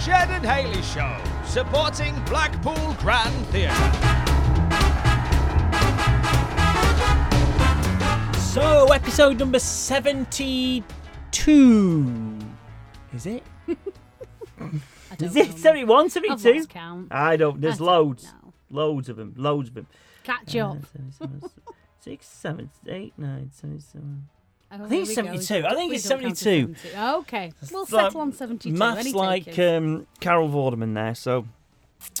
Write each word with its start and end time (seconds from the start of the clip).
Ged 0.00 0.28
and 0.30 0.44
Hayley 0.44 0.82
Show, 0.82 1.16
supporting 1.44 2.14
Blackpool 2.24 2.94
Grand 3.00 3.46
Theatre. 3.46 3.74
So, 8.38 8.92
episode 8.92 9.38
number 9.38 9.58
72. 9.58 10.84
Is 13.12 13.26
it? 13.26 13.42
I 13.68 15.16
don't 15.16 15.22
Is 15.22 15.36
it 15.36 15.50
know. 15.50 15.56
71, 15.56 16.04
I've 16.04 16.12
72? 16.12 16.52
lost 16.58 16.68
count. 16.68 17.08
I 17.10 17.36
don't, 17.36 17.60
there's 17.60 17.74
I 17.74 17.78
don't 17.78 17.86
loads. 17.86 18.24
know. 18.24 18.52
Loads 18.70 19.08
of 19.08 19.16
them. 19.16 19.34
Loads 19.36 19.68
of 19.68 19.74
them. 19.74 19.86
Catch 20.22 20.54
uh, 20.56 20.70
up. 20.70 20.78
Six, 22.00 22.26
seven, 22.26 22.70
eight, 22.86 23.14
nine, 23.16 23.50
seven, 23.52 23.80
seven. 23.80 24.28
Oh, 24.80 24.84
I 24.84 24.88
think 24.88 25.08
it's 25.08 25.16
we 25.16 25.22
go. 25.22 25.38
72. 25.40 25.66
I 25.66 25.74
think 25.74 25.90
We 25.90 25.96
it's 25.96 26.08
don't 26.08 26.20
count 26.22 26.36
to 26.36 26.42
72. 26.44 26.74
70. 26.92 27.14
Okay, 27.20 27.52
we'll 27.70 27.80
like 27.82 27.88
settle 27.88 28.20
on 28.20 28.32
72. 28.32 28.76
Maths 28.76 29.12
like 29.12 29.58
um, 29.58 30.06
Carol 30.20 30.48
Vorderman 30.48 30.94
there, 30.94 31.14
so 31.14 31.46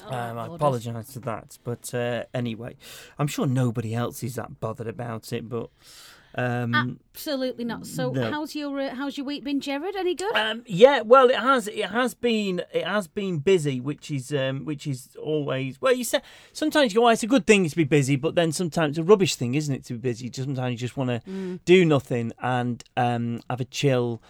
Oh, 0.06 0.14
um, 0.14 0.38
I 0.38 0.46
apologise 0.46 1.12
for 1.12 1.20
that. 1.20 1.58
But 1.62 1.92
uh, 1.94 2.24
anyway, 2.32 2.76
I'm 3.18 3.26
sure 3.26 3.46
nobody 3.46 3.94
else 3.94 4.22
is 4.22 4.36
that 4.36 4.60
bothered 4.60 4.88
about 4.88 5.32
it, 5.32 5.48
but. 5.48 5.70
Um, 6.36 6.98
Absolutely 7.14 7.64
not. 7.64 7.86
So, 7.86 8.10
No. 8.10 8.30
how's 8.30 8.54
your 8.56 8.80
uh, 8.80 8.94
how's 8.94 9.16
your 9.16 9.24
week 9.26 9.44
been, 9.44 9.60
Jared? 9.60 9.94
Any 9.96 10.14
good? 10.14 10.34
Um, 10.34 10.64
yeah, 10.66 11.00
well, 11.02 11.30
it 11.30 11.36
has. 11.36 11.68
It 11.68 11.86
has 11.90 12.14
been. 12.14 12.62
It 12.72 12.84
has 12.84 13.06
been 13.06 13.38
busy, 13.38 13.80
which 13.80 14.10
is 14.10 14.32
um, 14.32 14.64
which 14.64 14.86
is 14.86 15.16
always. 15.22 15.80
Well, 15.80 15.94
you 15.94 16.04
say 16.04 16.20
sometimes 16.52 16.92
you 16.92 17.00
go, 17.00 17.06
oh, 17.06 17.10
it's 17.10 17.22
a 17.22 17.28
good 17.28 17.46
thing 17.46 17.68
to 17.68 17.76
be 17.76 17.84
busy, 17.84 18.16
but 18.16 18.34
then 18.34 18.50
sometimes 18.52 18.90
it's 18.90 18.98
a 18.98 19.04
rubbish 19.04 19.36
thing, 19.36 19.54
isn't 19.54 19.72
it? 19.74 19.84
To 19.86 19.92
be 19.94 19.98
busy. 20.00 20.30
Sometimes 20.32 20.72
you 20.72 20.78
just 20.78 20.96
want 20.96 21.10
to 21.10 21.20
Mm. 21.30 21.60
do 21.64 21.84
nothing 21.84 22.32
and 22.40 22.82
um, 22.96 23.40
have 23.48 23.60
a 23.60 23.64
chill 23.64 24.20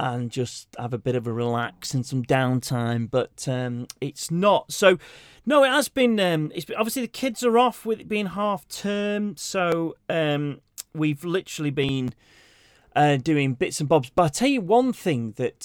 and 0.00 0.30
just 0.30 0.68
have 0.78 0.94
a 0.94 0.98
bit 0.98 1.16
of 1.16 1.26
a 1.26 1.32
relax 1.32 1.92
and 1.92 2.06
some 2.06 2.22
downtime. 2.22 3.10
But 3.10 3.48
um, 3.48 3.88
it's 4.00 4.30
not. 4.30 4.70
So, 4.72 4.96
no, 5.44 5.64
it 5.64 5.68
has 5.70 5.88
been. 5.88 6.20
Um, 6.20 6.52
it's 6.54 6.66
been, 6.66 6.76
obviously 6.76 7.02
the 7.02 7.08
kids 7.08 7.42
are 7.42 7.58
off 7.58 7.84
with 7.84 7.98
it 7.98 8.08
being 8.08 8.26
half 8.26 8.68
term, 8.68 9.36
so 9.36 9.96
um, 10.08 10.60
we've 10.98 11.24
literally 11.24 11.70
been 11.70 12.12
uh, 12.96 13.16
doing 13.16 13.54
bits 13.54 13.80
and 13.80 13.88
bobs. 13.88 14.10
But 14.10 14.22
I 14.24 14.28
tell 14.28 14.48
you 14.48 14.60
one 14.60 14.92
thing 14.92 15.32
that 15.36 15.60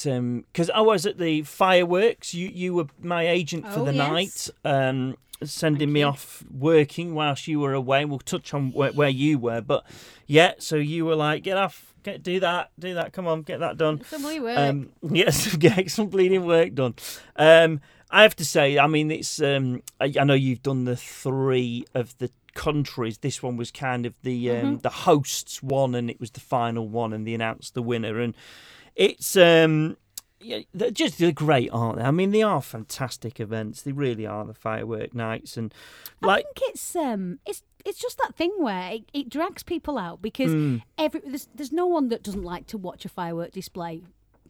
because 0.51 0.69
I 0.69 0.81
was 0.81 1.05
at 1.05 1.17
the 1.17 1.41
fireworks, 1.43 2.33
you 2.33 2.47
you 2.53 2.73
were 2.75 2.87
my 3.01 3.27
agent 3.27 3.65
for 3.67 3.79
Oh, 3.79 3.85
the 3.85 3.93
yes. 3.93 4.51
night, 4.63 4.71
um, 4.71 5.17
sending 5.43 5.79
Thank 5.87 5.91
me 5.91 5.99
you. 6.01 6.05
off 6.07 6.43
working 6.51 7.15
whilst 7.15 7.47
you 7.47 7.59
were 7.59 7.73
away. 7.73 8.05
We'll 8.05 8.19
touch 8.19 8.53
on 8.53 8.71
where, 8.71 8.91
where 8.91 9.09
you 9.09 9.39
were, 9.39 9.61
but 9.61 9.83
yeah, 10.27 10.53
so 10.59 10.75
you 10.77 11.05
were 11.05 11.15
like, 11.15 11.43
get 11.43 11.57
off, 11.57 11.93
get 12.03 12.23
do 12.23 12.39
that, 12.39 12.71
do 12.79 12.93
that. 12.93 13.13
Come 13.13 13.27
on, 13.27 13.41
get 13.41 13.59
that 13.59 13.77
done. 13.77 14.03
Some 14.05 14.23
wee 14.23 14.39
work. 14.39 14.57
Um, 14.57 14.89
yes, 15.01 15.55
get 15.57 15.89
some 15.89 16.07
bleeding 16.07 16.45
work 16.45 16.73
done. 16.75 16.95
Um, 17.35 17.81
I 18.11 18.21
have 18.21 18.35
to 18.35 18.45
say, 18.45 18.77
I 18.77 18.85
mean, 18.85 19.09
it's. 19.09 19.41
Um, 19.41 19.81
I, 19.99 20.13
I 20.19 20.23
know 20.23 20.35
you've 20.35 20.61
done 20.61 20.83
the 20.85 20.95
three 20.95 21.85
of 21.95 22.15
the 22.19 22.29
countries. 22.53 23.17
This 23.19 23.41
one 23.43 23.57
was 23.57 23.71
kind 23.71 24.05
of 24.05 24.13
the 24.23 24.51
um, 24.51 24.55
Mm-hmm. 24.55 24.77
the 24.77 24.89
hosts 24.89 25.61
one, 25.63 25.95
and 25.95 26.09
it 26.09 26.19
was 26.19 26.31
the 26.31 26.39
final 26.39 26.87
one, 26.87 27.13
and 27.13 27.25
they 27.27 27.33
announced 27.33 27.73
the 27.73 27.81
winner. 27.83 28.19
And 28.19 28.35
it's 28.95 29.35
um, 29.35 29.97
yeah, 30.39 30.59
they're 30.73 30.91
just 30.91 31.17
they're 31.19 31.31
great, 31.31 31.69
aren't 31.71 31.97
they? 31.99 32.03
I 32.03 32.11
mean, 32.11 32.31
they 32.31 32.41
are 32.43 32.61
fantastic 32.61 33.39
events. 33.39 33.81
They 33.81 33.91
really 33.91 34.25
are 34.25 34.45
the 34.45 34.53
firework 34.53 35.13
nights, 35.13 35.57
and 35.57 35.73
like 36.21 36.45
I 36.45 36.59
think 36.59 36.69
it's 36.73 36.95
um 36.95 37.39
it's 37.45 37.63
it's 37.85 37.99
just 37.99 38.17
that 38.19 38.35
thing 38.35 38.51
where 38.59 38.91
it, 38.91 39.03
it 39.13 39.29
drags 39.29 39.63
people 39.63 39.97
out 39.97 40.21
because 40.21 40.51
Hmm. 40.51 40.77
every 40.97 41.21
there's, 41.25 41.49
there's 41.55 41.71
no 41.73 41.85
one 41.85 42.09
that 42.09 42.23
doesn't 42.23 42.43
like 42.43 42.67
to 42.67 42.77
watch 42.77 43.03
a 43.05 43.09
firework 43.09 43.51
display. 43.51 44.01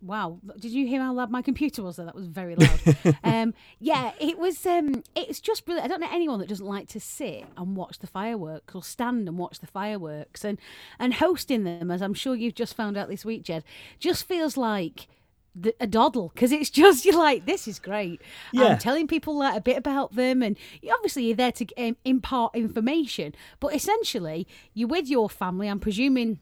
Wow, 0.04 0.40
did 0.60 0.72
you 0.72 0.86
hear 0.86 1.02
how 1.02 1.14
loud 1.14 1.32
my 1.32 1.42
computer 1.42 1.82
was? 1.82 1.96
There, 1.96 2.06
that 2.06 2.14
was 2.16 2.28
very 2.28 2.56
loud. 2.56 3.18
um, 3.24 3.54
yeah, 3.80 4.12
it 4.20 4.38
was. 4.38 4.66
Um, 4.66 5.02
it's 5.16 5.40
just 5.40 5.66
brilliant. 5.66 5.86
I 5.86 5.88
don't 5.88 6.02
know 6.02 6.10
anyone 6.12 6.40
that 6.40 6.50
doesn't 6.50 6.66
like 6.66 6.90
to 6.90 7.00
sit 7.00 7.46
and 7.56 7.78
watch 7.78 8.00
the 8.00 8.08
fireworks 8.08 8.76
or 8.76 8.84
stand 8.84 9.30
and 9.30 9.38
watch 9.38 9.60
the 9.60 9.68
fireworks 9.68 10.44
and 10.44 10.60
and 11.00 11.14
hosting 11.14 11.64
them, 11.64 11.90
as 11.90 12.02
I'm 12.02 12.14
sure 12.14 12.36
you've 12.36 12.56
just 12.56 12.76
found 12.76 12.98
out 12.98 13.08
this 13.08 13.24
week, 13.24 13.44
Ged. 13.44 13.64
Just 13.98 14.28
feels 14.28 14.58
like 14.58 15.08
the, 15.56 15.74
a 15.80 15.88
doddle 15.88 16.32
because 16.34 16.52
it's 16.52 16.70
just 16.70 17.06
you're 17.06 17.18
like 17.18 17.46
this 17.46 17.68
is 17.68 17.80
great. 17.80 18.22
Yeah. 18.52 18.66
I'm 18.66 18.78
telling 18.80 19.08
people 19.08 19.38
like, 19.38 19.56
a 19.56 19.62
bit 19.62 19.78
about 19.78 20.16
them, 20.16 20.42
and 20.42 20.58
obviously 20.92 21.26
you're 21.28 21.38
there 21.38 21.54
to 21.54 21.68
um, 21.78 21.96
impart 22.04 22.56
information. 22.56 23.34
But 23.62 23.74
essentially, 23.74 24.48
you're 24.74 24.90
with 24.90 25.08
your 25.08 25.30
family. 25.30 25.70
I'm 25.70 25.80
presuming 25.80 26.40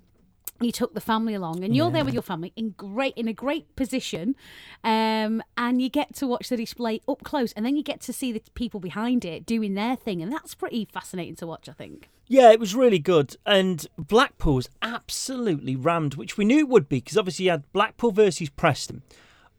you 0.62 0.72
took 0.72 0.94
the 0.94 1.02
family 1.02 1.34
along, 1.34 1.64
and 1.64 1.76
you're 1.76 1.92
there 1.92 2.06
with 2.06 2.14
your 2.14 2.24
family 2.24 2.54
in 2.56 2.72
great 2.72 3.14
in 3.16 3.28
a 3.28 3.34
great 3.34 3.76
position, 3.76 4.36
um, 4.84 5.42
and 5.58 5.82
you 5.82 5.90
get 5.90 6.16
to 6.16 6.28
watch 6.28 6.50
the 6.50 6.58
display 6.58 7.02
up 7.08 7.24
close, 7.24 7.54
and 7.54 7.66
then 7.66 7.76
you 7.76 7.84
get 7.84 8.02
to 8.02 8.14
see 8.14 8.32
the 8.32 8.42
people 8.54 8.80
behind 8.80 9.26
it 9.26 9.46
doing 9.46 9.74
their 9.74 9.96
thing, 9.96 10.22
and 10.22 10.32
that's 10.32 10.56
pretty 10.56 10.86
fascinating 10.86 11.36
to 11.36 11.48
watch. 11.48 11.68
I 11.70 11.74
think. 11.74 12.10
Yeah, 12.28 12.52
it 12.52 12.62
was 12.62 12.74
really 12.74 13.00
good. 13.00 13.36
And 13.46 13.86
Blackpool's 13.98 14.70
absolutely 14.82 15.76
rammed, 15.76 16.16
which 16.16 16.38
we 16.38 16.46
knew 16.46 16.60
it 16.60 16.70
would 16.70 16.88
be, 16.88 17.00
because 17.00 17.18
obviously 17.18 17.46
you 17.46 17.52
had 17.52 17.70
Blackpool 17.74 18.12
versus 18.12 18.50
Preston 18.50 19.02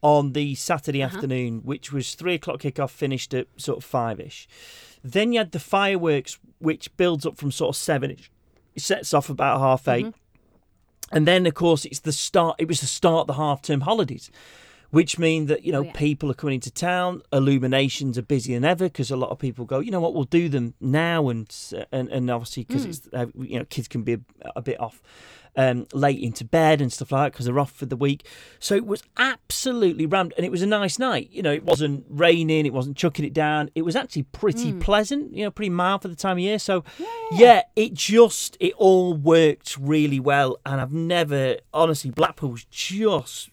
on 0.00 0.32
the 0.32 0.54
Saturday 0.54 1.02
afternoon, 1.02 1.60
which 1.64 1.92
was 1.92 2.14
three 2.14 2.34
o'clock 2.34 2.60
kickoff, 2.60 2.90
finished 2.90 3.34
at 3.34 3.46
sort 3.56 3.78
of 3.78 3.84
five 3.84 4.18
ish. 4.18 4.48
Then 5.04 5.32
you 5.32 5.38
had 5.40 5.52
the 5.52 5.60
fireworks, 5.60 6.38
which 6.60 6.96
builds 6.96 7.26
up 7.26 7.36
from 7.36 7.50
sort 7.50 7.76
of 7.76 7.76
seven 7.76 8.10
ish. 8.10 8.30
It 8.74 8.80
sets 8.80 9.12
off 9.12 9.28
about 9.28 9.60
half 9.60 9.86
8 9.86 10.14
And 11.12 11.26
then, 11.26 11.46
of 11.46 11.54
course, 11.54 11.84
it's 11.84 12.00
the 12.00 12.12
start. 12.12 12.56
It 12.58 12.68
was 12.68 12.80
the 12.80 12.86
start 12.86 13.22
of 13.22 13.26
the 13.28 13.34
half 13.34 13.62
term 13.62 13.82
holidays 13.82 14.30
which 14.92 15.18
mean 15.18 15.46
that 15.46 15.64
you 15.64 15.72
know 15.72 15.80
Oh, 15.80 15.86
yeah. 15.86 15.92
people 15.94 16.30
are 16.30 16.34
coming 16.34 16.54
into 16.54 16.70
town. 16.70 17.22
Illuminations 17.32 18.16
are 18.16 18.22
busier 18.22 18.56
than 18.56 18.64
ever 18.64 18.84
because 18.84 19.10
a 19.10 19.16
lot 19.16 19.30
of 19.30 19.38
people 19.40 19.64
go, 19.64 19.80
you 19.80 19.90
know 19.90 20.00
what, 20.00 20.14
we'll 20.14 20.24
do 20.24 20.48
them 20.48 20.74
now, 20.80 21.28
and 21.28 21.52
and, 21.90 22.08
and 22.08 22.30
obviously 22.30 22.64
because 22.64 22.84
it's 22.84 23.08
uh, 23.12 23.26
you 23.34 23.58
know 23.58 23.64
kids 23.64 23.88
can 23.88 24.02
be 24.04 24.12
a, 24.14 24.20
a 24.56 24.62
bit 24.62 24.78
off 24.80 25.02
um, 25.56 25.86
late 25.92 26.18
into 26.18 26.44
bed 26.46 26.80
and 26.80 26.90
stuff 26.90 27.12
like 27.12 27.24
that 27.26 27.32
because 27.32 27.44
they're 27.46 27.58
off 27.58 27.72
for 27.72 27.84
the 27.86 27.96
week. 27.96 28.26
So 28.58 28.74
it 28.74 28.86
was 28.86 29.02
absolutely 29.18 30.06
rammed, 30.06 30.32
and 30.36 30.46
it 30.46 30.50
was 30.50 30.62
a 30.62 30.66
nice 30.66 30.98
night. 30.98 31.28
You 31.30 31.42
know, 31.42 31.52
it 31.52 31.64
wasn't 31.64 32.04
raining, 32.08 32.64
it 32.66 32.72
wasn't 32.72 32.96
chucking 32.96 33.24
it 33.24 33.32
down. 33.34 33.70
It 33.74 33.82
was 33.82 33.96
actually 33.96 34.22
pretty 34.24 34.72
pleasant. 34.74 35.34
You 35.34 35.44
know, 35.44 35.50
pretty 35.50 35.70
mild 35.70 36.02
for 36.02 36.08
the 36.08 36.16
time 36.16 36.36
of 36.36 36.40
year. 36.40 36.58
So 36.58 36.84
yeah, 37.32 37.62
it 37.76 37.94
just 37.94 38.56
it 38.60 38.72
all 38.76 39.14
worked 39.14 39.76
really 39.78 40.20
well, 40.20 40.58
and 40.64 40.80
I've 40.80 40.92
never 40.92 41.56
honestly 41.74 42.10
Blackpool's 42.10 42.64
just 42.70 43.50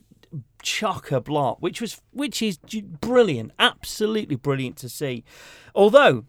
chock 0.61 1.11
a 1.11 1.21
block, 1.21 1.57
which 1.59 1.81
was 1.81 2.01
which 2.11 2.41
is 2.41 2.57
brilliant, 2.57 3.51
absolutely 3.59 4.35
brilliant 4.35 4.77
to 4.77 4.89
see. 4.89 5.23
Although 5.73 6.25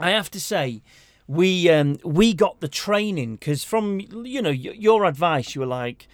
I 0.00 0.10
have 0.10 0.30
to 0.32 0.40
say, 0.40 0.82
we 1.26 1.68
um, 1.70 1.98
we 2.04 2.34
got 2.34 2.60
the 2.60 2.68
training 2.68 3.36
because 3.36 3.64
from 3.64 4.00
you 4.00 4.42
know 4.42 4.50
your 4.50 5.04
advice, 5.04 5.54
you 5.54 5.60
were 5.60 5.66
like. 5.66 6.08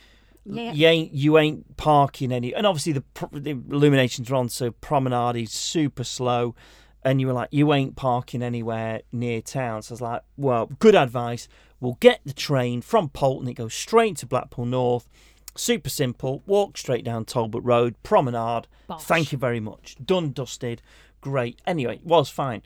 Yeah. 0.47 0.73
You 0.73 0.87
ain't 0.89 1.15
you 1.15 1.39
ain't 1.39 1.79
parking 1.79 2.31
any, 2.31 2.55
and 2.55 2.67
obviously 2.67 2.93
the, 2.93 3.03
the 3.33 3.53
illuminations 3.53 4.31
are 4.31 4.35
on, 4.35 4.51
so 4.51 4.73
promenade 4.73 5.43
is 5.43 5.53
super 5.53 6.05
slow, 6.05 6.55
and 7.03 7.19
you 7.19 7.29
were 7.29 7.33
like 7.33 7.49
you 7.51 7.73
ain't 7.73 7.97
parking 7.97 8.43
anywhere 8.43 9.01
near 9.11 9.41
town. 9.41 9.81
So 9.81 9.93
I 9.93 9.95
was 9.95 10.01
like, 10.03 10.23
well, 10.37 10.67
good 10.81 10.95
advice. 10.95 11.49
We'll 11.81 11.97
get 11.99 12.21
the 12.27 12.35
train 12.35 12.83
from 12.83 13.09
Poulton. 13.09 13.49
It 13.49 13.55
goes 13.55 13.73
straight 13.73 14.19
to 14.19 14.27
Blackpool 14.27 14.67
North. 14.67 15.09
Super 15.57 15.89
simple. 15.89 16.43
Walk 16.47 16.77
straight 16.77 17.05
down 17.05 17.25
Talbot 17.25 17.63
Road, 17.63 17.95
promenade. 18.03 18.67
Bosh. 18.87 19.03
Thank 19.03 19.33
you 19.33 19.39
very 19.39 19.61
much. 19.61 19.97
Done, 20.05 20.33
dusted. 20.33 20.83
Great. 21.21 21.61
Anyway, 21.67 21.97
it 21.97 22.05
was 22.05 22.29
fine. 22.29 22.63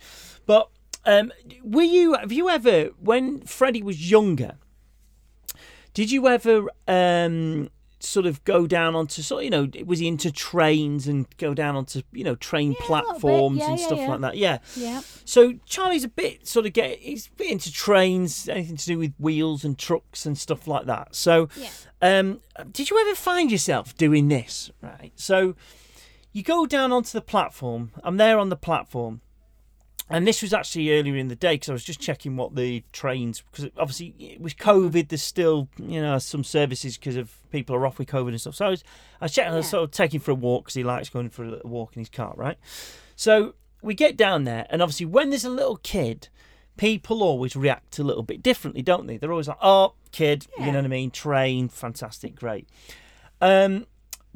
But 0.47 0.69
um, 1.05 1.33
were 1.63 1.83
you? 1.83 2.15
Have 2.15 2.33
you 2.33 2.49
ever, 2.49 2.91
when 2.99 3.43
Freddie 3.43 3.83
was 3.83 4.11
younger, 4.11 4.57
did 5.95 6.11
you 6.11 6.29
ever 6.29 6.67
um, 6.87 7.69
sort 8.01 8.27
of 8.27 8.43
go 8.45 8.67
down 8.67 8.95
onto 8.95 9.23
sort? 9.23 9.45
You 9.45 9.51
know, 9.51 9.69
it 9.75 9.87
was 9.87 9.99
he 9.99 10.09
into 10.09 10.31
trains 10.31 11.07
and 11.09 11.27
go 11.37 11.55
down 11.55 11.77
onto 11.77 12.03
you 12.13 12.25
know 12.25 12.35
train 12.37 12.73
Yeah, 12.73 12.79
a 12.79 12.91
little 12.93 13.13
bit. 13.13 13.21
platforms 13.21 13.59
Yeah, 13.59 13.71
and 13.71 13.79
yeah, 13.81 13.87
stuff 13.87 14.09
like 14.09 14.21
that? 14.21 14.37
Yeah. 14.37 14.59
Yeah. 14.77 15.01
So 15.25 15.55
Charlie's 15.67 16.05
a 16.05 16.09
bit 16.09 16.47
sort 16.47 16.67
of 16.67 16.73
get 16.73 16.99
he's 16.99 17.27
a 17.27 17.31
bit 17.37 17.51
into 17.51 17.73
trains, 17.73 18.49
anything 18.49 18.77
to 18.77 18.87
do 18.87 18.99
with 18.99 19.13
wheels 19.19 19.65
and 19.65 19.79
trucks 19.79 20.27
and 20.27 20.37
stuff 20.39 20.67
like 20.67 20.87
that. 20.87 21.15
So, 21.15 21.49
um, 22.03 22.41
did 22.73 22.91
you 22.91 22.99
ever 22.99 23.15
find 23.15 23.51
yourself 23.51 23.97
doing 23.97 24.29
this? 24.29 24.71
Right. 24.83 25.13
So, 25.17 25.55
you 26.33 26.43
go 26.43 26.67
down 26.67 26.93
onto 26.93 27.11
the 27.13 27.21
platform. 27.23 27.91
I'm 28.05 28.17
there 28.17 28.39
on 28.39 28.49
the 28.49 28.57
platform, 28.57 29.21
and 30.11 30.27
this 30.27 30.43
was 30.43 30.53
actually 30.53 30.93
earlier 30.99 31.17
in 31.17 31.29
the 31.29 31.37
day 31.37 31.55
because 31.55 31.69
I 31.69 31.73
was 31.73 31.85
just 31.85 32.01
checking 32.01 32.37
what 32.37 32.55
the 32.55 32.83
trains 32.93 33.43
because 33.51 33.71
obviously 33.77 34.37
with 34.41 34.57
COVID, 34.57 35.09
there's 35.09 35.23
still 35.23 35.69
you 35.79 36.01
know 36.01 36.19
some 36.19 36.45
services 36.45 36.97
because 36.97 37.17
of 37.17 37.39
people 37.51 37.77
are 37.77 37.87
off 37.87 37.99
with 37.99 38.09
COVID 38.09 38.29
and 38.29 38.41
stuff. 38.41 38.55
So 38.55 38.67
I 38.67 38.71
was 38.71 38.85
I 39.21 39.25
was 39.27 39.33
checking, 39.33 39.53
I 39.53 39.57
was 39.57 39.69
sort 39.69 39.85
of 39.85 39.91
taking 39.91 40.21
for 40.21 40.31
a 40.31 40.35
walk 40.35 40.65
because 40.65 40.75
he 40.75 40.85
likes 40.85 41.09
going 41.09 41.31
for 41.31 41.45
a 41.45 41.61
walk 41.67 41.97
in 41.97 42.01
his 42.01 42.09
car, 42.09 42.33
right? 42.37 42.59
So 43.17 43.55
we 43.83 43.95
get 43.95 44.17
down 44.17 44.45
there, 44.45 44.67
and 44.71 44.83
obviously, 44.83 45.07
when 45.07 45.31
there's 45.31 45.45
a 45.45 45.51
little 45.51 45.77
kid, 45.77 46.29
people 46.77 47.23
always 47.23 47.55
react 47.55 47.99
a 47.99 48.05
little 48.05 48.23
bit 48.23 48.43
differently, 48.43 48.83
don't 48.83 49.07
they? 49.07 49.17
They're 49.17 49.33
always 49.33 49.49
like, 49.49 49.59
"Oh, 49.63 49.95
kid," 50.11 50.47
you 50.59 50.67
know 50.67 50.79
what 50.79 50.85
I 50.85 50.89
mean? 50.89 51.11
Train, 51.11 51.69
fantastic, 51.69 52.35
great. 52.35 52.69
Um, 53.41 53.87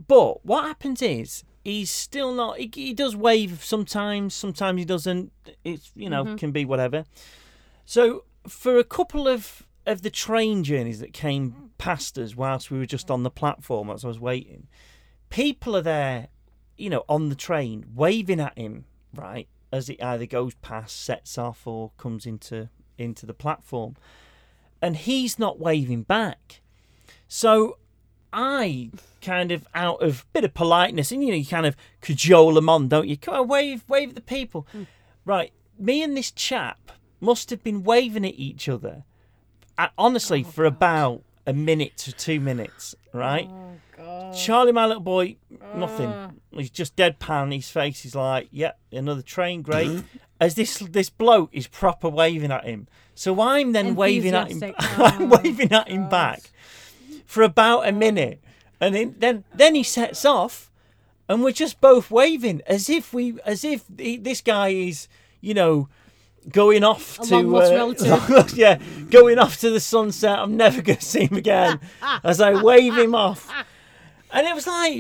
but 0.07 0.45
what 0.45 0.65
happens 0.65 1.03
is 1.03 1.45
he's 1.65 1.91
still 1.91 2.33
not. 2.35 2.59
He, 2.59 2.71
he 2.75 2.95
does 2.95 3.15
wave 3.17 3.65
sometimes. 3.65 4.35
Sometimes 4.35 4.79
he 4.79 4.85
doesn't. 4.85 5.33
It's 5.65 5.91
you 5.95 6.09
know 6.11 6.25
Mm-hmm. 6.25 6.37
can 6.37 6.53
be 6.53 6.65
whatever. 6.65 7.05
So 7.85 8.25
for 8.47 8.79
a 8.79 8.85
couple 8.85 9.29
of 9.29 9.63
of 9.87 10.03
the 10.03 10.11
train 10.11 10.63
journeys 10.63 11.01
that 11.01 11.13
came 11.13 11.71
past 11.79 12.17
us 12.19 12.37
whilst 12.37 12.71
we 12.71 12.79
were 12.79 12.87
just 12.87 13.11
on 13.11 13.25
the 13.25 13.31
platform 13.31 13.91
as 13.91 14.05
I 14.05 14.09
was 14.09 14.21
waiting, 14.21 14.69
people 15.29 15.77
are 15.77 15.83
there, 15.83 16.29
you 16.77 16.89
know, 16.91 17.05
on 17.09 17.29
the 17.31 17.35
train 17.35 17.87
waving 17.95 18.39
at 18.39 18.57
him, 18.57 18.85
right, 19.15 19.49
as 19.73 19.89
it 19.89 20.01
either 20.03 20.27
goes 20.27 20.55
past, 20.63 21.03
sets 21.05 21.37
off, 21.37 21.67
or 21.67 21.91
comes 21.99 22.27
into 22.27 22.69
into 22.99 23.27
the 23.27 23.35
platform, 23.35 23.97
and 24.81 24.97
he's 24.97 25.39
not 25.39 25.59
waving 25.59 26.03
back. 26.03 26.61
So 27.27 27.79
I 28.33 28.91
kind 29.21 29.53
of 29.53 29.67
out 29.75 30.03
of 30.03 30.25
bit 30.33 30.45
of 30.45 30.55
politeness, 30.55 31.13
and 31.13 31.23
you 31.23 31.31
know, 31.31 31.37
you 31.37 31.47
kind 31.47 31.67
of 31.67 31.77
cajole 32.01 32.55
them 32.55 32.69
on, 32.69 32.89
don't 32.89 33.09
you? 33.09 33.17
Come 33.17 33.35
on, 33.35 33.49
wave, 33.49 33.85
wave 33.89 34.11
at 34.11 34.15
the 34.15 34.21
people. 34.21 34.67
Right, 35.25 35.53
me 35.79 36.03
and 36.03 36.17
this 36.17 36.31
chap 36.31 36.93
must 37.21 37.51
have 37.51 37.63
been 37.63 37.83
waving 37.85 38.25
at 38.25 38.35
each 38.35 38.69
other, 38.69 39.05
uh, 39.79 39.89
honestly, 39.97 40.43
for 40.43 40.65
about 40.65 41.23
a 41.47 41.53
minute 41.53 41.97
to 41.99 42.13
two 42.13 42.41
minutes, 42.41 42.95
right? 43.13 43.49
Charlie, 44.35 44.73
my 44.73 44.87
little 44.87 45.03
boy, 45.03 45.37
nothing. 45.75 46.41
He's 46.53 46.71
just 46.71 46.97
deadpan. 46.97 47.55
His 47.55 47.71
face 47.71 48.05
is 48.05 48.15
like, 48.15 48.49
"Yep, 48.51 48.79
another 48.93 49.23
train, 49.23 49.63
great." 49.63 49.89
Mm-hmm. 49.89 50.07
As 50.41 50.55
this 50.55 50.79
this 50.79 51.11
bloke 51.11 51.51
is 51.53 51.67
proper 51.69 52.09
waving 52.09 52.51
at 52.51 52.65
him, 52.65 52.89
so 53.15 53.41
I'm 53.41 53.73
then 53.73 53.95
waving 53.95 54.35
at 54.35 54.51
him. 54.51 54.63
Enthusiastic. 54.63 54.99
I'm 54.99 55.33
Oh, 55.33 55.39
waving 55.43 55.73
at 55.73 55.89
him 55.89 56.09
back 56.09 56.51
for 57.33 57.43
about 57.43 57.89
a 57.89 57.93
minute, 57.93 58.39
and 58.79 58.95
then 58.95 59.15
then 59.19 59.45
then 59.55 59.75
he 59.75 59.83
sets 59.83 60.25
off, 60.27 60.71
and 61.29 61.43
we're 61.43 61.53
just 61.53 61.81
both 61.81 62.11
waving 62.11 62.61
as 62.67 62.91
if 62.91 63.15
we 63.15 63.39
as 63.47 63.65
if 63.65 63.85
he, 63.97 64.19
this 64.19 64.41
guy 64.43 64.69
is, 64.69 65.09
you 65.41 65.55
know. 65.55 65.89
Going 66.51 66.83
off 66.83 67.21
A 67.21 67.25
to 67.29 67.37
uh, 68.35 68.49
yeah, 68.55 68.81
going 69.11 69.39
off 69.39 69.61
to 69.61 69.71
the 69.71 69.79
sunset. 69.79 70.41
I'm 70.41 70.57
never 70.57 70.83
going 70.83 70.99
to 71.05 71.05
see 71.05 71.27
him 71.27 71.37
again. 71.37 71.79
as 72.25 72.41
I 72.41 72.61
wave 72.61 72.99
him 72.99 73.15
off, 73.15 73.49
and 74.33 74.45
it 74.49 74.53
was 74.53 74.67
like, 74.67 74.97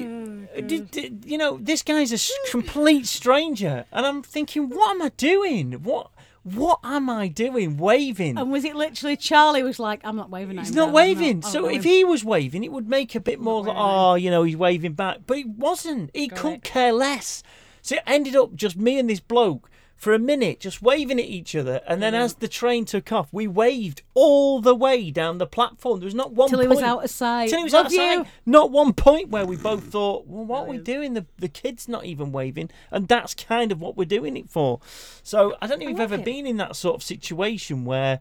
did, 0.68 0.92
did- 0.92 1.24
you 1.26 1.36
know, 1.38 1.58
this 1.60 1.82
guy's 1.82 2.12
a 2.12 2.50
complete 2.52 3.06
stranger, 3.08 3.86
and 3.90 4.06
I'm 4.06 4.22
thinking, 4.22 4.68
what 4.70 4.92
am 4.92 5.02
I 5.02 5.08
doing? 5.16 5.72
What 5.82 6.12
what 6.44 6.80
am 6.82 7.08
I 7.08 7.28
doing? 7.28 7.76
Waving. 7.76 8.36
And 8.38 8.50
was 8.50 8.64
it 8.64 8.74
literally 8.74 9.16
Charlie 9.16 9.62
was 9.62 9.78
like, 9.78 10.00
I'm 10.04 10.16
not 10.16 10.30
waving 10.30 10.58
at 10.58 10.66
He's 10.66 10.74
not 10.74 10.88
no, 10.88 10.92
waving. 10.94 11.40
not- 11.40 11.50
so 11.50 11.66
if 11.66 11.72
waving." 11.84 11.90
he 11.92 12.04
was 12.04 12.24
waving, 12.24 12.64
it 12.64 12.72
would 12.72 12.88
make 12.88 13.14
a 13.14 13.20
bit 13.20 13.40
more 13.40 13.62
like, 13.62 13.76
oh, 13.76 13.80
ah, 13.80 14.14
you 14.14 14.30
know, 14.30 14.42
he's 14.42 14.56
waving 14.56 14.94
back. 14.94 15.18
But 15.26 15.38
he 15.38 15.44
wasn't. 15.44 16.10
He 16.14 16.28
Got 16.28 16.38
couldn't 16.38 16.56
it. 16.58 16.64
care 16.64 16.92
less. 16.92 17.42
So 17.80 17.96
it 17.96 18.02
ended 18.06 18.36
up 18.36 18.54
just 18.54 18.76
me 18.76 18.98
and 18.98 19.08
this 19.10 19.20
bloke 19.20 19.68
for 20.02 20.12
a 20.12 20.18
minute, 20.18 20.58
just 20.58 20.82
waving 20.82 21.20
at 21.20 21.26
each 21.26 21.54
other. 21.54 21.80
And 21.86 22.02
then 22.02 22.12
mm-hmm. 22.12 22.24
as 22.24 22.34
the 22.34 22.48
train 22.48 22.84
took 22.84 23.12
off, 23.12 23.28
we 23.30 23.46
waved 23.46 24.02
all 24.14 24.60
the 24.60 24.74
way 24.74 25.12
down 25.12 25.38
the 25.38 25.46
platform. 25.46 26.00
There 26.00 26.06
was 26.06 26.14
not 26.14 26.32
one 26.32 26.48
Till 26.48 26.58
he 26.58 26.66
point. 26.66 26.80
was 26.80 26.82
out 26.82 27.04
of 27.04 27.10
sight. 27.10 27.50
Till 27.50 27.58
he 27.58 27.64
was 27.64 27.72
Love 27.72 27.86
out 27.86 27.92
of 27.92 27.92
sight. 27.92 28.18
you. 28.18 28.26
Not 28.44 28.72
one 28.72 28.94
point 28.94 29.28
where 29.28 29.46
we 29.46 29.54
both 29.54 29.84
thought, 29.84 30.26
well, 30.26 30.44
what 30.44 30.62
are 30.62 30.70
we 30.70 30.78
doing? 30.78 31.14
The, 31.14 31.24
the 31.38 31.46
kid's 31.46 31.86
not 31.86 32.04
even 32.04 32.32
waving. 32.32 32.70
And 32.90 33.06
that's 33.06 33.32
kind 33.32 33.70
of 33.70 33.80
what 33.80 33.96
we're 33.96 34.04
doing 34.04 34.36
it 34.36 34.50
for. 34.50 34.80
So 35.22 35.54
I 35.62 35.68
don't 35.68 35.78
think 35.78 35.90
we've 35.90 35.98
love 36.00 36.12
ever 36.12 36.20
it. 36.20 36.24
been 36.24 36.48
in 36.48 36.56
that 36.56 36.74
sort 36.74 36.96
of 36.96 37.04
situation 37.04 37.84
where 37.84 38.18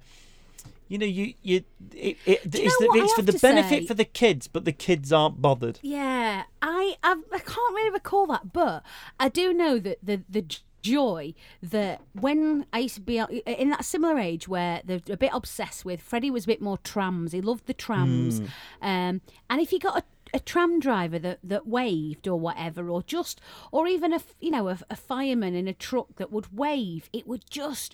you 0.88 1.00
know, 1.00 1.06
you 1.06 1.34
you 1.42 1.64
it, 1.96 2.18
it, 2.26 2.44
you 2.44 2.44
it's, 2.44 2.78
the, 2.78 2.92
it's 2.94 3.14
for 3.14 3.22
the 3.22 3.40
benefit 3.42 3.84
say? 3.84 3.86
for 3.88 3.94
the 3.96 4.06
kids, 4.06 4.48
but 4.48 4.66
the 4.66 4.74
kids 4.74 5.12
aren't 5.12 5.42
bothered. 5.42 5.80
Yeah, 5.82 6.44
I 6.62 6.96
I've, 7.02 7.24
I 7.34 7.40
can't 7.40 7.74
really 7.74 7.92
recall 7.92 8.28
that, 8.28 8.52
but 8.52 8.84
I 9.18 9.30
do 9.30 9.54
know 9.54 9.80
that 9.80 10.00
the 10.04 10.22
the 10.30 10.46
joy 10.82 11.34
that 11.62 12.02
when 12.14 12.66
I 12.74 12.80
used 12.80 12.96
to 12.96 13.02
be 13.02 13.18
in 13.20 13.70
that 13.70 13.86
similar 13.86 14.18
age 14.20 14.48
where 14.48 14.82
they're 14.84 15.02
a 15.10 15.18
bit 15.18 15.32
obsessed 15.34 15.86
with 15.86 16.02
Freddie 16.02 16.32
was 16.32 16.44
a 16.46 16.48
bit 16.48 16.62
more 16.62 16.78
trams. 16.80 17.32
He 17.32 17.42
loved 17.42 17.68
the 17.68 17.74
trams, 17.74 18.40
Hmm. 18.40 18.46
um, 18.82 19.22
and 19.50 19.62
if 19.62 19.70
he 19.72 19.80
got 19.80 19.98
a 20.00 20.04
a 20.34 20.40
tram 20.40 20.80
driver 20.80 21.20
that, 21.20 21.40
that 21.44 21.68
waved 21.68 22.26
or 22.26 22.40
whatever, 22.40 22.90
or 22.90 23.04
just, 23.04 23.42
or 23.70 23.86
even 23.86 24.14
a 24.14 24.22
you 24.40 24.50
know 24.50 24.70
a, 24.70 24.78
a 24.90 24.96
fireman 24.96 25.56
in 25.56 25.68
a 25.68 25.74
truck 25.74 26.16
that 26.16 26.32
would 26.32 26.58
wave, 26.58 27.10
it 27.12 27.28
would 27.28 27.44
just 27.50 27.94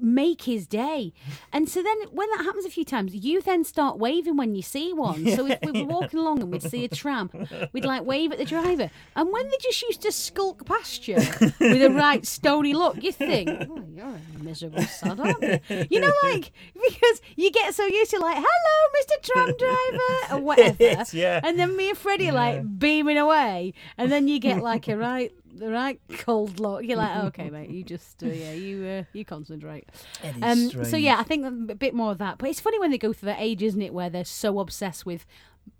make 0.00 0.42
his 0.42 0.66
day. 0.66 1.12
And 1.52 1.68
so 1.68 1.82
then 1.82 1.96
when 2.10 2.28
that 2.36 2.44
happens 2.44 2.64
a 2.64 2.70
few 2.70 2.84
times, 2.84 3.14
you 3.14 3.40
then 3.40 3.64
start 3.64 3.98
waving 3.98 4.36
when 4.36 4.54
you 4.54 4.62
see 4.62 4.92
one. 4.92 5.26
so 5.36 5.46
if 5.46 5.58
we 5.62 5.72
were 5.72 5.88
walking 5.88 6.20
along 6.20 6.40
and 6.42 6.50
we'd 6.50 6.62
see 6.62 6.84
a 6.84 6.88
tram, 6.88 7.30
we'd 7.72 7.84
like 7.84 8.04
wave 8.04 8.32
at 8.32 8.38
the 8.38 8.44
driver. 8.44 8.90
And 9.14 9.32
when 9.32 9.48
they 9.48 9.56
just 9.60 9.82
used 9.82 10.02
to 10.02 10.12
skulk 10.12 10.66
past 10.66 11.08
you 11.08 11.16
with 11.16 11.82
a 11.82 11.90
right 11.90 12.26
stony 12.26 12.74
look, 12.74 13.02
you 13.02 13.12
think, 13.12 13.48
oh, 13.48 13.84
you're 13.94 14.06
a 14.06 14.42
miserable 14.42 14.82
sod, 14.82 15.20
aren't 15.20 15.42
you? 15.42 15.86
You 15.90 16.00
know, 16.00 16.12
like, 16.22 16.52
because 16.74 17.20
you 17.36 17.50
get 17.50 17.74
so 17.74 17.86
used 17.86 18.10
to 18.12 18.18
like, 18.18 18.36
hello, 18.36 18.90
Mr. 19.00 19.22
Tram 19.22 19.56
Driver, 19.56 20.34
or 20.34 20.40
whatever. 20.46 20.76
Yes, 20.78 21.14
yeah. 21.14 21.40
And 21.42 21.58
then 21.58 21.76
me 21.76 21.90
and 21.90 21.98
Freddie 21.98 22.30
like 22.30 22.78
beaming 22.78 23.18
away. 23.18 23.74
And 23.98 24.10
then 24.10 24.28
you 24.28 24.38
get 24.38 24.62
like 24.62 24.88
a 24.88 24.96
right 24.96 25.32
the 25.58 25.70
right 25.70 26.00
cold 26.18 26.60
look. 26.60 26.84
You're 26.84 26.96
like, 26.96 27.16
oh, 27.16 27.26
okay, 27.28 27.50
mate, 27.50 27.70
you 27.70 27.82
just 27.82 28.22
uh, 28.22 28.26
yeah, 28.26 28.52
you 28.52 28.84
uh, 28.84 29.02
you 29.12 29.24
concentrate. 29.24 29.88
Um, 30.42 30.70
so 30.84 30.96
yeah, 30.96 31.18
I 31.18 31.22
think 31.22 31.46
a 31.70 31.74
bit 31.74 31.94
more 31.94 32.12
of 32.12 32.18
that. 32.18 32.38
But 32.38 32.48
it's 32.48 32.60
funny 32.60 32.78
when 32.78 32.90
they 32.90 32.98
go 32.98 33.12
through 33.12 33.28
that 33.28 33.40
age, 33.40 33.62
isn't 33.62 33.82
it, 33.82 33.92
where 33.92 34.10
they're 34.10 34.24
so 34.24 34.58
obsessed 34.60 35.06
with 35.06 35.26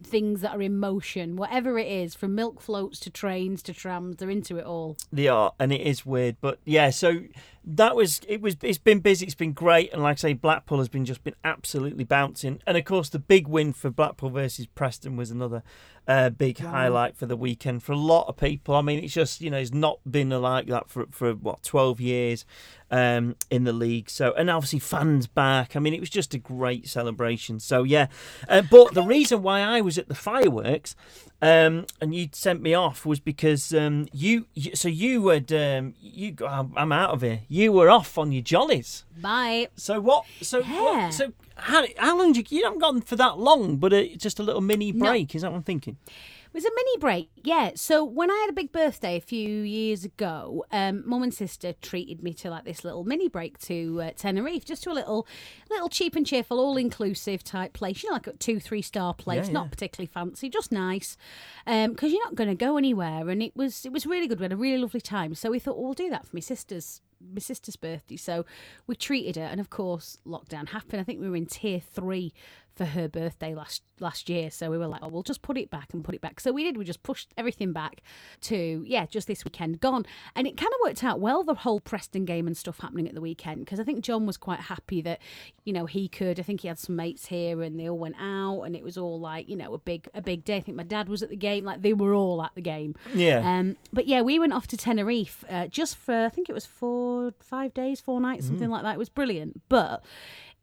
things 0.02 0.40
that 0.40 0.52
are 0.52 0.62
in 0.62 0.78
motion, 0.78 1.36
whatever 1.36 1.78
it 1.78 1.86
is, 1.86 2.14
from 2.14 2.34
milk 2.34 2.60
floats 2.60 2.98
to 3.00 3.10
trains 3.10 3.62
to 3.62 3.72
trams, 3.72 4.16
they're 4.16 4.30
into 4.30 4.56
it 4.56 4.64
all. 4.64 4.96
They 5.12 5.28
are, 5.28 5.52
and 5.58 5.72
it 5.72 5.80
is 5.80 6.04
weird, 6.04 6.36
but 6.40 6.58
yeah. 6.64 6.90
So 6.90 7.22
that 7.64 7.96
was 7.96 8.20
it. 8.28 8.40
Was 8.40 8.56
it's 8.62 8.78
been 8.78 9.00
busy. 9.00 9.26
It's 9.26 9.34
been 9.34 9.52
great, 9.52 9.92
and 9.92 10.02
like 10.02 10.18
I 10.18 10.20
say, 10.20 10.32
Blackpool 10.32 10.78
has 10.78 10.88
been 10.88 11.04
just 11.04 11.24
been 11.24 11.36
absolutely 11.44 12.04
bouncing. 12.04 12.60
And 12.66 12.76
of 12.76 12.84
course, 12.84 13.08
the 13.08 13.18
big 13.18 13.46
win 13.46 13.72
for 13.72 13.90
Blackpool 13.90 14.30
versus 14.30 14.66
Preston 14.66 15.16
was 15.16 15.30
another 15.30 15.62
uh, 16.08 16.30
big 16.30 16.58
highlight 16.58 17.16
for 17.16 17.26
the 17.26 17.36
weekend 17.36 17.82
for 17.82 17.92
a 17.92 17.96
lot 17.96 18.28
of 18.28 18.36
people. 18.36 18.74
I 18.74 18.82
mean, 18.82 19.02
it's 19.02 19.14
just 19.14 19.40
you 19.40 19.50
know 19.50 19.58
it's 19.58 19.72
not 19.72 19.98
been 20.10 20.30
like 20.30 20.66
that 20.66 20.88
for 20.88 21.06
for 21.10 21.34
what 21.34 21.62
twelve 21.62 22.00
years 22.00 22.44
um, 22.90 23.36
in 23.50 23.64
the 23.64 23.72
league. 23.72 24.08
So 24.08 24.32
and 24.32 24.48
obviously 24.50 24.78
fans 24.78 25.26
back. 25.26 25.76
I 25.76 25.80
mean, 25.80 25.94
it 25.94 26.00
was 26.00 26.10
just 26.10 26.34
a 26.34 26.38
great 26.38 26.88
celebration. 26.88 27.60
So 27.60 27.82
yeah, 27.82 28.06
uh, 28.48 28.62
but 28.62 28.94
the 28.94 29.02
reason 29.02 29.42
why 29.42 29.60
I 29.60 29.80
was 29.80 29.98
at 29.98 30.08
the 30.08 30.14
fireworks 30.14 30.94
um, 31.42 31.84
and 32.00 32.14
you 32.14 32.28
sent 32.32 32.62
me 32.62 32.72
off 32.72 33.04
was 33.04 33.20
because 33.20 33.74
um, 33.74 34.06
you, 34.12 34.46
you. 34.54 34.74
So 34.74 34.88
you 34.88 35.28
had 35.28 35.52
um, 35.52 35.94
you. 36.00 36.34
I'm 36.46 36.72
I'm 36.76 36.92
out 36.92 37.10
of 37.10 37.22
here. 37.22 37.40
You 37.48 37.72
were 37.72 37.90
off 37.90 38.16
on 38.16 38.32
your 38.32 38.42
jollies. 38.42 39.04
Bye. 39.20 39.68
So 39.76 40.00
what? 40.00 40.24
So 40.40 40.60
Yeah. 40.60 40.80
what, 41.06 41.14
so 41.14 41.32
how, 41.56 41.84
how 41.96 42.18
long? 42.18 42.32
Did 42.32 42.50
you, 42.50 42.58
you 42.58 42.64
haven't 42.64 42.80
gone 42.80 43.00
for 43.00 43.16
that 43.16 43.38
long, 43.38 43.76
but 43.76 43.92
uh, 43.92 44.04
just 44.16 44.38
a 44.38 44.42
little 44.42 44.60
mini 44.60 44.92
break. 44.92 45.34
Is 45.34 45.42
that 45.42 45.50
what 45.50 45.58
I'm 45.58 45.62
thinking? 45.62 45.96
It 46.06 46.54
was 46.54 46.64
a 46.64 46.70
mini 46.74 46.98
break, 46.98 47.28
yeah. 47.44 47.72
So 47.74 48.02
when 48.02 48.30
I 48.30 48.36
had 48.36 48.48
a 48.48 48.54
big 48.54 48.72
birthday 48.72 49.16
a 49.16 49.20
few 49.20 49.60
years 49.60 50.04
ago, 50.04 50.64
um, 50.72 51.02
mum 51.06 51.22
and 51.22 51.34
sister 51.34 51.74
treated 51.74 52.22
me 52.22 52.32
to 52.34 52.48
like 52.48 52.64
this 52.64 52.82
little 52.82 53.04
mini 53.04 53.28
break 53.28 53.58
to 53.60 54.00
uh, 54.00 54.10
Tenerife, 54.16 54.64
just 54.64 54.82
to 54.84 54.90
a 54.90 54.94
little, 54.94 55.26
little 55.68 55.90
cheap 55.90 56.16
and 56.16 56.26
cheerful, 56.26 56.58
all 56.58 56.78
inclusive 56.78 57.44
type 57.44 57.74
place. 57.74 58.02
You 58.02 58.08
know, 58.08 58.14
like 58.14 58.26
a 58.26 58.32
two, 58.34 58.58
three 58.58 58.80
star 58.80 59.12
place, 59.12 59.48
Yeah, 59.48 59.52
not 59.52 59.70
particularly 59.70 60.06
fancy, 60.06 60.48
just 60.48 60.72
nice, 60.72 61.18
because 61.66 62.10
you're 62.10 62.24
not 62.24 62.36
going 62.36 62.48
to 62.48 62.54
go 62.54 62.78
anywhere. 62.78 63.28
And 63.28 63.42
it 63.42 63.54
was, 63.54 63.84
it 63.84 63.92
was 63.92 64.06
really 64.06 64.26
good. 64.26 64.40
We 64.40 64.44
had 64.44 64.52
a 64.52 64.56
really 64.56 64.78
lovely 64.78 65.02
time. 65.02 65.34
So 65.34 65.50
we 65.50 65.58
thought, 65.58 65.76
well, 65.76 65.86
we'll 65.86 65.94
do 65.94 66.08
that 66.10 66.26
for 66.26 66.34
my 66.34 66.40
sister's 66.40 67.02
my 67.20 67.40
sister's 67.40 67.76
birthday. 67.76 68.16
So 68.16 68.44
we 68.86 68.96
treated 68.96 69.36
her, 69.36 69.42
and 69.42 69.60
of 69.60 69.70
course, 69.70 70.18
lockdown 70.26 70.68
happened. 70.68 71.00
I 71.00 71.04
think 71.04 71.20
we 71.20 71.28
were 71.28 71.36
in 71.36 71.46
tier 71.46 71.80
three 71.80 72.32
for 72.76 72.84
her 72.84 73.08
birthday 73.08 73.54
last 73.54 73.82
last 73.98 74.28
year. 74.28 74.50
So 74.50 74.70
we 74.70 74.76
were 74.76 74.86
like, 74.86 75.00
oh, 75.02 75.08
we'll 75.08 75.22
just 75.22 75.40
put 75.40 75.56
it 75.56 75.70
back 75.70 75.94
and 75.94 76.04
put 76.04 76.14
it 76.14 76.20
back. 76.20 76.38
So 76.40 76.52
we 76.52 76.62
did. 76.62 76.76
We 76.76 76.84
just 76.84 77.02
pushed 77.02 77.32
everything 77.36 77.72
back 77.72 78.02
to 78.42 78.84
yeah, 78.86 79.06
just 79.06 79.26
this 79.26 79.44
weekend 79.44 79.80
gone, 79.80 80.04
and 80.34 80.46
it 80.46 80.56
kind 80.56 80.72
of 80.72 80.78
worked 80.84 81.02
out 81.02 81.18
well. 81.18 81.42
The 81.42 81.54
whole 81.54 81.80
Preston 81.80 82.24
game 82.26 82.46
and 82.46 82.56
stuff 82.56 82.78
happening 82.80 83.08
at 83.08 83.14
the 83.14 83.20
weekend 83.22 83.64
because 83.64 83.80
I 83.80 83.84
think 83.84 84.04
John 84.04 84.26
was 84.26 84.36
quite 84.36 84.60
happy 84.60 85.00
that 85.02 85.20
you 85.64 85.72
know 85.72 85.86
he 85.86 86.08
could. 86.08 86.38
I 86.38 86.42
think 86.42 86.60
he 86.60 86.68
had 86.68 86.78
some 86.78 86.96
mates 86.96 87.26
here, 87.26 87.62
and 87.62 87.80
they 87.80 87.88
all 87.88 87.98
went 87.98 88.16
out, 88.20 88.62
and 88.62 88.76
it 88.76 88.82
was 88.84 88.98
all 88.98 89.18
like 89.18 89.48
you 89.48 89.56
know 89.56 89.72
a 89.74 89.78
big 89.78 90.08
a 90.14 90.20
big 90.20 90.44
day. 90.44 90.56
I 90.56 90.60
think 90.60 90.76
my 90.76 90.82
dad 90.82 91.08
was 91.08 91.22
at 91.22 91.30
the 91.30 91.36
game. 91.36 91.64
Like 91.64 91.80
they 91.82 91.94
were 91.94 92.12
all 92.14 92.42
at 92.42 92.54
the 92.54 92.60
game. 92.60 92.94
Yeah. 93.14 93.38
Um, 93.38 93.76
but 93.92 94.06
yeah, 94.06 94.20
we 94.20 94.38
went 94.38 94.52
off 94.52 94.66
to 94.68 94.76
Tenerife 94.76 95.44
uh, 95.48 95.66
just 95.68 95.96
for 95.96 96.26
I 96.26 96.28
think 96.28 96.50
it 96.50 96.52
was 96.52 96.66
four, 96.66 97.32
five 97.40 97.72
days, 97.72 98.00
four 98.00 98.20
nights, 98.20 98.44
Mm. 98.44 98.48
something 98.48 98.68
like 98.70 98.82
that. 98.82 98.94
It 98.94 98.98
was 98.98 99.08
brilliant, 99.08 99.62
but 99.70 100.04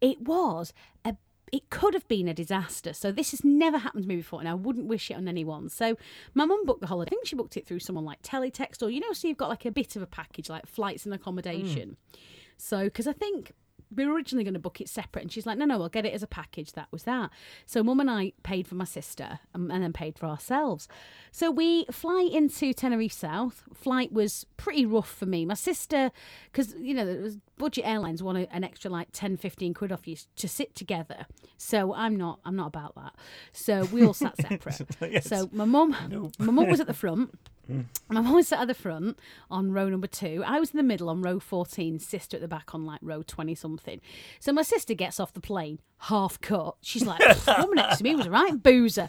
it 0.00 0.20
was 0.20 0.72
a. 1.04 1.16
It 1.54 1.70
could 1.70 1.94
have 1.94 2.08
been 2.08 2.26
a 2.26 2.34
disaster. 2.34 2.92
So 2.92 3.12
this 3.12 3.30
has 3.30 3.44
never 3.44 3.78
happened 3.78 4.02
to 4.02 4.08
me 4.08 4.16
before, 4.16 4.40
and 4.40 4.48
I 4.48 4.54
wouldn't 4.54 4.88
wish 4.88 5.08
it 5.08 5.14
on 5.14 5.28
anyone. 5.28 5.68
So 5.68 5.96
my 6.34 6.44
mum 6.44 6.66
booked 6.66 6.80
the 6.80 6.88
holiday. 6.88 7.10
I 7.10 7.14
think 7.14 7.28
she 7.28 7.36
booked 7.36 7.56
it 7.56 7.64
through 7.64 7.78
someone 7.78 8.04
like 8.04 8.22
Teletext, 8.22 8.82
or 8.82 8.90
you 8.90 8.98
know, 8.98 9.12
so 9.12 9.28
you've 9.28 9.36
got 9.36 9.50
like 9.50 9.64
a 9.64 9.70
bit 9.70 9.94
of 9.94 10.02
a 10.02 10.06
package, 10.06 10.50
like 10.50 10.66
flights 10.66 11.04
and 11.04 11.14
accommodation. 11.14 11.90
Mm. 11.90 12.18
So 12.56 12.84
because 12.86 13.06
I 13.06 13.12
think 13.12 13.52
we 13.94 14.04
were 14.04 14.14
originally 14.14 14.42
going 14.42 14.54
to 14.54 14.60
book 14.60 14.80
it 14.80 14.88
separate, 14.88 15.22
and 15.22 15.30
she's 15.30 15.46
like, 15.46 15.56
no, 15.56 15.64
no, 15.64 15.80
I'll 15.80 15.88
get 15.88 16.04
it 16.04 16.12
as 16.12 16.24
a 16.24 16.26
package. 16.26 16.72
That 16.72 16.88
was 16.90 17.04
that. 17.04 17.30
So 17.66 17.84
mum 17.84 18.00
and 18.00 18.10
I 18.10 18.32
paid 18.42 18.66
for 18.66 18.74
my 18.74 18.84
sister 18.84 19.38
and, 19.54 19.70
and 19.70 19.84
then 19.84 19.92
paid 19.92 20.18
for 20.18 20.26
ourselves. 20.26 20.88
So 21.30 21.52
we 21.52 21.84
fly 21.92 22.28
into 22.32 22.72
Tenerife 22.72 23.12
South. 23.12 23.62
Flight 23.72 24.12
was 24.12 24.44
pretty 24.56 24.84
rough 24.84 25.12
for 25.12 25.26
me. 25.26 25.46
My 25.46 25.54
sister, 25.54 26.10
because, 26.50 26.74
you 26.80 26.94
know, 26.94 27.06
it 27.06 27.22
was 27.22 27.38
budget 27.58 27.84
airlines 27.86 28.22
want 28.22 28.38
a- 28.38 28.54
an 28.54 28.64
extra 28.64 28.90
like 28.90 29.08
10, 29.12 29.36
15 29.36 29.74
quid 29.74 29.92
off 29.92 30.06
you 30.08 30.16
to 30.36 30.48
sit 30.48 30.74
together. 30.74 31.26
So 31.56 31.94
I'm 31.94 32.16
not, 32.16 32.40
I'm 32.44 32.56
not 32.56 32.66
about 32.68 32.94
that. 32.96 33.14
So 33.52 33.84
we 33.86 34.04
all 34.04 34.14
sat 34.14 34.36
separate. 34.40 34.82
Yes. 35.12 35.26
So 35.28 35.48
my 35.52 35.64
mum, 35.64 35.96
my 36.38 36.50
mum 36.52 36.68
was 36.68 36.80
at 36.80 36.86
the 36.86 36.94
front. 37.04 37.38
Hmm. 37.66 37.80
My 38.10 38.20
mum 38.20 38.34
was 38.34 38.48
sat 38.48 38.60
at 38.60 38.68
the 38.68 38.74
front 38.74 39.18
on 39.50 39.72
row 39.72 39.88
number 39.88 40.06
two. 40.06 40.42
I 40.46 40.60
was 40.60 40.72
in 40.72 40.76
the 40.76 40.82
middle 40.82 41.08
on 41.08 41.22
row 41.22 41.40
14, 41.40 41.98
sister 41.98 42.36
at 42.36 42.42
the 42.42 42.48
back 42.48 42.74
on 42.74 42.84
like 42.84 43.00
row 43.02 43.22
20 43.22 43.54
something. 43.54 44.02
So 44.38 44.52
my 44.52 44.60
sister 44.60 44.92
gets 44.92 45.18
off 45.18 45.32
the 45.32 45.40
plane, 45.40 45.78
half 46.00 46.38
cut. 46.42 46.74
She's 46.82 47.06
like, 47.06 47.20
"The 47.20 47.54
woman 47.60 47.76
next 47.76 47.98
to 47.98 48.04
me 48.04 48.14
was 48.16 48.26
a 48.26 48.30
right 48.30 48.62
boozer. 48.62 49.08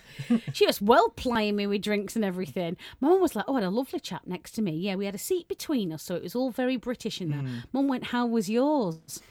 She 0.53 0.65
was 0.65 0.81
well 0.81 1.09
plying 1.09 1.57
me 1.57 1.67
with 1.67 1.81
drinks 1.81 2.15
and 2.15 2.23
everything. 2.23 2.77
My 3.01 3.09
mum 3.09 3.19
was 3.19 3.35
like, 3.35 3.43
oh, 3.49 3.55
I 3.57 3.59
had 3.59 3.67
a 3.67 3.69
lovely 3.71 3.99
chap 3.99 4.21
next 4.25 4.51
to 4.53 4.61
me. 4.61 4.71
Yeah, 4.71 4.95
we 4.95 5.03
had 5.05 5.15
a 5.15 5.17
seat 5.17 5.49
between 5.49 5.91
us, 5.91 6.03
so 6.03 6.15
it 6.15 6.23
was 6.23 6.33
all 6.33 6.49
very 6.49 6.77
British 6.77 7.19
in 7.19 7.31
there. 7.31 7.39
Hmm. 7.41 7.57
Mum 7.73 7.87
went, 7.89 8.05
how 8.05 8.25
was 8.35 8.49
yours? 8.49 9.21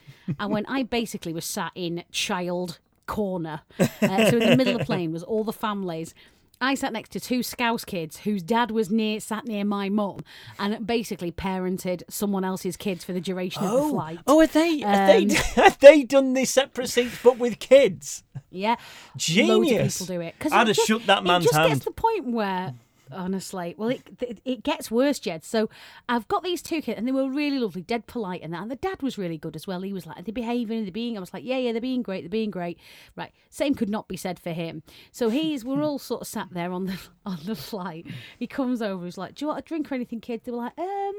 and 0.41 0.51
when 0.51 0.65
I 0.67 0.83
basically 0.83 1.33
was 1.33 1.45
sat 1.45 1.71
in 1.75 2.03
child 2.11 2.79
corner. 3.07 3.61
Uh, 3.79 4.31
so 4.31 4.39
in 4.39 4.51
the 4.51 4.57
middle 4.57 4.73
of 4.75 4.79
the 4.81 4.85
plane 4.87 5.13
was 5.13 5.23
all 5.23 5.45
the 5.45 5.53
families. 5.53 6.15
I 6.61 6.75
sat 6.77 6.93
next 6.95 7.11
to 7.11 7.21
two 7.21 7.43
Scouse 7.43 7.85
kids 7.85 8.19
whose 8.21 8.43
dad 8.43 8.71
was 8.71 8.89
near 8.91 9.21
sat 9.21 9.45
near 9.45 9.65
my 9.65 9.91
mum 9.91 10.21
and 10.59 10.87
basically 10.87 11.31
parented 11.31 12.05
someone 12.09 12.45
else's 12.45 12.77
kids 12.79 13.05
for 13.05 13.13
the 13.13 13.21
duration 13.21 13.63
of 13.65 13.71
the 13.73 13.89
flight. 13.91 14.19
oh, 14.27 14.41
have 14.41 14.53
they, 14.55 14.79
have, 14.79 15.07
they, 15.09 15.23
Um, 15.25 15.29
have 15.57 15.79
they 15.81 16.03
done 16.05 16.33
this 16.33 16.51
separate 16.51 16.89
seats 16.89 17.19
but 17.23 17.37
with 17.39 17.59
kids? 17.59 18.23
Yeah, 18.51 18.77
Genius. 19.17 19.99
people 19.99 20.15
do 20.15 20.21
it 20.23 20.35
because 20.39 20.53
I'd 20.53 20.63
it 20.63 20.67
have 20.69 20.77
just- 20.77 20.87
shook 20.89 21.05
that 21.07 21.25
man's 21.25 21.45
It 21.45 21.49
just 21.49 21.59
hand. 21.59 21.69
gets 21.73 21.81
to 21.81 21.91
the 21.91 21.91
point 21.91 22.29
where, 22.29 22.75
honestly, 23.15 23.75
well, 23.77 23.91
it, 23.91 24.41
it 24.45 24.63
gets 24.63 24.91
worse, 24.91 25.19
Ged. 25.19 25.45
So 25.45 25.69
I've 26.09 26.29
got 26.29 26.43
these 26.43 26.63
two 26.63 26.83
kids, 26.83 26.99
and 26.99 27.07
they 27.07 27.13
were 27.13 27.29
really 27.29 27.59
lovely, 27.59 27.83
dead 27.83 28.07
polite, 28.07 28.43
and 28.43 28.53
that. 28.53 28.63
And 28.63 28.71
the 28.71 28.77
dad 28.77 29.03
was 29.03 29.19
really 29.19 29.39
good 29.39 29.57
as 29.57 29.67
well. 29.67 29.83
He 29.83 29.93
was 29.93 30.07
like, 30.07 30.17
"They're 30.17 30.25
they 30.25 30.33
behaving? 30.33 30.83
Are 30.83 30.85
they 30.85 30.91
being?" 30.91 31.17
I 31.17 31.21
was 31.21 31.33
like, 31.33 31.45
"Yeah, 31.45 31.59
yeah, 31.59 31.73
they're 31.73 31.81
being 31.81 32.03
great. 32.03 32.23
They're 32.23 32.29
being 32.29 32.51
great." 32.51 32.79
Right. 33.17 33.33
Same 33.51 33.75
could 33.75 33.91
not 33.91 34.09
be 34.09 34.17
said 34.17 34.39
for 34.39 34.53
him. 34.53 34.83
So 35.13 35.29
he's 35.29 35.65
we're 35.65 35.83
all 35.83 35.99
sort 35.99 36.23
of 36.23 36.27
sat 36.27 36.49
there 36.53 36.73
on 36.73 36.87
the 36.87 36.99
on 37.27 37.39
the 37.45 37.57
flight. 37.57 38.07
He 38.39 38.47
comes 38.47 38.83
over. 38.83 39.05
He's 39.05 39.19
like, 39.19 39.35
"Do 39.37 39.45
you 39.45 39.49
want 39.49 39.61
a 39.61 39.63
drink 39.63 39.91
or 39.91 39.95
anything, 39.95 40.21
kids?" 40.21 40.45
They 40.45 40.53
were 40.53 40.59
like, 40.59 40.79
"Um, 40.79 41.15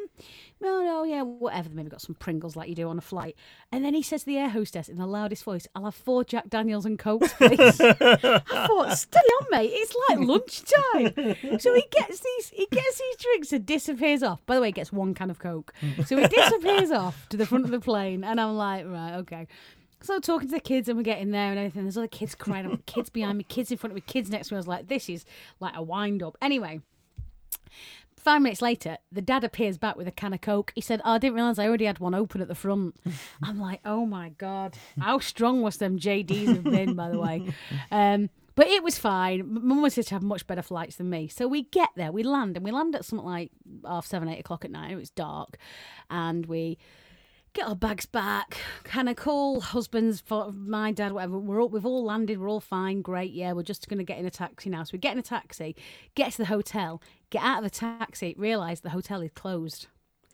no, 0.62 0.83
no, 0.83 1.03
yeah, 1.03 1.21
whatever." 1.21 1.69
They 1.69 1.75
maybe 1.75 1.89
got 1.89 2.01
some 2.01 2.15
Pringles 2.15 2.55
like 2.55 2.69
you 2.69 2.75
do 2.75 2.89
on 2.89 2.97
a 2.97 3.01
flight. 3.01 3.35
And 3.71 3.83
then 3.83 3.93
he 3.93 4.01
says 4.01 4.21
to 4.21 4.27
the 4.27 4.38
air 4.38 4.50
hostess 4.50 4.89
in 4.89 4.97
the 4.97 5.05
loudest 5.05 5.43
voice, 5.43 5.67
"I'll 5.75 5.85
have 5.85 5.95
four 5.95 6.24
Jack 6.24 6.50
Daniels 6.50 6.85
and 6.85 6.97
Cokes, 6.97 7.33
please." 7.38 7.79
I 7.81 8.67
thought, 8.67 8.97
steady 8.97 9.27
on, 9.27 9.47
mate. 9.51 9.71
It's 9.74 9.95
like 10.09 10.19
lunchtime. 10.19 11.59
So 11.59 11.74
he 11.74 11.85
gets 11.91 12.19
these, 12.19 12.50
he 12.50 12.67
gets 12.71 13.00
these 13.00 13.17
drinks 13.17 13.53
and 13.53 13.65
disappears 13.65 14.24
off. 14.24 14.45
By 14.45 14.55
the 14.55 14.62
way, 14.62 14.67
he 14.69 14.74
gets 14.74 14.91
one 14.91 15.13
can 15.13 15.29
of 15.29 15.39
Coke. 15.39 15.74
So 16.05 16.17
he 16.17 16.27
disappears 16.27 16.91
off 16.91 17.27
to 17.29 17.38
the 17.38 17.45
front 17.45 17.65
of 17.65 17.71
the 17.71 17.79
plane, 17.79 18.24
and 18.24 18.39
I'm 18.39 18.55
like, 18.55 18.85
right, 18.88 19.15
okay. 19.15 19.47
So 20.01 20.19
talking 20.19 20.47
to 20.50 20.53
the 20.53 20.59
kids, 20.59 20.88
and 20.88 20.97
we're 20.97 21.03
getting 21.03 21.31
there 21.31 21.50
and 21.50 21.57
everything. 21.57 21.83
There's 21.83 21.97
other 21.97 22.07
kids 22.07 22.35
crying, 22.35 22.81
kids 22.85 23.09
behind 23.09 23.39
me, 23.39 23.43
kids 23.43 23.71
in 23.71 23.77
front 23.77 23.91
of 23.91 23.95
me, 23.95 24.01
kids 24.01 24.29
next 24.29 24.50
to 24.50 24.53
me. 24.53 24.57
I 24.57 24.59
was 24.59 24.67
like, 24.67 24.88
this 24.88 25.09
is 25.09 25.25
like 25.59 25.75
a 25.75 25.81
wind 25.81 26.21
up. 26.21 26.38
Anyway. 26.41 26.81
Five 28.25 28.41
minutes 28.41 28.60
later, 28.60 28.98
the 29.12 29.22
dad 29.22 29.44
appears 29.44 29.77
back 29.77 29.98
with 29.98 30.08
a 30.08 30.12
can 30.12 30.34
of 30.34 30.41
Coke. 30.41 30.72
He 30.74 30.82
said, 30.82 31.00
oh, 31.05 31.12
I 31.12 31.17
didn't 31.20 31.36
realise 31.36 31.60
I 31.60 31.67
already 31.67 31.86
had 31.86 32.00
one 32.00 32.15
open 32.15 32.41
at 32.41 32.48
the 32.48 32.55
front. 32.55 32.96
I'm 33.44 33.60
like, 33.60 33.82
oh 33.86 34.08
my 34.08 34.29
God. 34.29 34.74
How 35.00 35.20
strong 35.20 35.62
was 35.62 35.77
them 35.77 36.00
JDs 36.00 36.48
have 36.48 36.63
been, 36.63 36.96
by 36.96 37.10
the 37.10 37.20
way? 37.20 37.53
Um, 37.91 38.32
but 38.55 38.65
it 38.65 38.82
was 38.82 38.98
fine. 38.98 39.44
Mum 39.48 39.84
and 39.84 39.94
to 39.94 40.10
have 40.10 40.24
much 40.24 40.48
better 40.48 40.63
flights 40.63 40.96
than 40.96 41.08
me. 41.08 41.27
So 41.27 41.48
we 41.48 41.65
get 41.65 41.89
there, 41.96 42.12
we 42.12 42.24
land, 42.24 42.58
and 42.58 42.65
we 42.65 42.72
land 42.72 42.96
at 42.96 43.05
something 43.05 43.27
like 43.27 43.51
half 43.86 44.08
seven, 44.08 44.27
eight 44.27 44.39
o'clock 44.39 44.65
at 44.65 44.72
night. 44.72 44.89
It 44.89 44.96
was 44.96 45.12
dark. 45.12 45.58
And 46.10 46.48
we 46.48 46.79
get 47.55 47.67
our 47.67 47.75
bags 47.75 48.05
back. 48.05 48.58
Kind 48.84 49.10
of 49.10 49.15
call 49.15 49.62
husbands 49.62 50.20
for 50.20 50.51
my 50.51 50.91
dad, 50.91 51.13
whatever. 51.13 51.39
We're 51.39 51.62
all, 51.62 51.70
we've 51.70 51.86
all 51.86 52.03
landed. 52.03 52.39
We're 52.39 52.50
all 52.50 52.60
fine. 52.60 53.01
Great. 53.01 53.32
Yeah, 53.32 53.53
we're 53.53 53.63
just 53.63 53.88
going 53.88 53.98
to 53.98 54.03
get 54.03 54.20
in 54.20 54.25
a 54.25 54.32
taxi 54.32 54.70
now. 54.70 54.84
So 54.84 54.91
we 54.94 55.00
get 55.00 55.13
in 55.13 55.20
a 55.20 55.24
taxi, 55.24 55.75
get 56.15 56.34
to 56.34 56.39
the 56.39 56.46
hotel, 56.46 57.01
get 57.29 57.44
out 57.44 57.60
of 57.60 57.63
the 57.63 57.70
taxi, 57.70 58.36
realise 58.38 58.79
the 58.82 58.89
hotel 58.91 59.22
is 59.22 59.32
closed. 59.34 59.88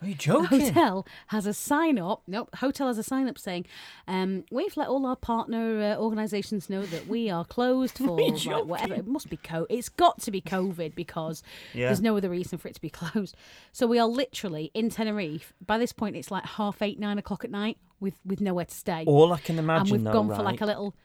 Are 0.04 0.08
you 0.08 0.14
The 0.16 0.20
joking? 0.20 0.62
hotel 0.62 1.06
has 1.28 1.46
a 1.46 1.54
sign 1.54 2.00
up. 2.00 2.24
Nope, 2.26 2.50
hotel 2.56 2.88
has 2.88 2.98
a 2.98 3.04
sign 3.04 3.28
up 3.30 3.38
saying, 3.38 3.68
um, 4.08 4.46
"We've 4.50 4.76
let 4.76 4.88
all 4.88 5.06
our 5.06 5.16
partner 5.16 5.94
uh, 5.94 6.02
organisations 6.02 6.72
know 6.72 6.82
that 6.88 7.06
we 7.08 7.30
are 7.30 7.46
closed 7.46 7.98
for 8.00 8.20
like, 8.20 8.66
whatever. 8.66 8.96
It 8.96 9.06
must 9.06 9.30
be 9.30 9.38
co. 9.38 9.68
It's 9.70 9.90
got 9.90 10.20
to 10.24 10.32
be 10.32 10.42
COVID 10.42 10.96
because 10.96 11.44
Yeah. 11.76 11.86
there's 11.86 12.02
no 12.02 12.18
other 12.18 12.32
reason 12.32 12.58
for 12.58 12.68
it 12.68 12.74
to 12.74 12.82
be 12.82 12.90
closed. 13.02 13.36
So 13.74 13.86
we 13.86 14.00
are 14.00 14.08
literally 14.08 14.72
in 14.74 14.90
Tenerife. 14.90 15.54
By 15.64 15.78
this 15.78 15.94
point, 15.94 16.16
it's 16.16 16.32
like 16.32 16.46
half 16.46 16.82
eight, 16.82 17.00
nine 17.00 17.20
o'clock 17.20 17.44
at 17.46 17.52
night 17.52 17.78
with 18.00 18.16
with 18.26 18.42
nowhere 18.42 18.66
to 18.66 18.74
stay. 18.74 19.04
All 19.06 19.32
I 19.34 19.38
can 19.40 19.60
imagine, 19.60 19.82
and 19.82 19.92
we've 19.92 20.04
though, 20.04 20.14
gone 20.14 20.30
right, 20.30 20.38
for 20.38 20.42
like 20.44 20.62
a 20.62 20.66
little. 20.66 20.96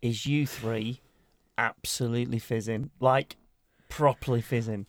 is 0.00 0.24
you 0.24 0.46
three 0.46 1.02
absolutely 1.58 2.38
fizzing. 2.38 2.90
Like, 3.00 3.36
properly 3.90 4.40
fizzing. 4.40 4.86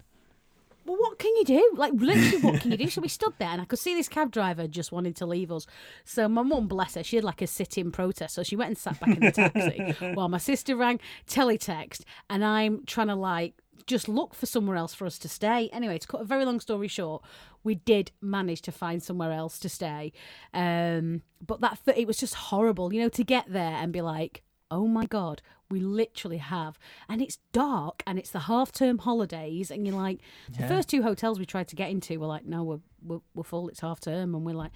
What 1.17 1.23
can 1.23 1.35
you 1.35 1.45
do? 1.45 1.71
Like, 1.77 1.93
literally, 1.93 2.37
what 2.43 2.61
can 2.61 2.69
you 2.71 2.77
do? 2.77 2.87
So 2.97 3.01
we 3.01 3.07
stood 3.07 3.33
there, 3.39 3.49
and 3.49 3.59
I 3.59 3.65
could 3.65 3.79
see 3.79 3.95
this 3.95 4.07
cab 4.07 4.31
driver 4.31 4.67
just 4.67 4.91
wanted 4.91 5.15
to 5.15 5.25
leave 5.25 5.51
us. 5.51 5.65
So 6.05 6.27
my 6.29 6.43
mum, 6.43 6.67
bless 6.67 6.93
her, 6.93 7.03
she 7.03 7.15
had 7.15 7.25
like 7.25 7.41
a 7.41 7.47
sit-in 7.47 7.91
protest, 7.91 8.35
so 8.35 8.43
she 8.43 8.55
went 8.55 8.69
and 8.69 8.77
sat 8.77 8.99
back 8.99 9.09
in 9.09 9.19
the 9.19 9.31
taxi 9.31 9.95
while 10.13 10.29
my 10.29 10.37
sister 10.37 10.75
rang 10.75 10.99
teletext, 11.27 12.03
and 12.29 12.45
I'm 12.45 12.85
trying 12.85 13.07
to 13.07 13.15
like 13.15 13.55
just 13.87 14.07
look 14.07 14.35
for 14.35 14.45
somewhere 14.45 14.77
else 14.77 14.93
for 14.93 15.07
us 15.07 15.17
to 15.19 15.27
stay. 15.27 15.69
Anyway, 15.73 15.97
to 15.97 16.07
cut 16.07 16.21
a 16.21 16.23
very 16.23 16.45
long 16.45 16.59
story 16.59 16.87
short, 16.87 17.23
we 17.63 17.73
did 17.73 18.11
manage 18.21 18.61
to 18.63 18.71
find 18.71 19.01
somewhere 19.01 19.31
else 19.31 19.57
to 19.59 19.69
stay, 19.69 20.13
um, 20.53 21.23
but 21.45 21.61
that 21.61 21.79
it 21.95 22.05
was 22.05 22.17
just 22.17 22.35
horrible, 22.35 22.93
you 22.93 23.01
know, 23.01 23.09
to 23.09 23.23
get 23.23 23.51
there 23.51 23.73
and 23.73 23.91
be 23.91 24.01
like, 24.01 24.43
oh 24.69 24.85
my 24.85 25.05
god 25.05 25.41
we 25.69 25.79
literally 25.79 26.37
have. 26.37 26.79
And 27.09 27.21
it's 27.21 27.39
dark 27.51 28.03
and 28.07 28.17
it's 28.17 28.29
the 28.31 28.39
half 28.41 28.71
term 28.71 28.99
holidays 28.99 29.69
and 29.71 29.85
you're 29.85 29.95
like 29.95 30.19
the 30.57 30.67
first 30.67 30.89
two 30.89 31.03
hotels 31.03 31.39
we 31.39 31.45
tried 31.45 31.67
to 31.69 31.75
get 31.75 31.89
into 31.89 32.19
were 32.19 32.27
like 32.27 32.45
no 32.45 32.63
we're, 32.63 32.79
we're, 33.05 33.21
we're 33.35 33.43
full 33.43 33.67
it's 33.69 33.81
half 33.81 33.99
term 33.99 34.33
and 34.35 34.45
we're 34.45 34.53
like 34.55 34.71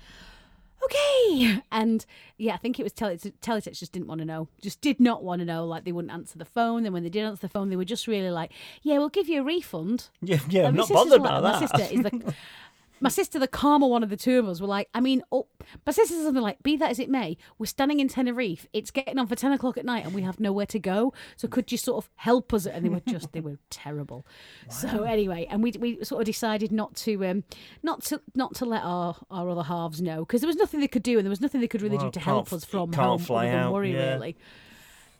okay. 0.84 1.62
And 1.72 2.06
yeah 2.38 2.54
i 2.56 2.58
think 2.58 2.80
it 2.80 2.84
was 2.84 2.92
tele- 2.94 3.16
teletext 3.18 3.80
just 3.80 3.92
didn't 3.92 4.08
want 4.08 4.20
to 4.20 4.26
know 4.26 4.48
just 4.62 4.82
did 4.82 5.00
not 5.00 5.24
want 5.24 5.40
to 5.40 5.46
know. 5.46 5.66
Like 5.66 5.86
they 5.86 5.92
wouldn't 5.92 6.12
answer 6.14 6.38
the 6.38 6.46
phone. 6.46 6.86
And 6.86 6.94
when 6.94 7.04
they 7.04 7.10
did 7.10 7.24
answer 7.24 7.42
the 7.42 7.50
phone 7.50 7.70
they 7.70 7.76
were 7.76 7.86
just 7.86 8.08
really 8.08 8.32
like 8.32 8.52
yeah 8.82 8.98
we'll 8.98 9.10
give 9.10 9.30
you 9.30 9.42
a 9.42 9.44
refund. 9.44 10.10
Yeah, 10.22 10.40
yeah, 10.50 10.68
I'm 10.68 10.76
not 10.76 10.90
bothered 10.90 11.12
like- 11.12 11.20
about 11.22 11.44
My 11.44 11.60
that. 11.60 11.70
sister 11.78 11.96
is 11.96 12.04
the 12.04 12.34
my 13.02 13.10
sister, 13.10 13.40
the 13.40 13.48
calmer 13.48 13.88
one 13.88 14.04
of 14.04 14.10
the 14.10 14.16
two 14.16 14.40
of 14.40 14.48
us, 14.48 14.62
were 14.62 14.68
like, 14.68 14.88
I 14.94 15.02
mean, 15.02 15.24
oh, 15.32 15.48
my 15.86 15.92
sister 15.92 16.14
said 16.14 16.24
something 16.24 16.42
like, 16.42 16.62
"Be 16.64 16.78
that 16.78 16.92
as 16.92 17.00
it 17.00 17.10
may, 17.10 17.36
we're 17.58 17.66
standing 17.66 18.00
in 18.00 18.08
Tenerife. 18.08 18.68
It's 18.74 18.92
getting 18.92 19.18
on 19.18 19.28
for 19.28 19.36
ten 19.36 19.52
o'clock 19.52 19.78
at 19.78 19.86
night, 19.86 20.06
and 20.06 20.14
we 20.14 20.22
have 20.22 20.40
nowhere 20.40 20.68
to 20.68 20.80
go. 20.80 21.14
So 21.36 21.48
could 21.48 21.72
you 21.72 21.78
sort 21.78 22.04
of 22.06 22.10
help 22.16 22.54
us?" 22.54 22.66
And 22.68 22.86
they 22.86 22.90
were 22.90 23.02
just, 23.08 23.34
they 23.34 23.42
were 23.42 23.58
terrible. 23.70 24.26
So 24.70 25.04
anyway, 25.04 25.48
and 25.50 25.64
we 25.64 25.74
we 25.80 26.04
sort 26.04 26.22
of 26.22 26.26
decided 26.26 26.72
not 26.72 26.96
to 26.98 27.26
um 27.26 27.44
not 27.84 28.04
to 28.06 28.22
not 28.36 28.54
to 28.56 28.66
let 28.66 28.84
our 28.84 29.16
our 29.32 29.50
other 29.50 29.64
halves 29.64 30.02
know 30.02 30.20
because 30.20 30.42
there 30.42 30.48
was 30.48 30.58
nothing 30.58 30.80
they 30.80 30.88
could 30.88 31.04
do, 31.04 31.18
and 31.18 31.26
there 31.26 31.32
was 31.32 31.42
nothing 31.42 31.60
they 31.60 31.68
could 31.68 31.82
really 31.82 31.98
Well, 31.98 32.12
do 32.12 32.12
to 32.12 32.20
help 32.20 32.54
us 32.54 32.64
from 32.64 32.92
can't 32.92 33.08
home 33.08 33.20
fly 33.20 33.50
out, 33.50 33.74
worry 33.74 33.94
yeah. 33.94 34.14
really. 34.14 34.38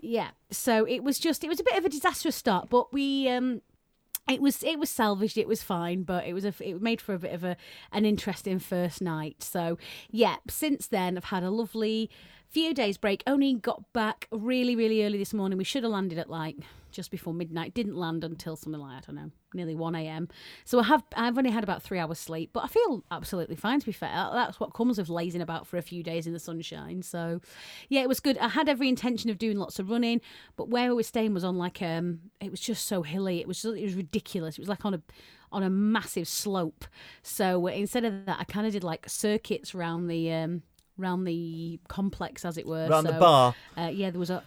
Yeah. 0.02 0.30
So 0.50 0.86
it 0.86 1.04
was 1.04 1.20
just 1.20 1.44
it 1.44 1.48
was 1.48 1.60
a 1.60 1.64
bit 1.64 1.78
of 1.78 1.86
a 1.86 1.90
disastrous 1.90 2.36
start, 2.36 2.70
but 2.70 2.92
we 2.94 3.28
um 3.30 3.62
it 4.30 4.42
was 4.42 4.64
it 4.64 4.80
was 4.80 4.90
salvaged 4.90 5.38
it 5.38 5.48
was 5.48 5.64
fine 5.64 6.04
but 6.04 6.26
it 6.26 6.34
was 6.34 6.46
a 6.46 6.54
it 6.60 6.82
made 6.82 7.02
for 7.02 7.14
a 7.14 7.20
bit 7.20 7.34
of 7.34 7.44
a 7.44 7.58
an 7.92 8.06
interesting 8.06 8.60
first 8.60 9.02
night. 9.02 9.44
So 9.44 9.78
yeah 10.10 10.38
since 10.50 10.88
then 10.88 11.18
i've 11.18 11.26
had 11.26 11.44
a 11.44 11.50
lovely 11.50 12.10
few 12.50 12.74
days 12.74 12.98
break. 12.98 13.24
Only 13.26 13.54
got 13.54 13.92
back 13.94 14.28
really 14.32 14.76
really 14.76 15.04
early 15.06 15.18
this 15.18 15.34
morning. 15.34 15.58
We 15.58 15.64
should 15.64 15.84
have 15.84 15.92
landed 15.92 16.18
at 16.20 16.30
like 16.30 16.58
just 16.92 17.12
before 17.12 17.34
midnight. 17.34 17.74
Didn't 17.74 17.96
land 17.96 18.24
until 18.24 18.56
something 18.56 18.82
like 18.82 18.98
i 18.98 19.00
don't 19.06 19.16
know 19.16 19.32
nearly 19.54 19.76
1 19.76 19.96
a.m 19.96 20.30
so 20.64 20.80
i 20.80 20.84
have 20.84 21.04
i've 21.16 21.38
only 21.38 21.50
had 21.52 21.64
about 21.64 21.82
three 21.82 22.00
hours 22.00 22.18
sleep 22.18 22.52
but 22.54 22.64
i 22.64 22.68
feel 22.68 23.04
absolutely 23.12 23.56
fine 23.56 23.80
to 23.80 23.86
be 23.86 23.92
fair. 23.92 24.30
That's 24.32 24.60
what 24.60 24.74
comes 24.74 24.98
with 24.98 25.10
lazing 25.10 25.42
about 25.42 25.68
for 25.68 25.78
a 25.78 25.82
few 25.82 26.04
days 26.04 26.26
in 26.28 26.34
the 26.34 26.40
sunshine. 26.40 27.02
So 27.02 27.42
yeah 27.90 28.02
it 28.02 28.08
was 28.08 28.20
good. 28.20 28.38
I 28.38 28.50
had 28.50 28.70
every 28.70 28.88
intention 28.88 29.30
of 29.30 29.38
doing 29.38 29.58
lots 29.58 29.80
of 29.80 29.90
running 29.90 30.22
but 30.56 30.70
where 30.70 30.90
we 30.90 30.96
were 30.96 31.04
staying 31.04 31.34
was 31.34 31.44
on 31.44 31.58
like 31.58 31.82
um 31.82 32.20
it 32.40 32.52
was 32.52 32.60
just 32.60 32.88
so 32.88 33.02
hilly. 33.02 33.40
It 33.40 33.48
was 33.48 33.62
just, 33.62 33.78
it 33.78 33.84
was 33.84 33.96
ridiculous. 33.96 34.58
It 34.58 34.62
was 34.62 34.70
like 34.70 34.86
on 34.86 34.94
a 34.94 35.02
on 35.52 35.64
a 35.64 35.70
massive 35.70 36.28
slope. 36.28 36.86
So 37.22 37.68
instead 37.68 38.06
of 38.06 38.26
that 38.26 38.38
i 38.40 38.44
kind 38.46 38.66
of 38.66 38.74
did 38.74 38.84
like 38.84 39.10
circuits 39.10 39.76
around 39.76 40.08
the 40.08 40.32
um 40.32 40.64
around 41.00 41.26
the 41.26 41.80
complex 41.88 42.46
as 42.46 42.58
it 42.58 42.66
were. 42.66 42.88
Round 42.88 43.08
so, 43.08 43.14
the 43.14 43.20
bar. 43.20 43.56
uh, 43.78 43.92
yeah 43.94 44.12
there 44.12 44.20
was 44.20 44.30
a 44.30 44.44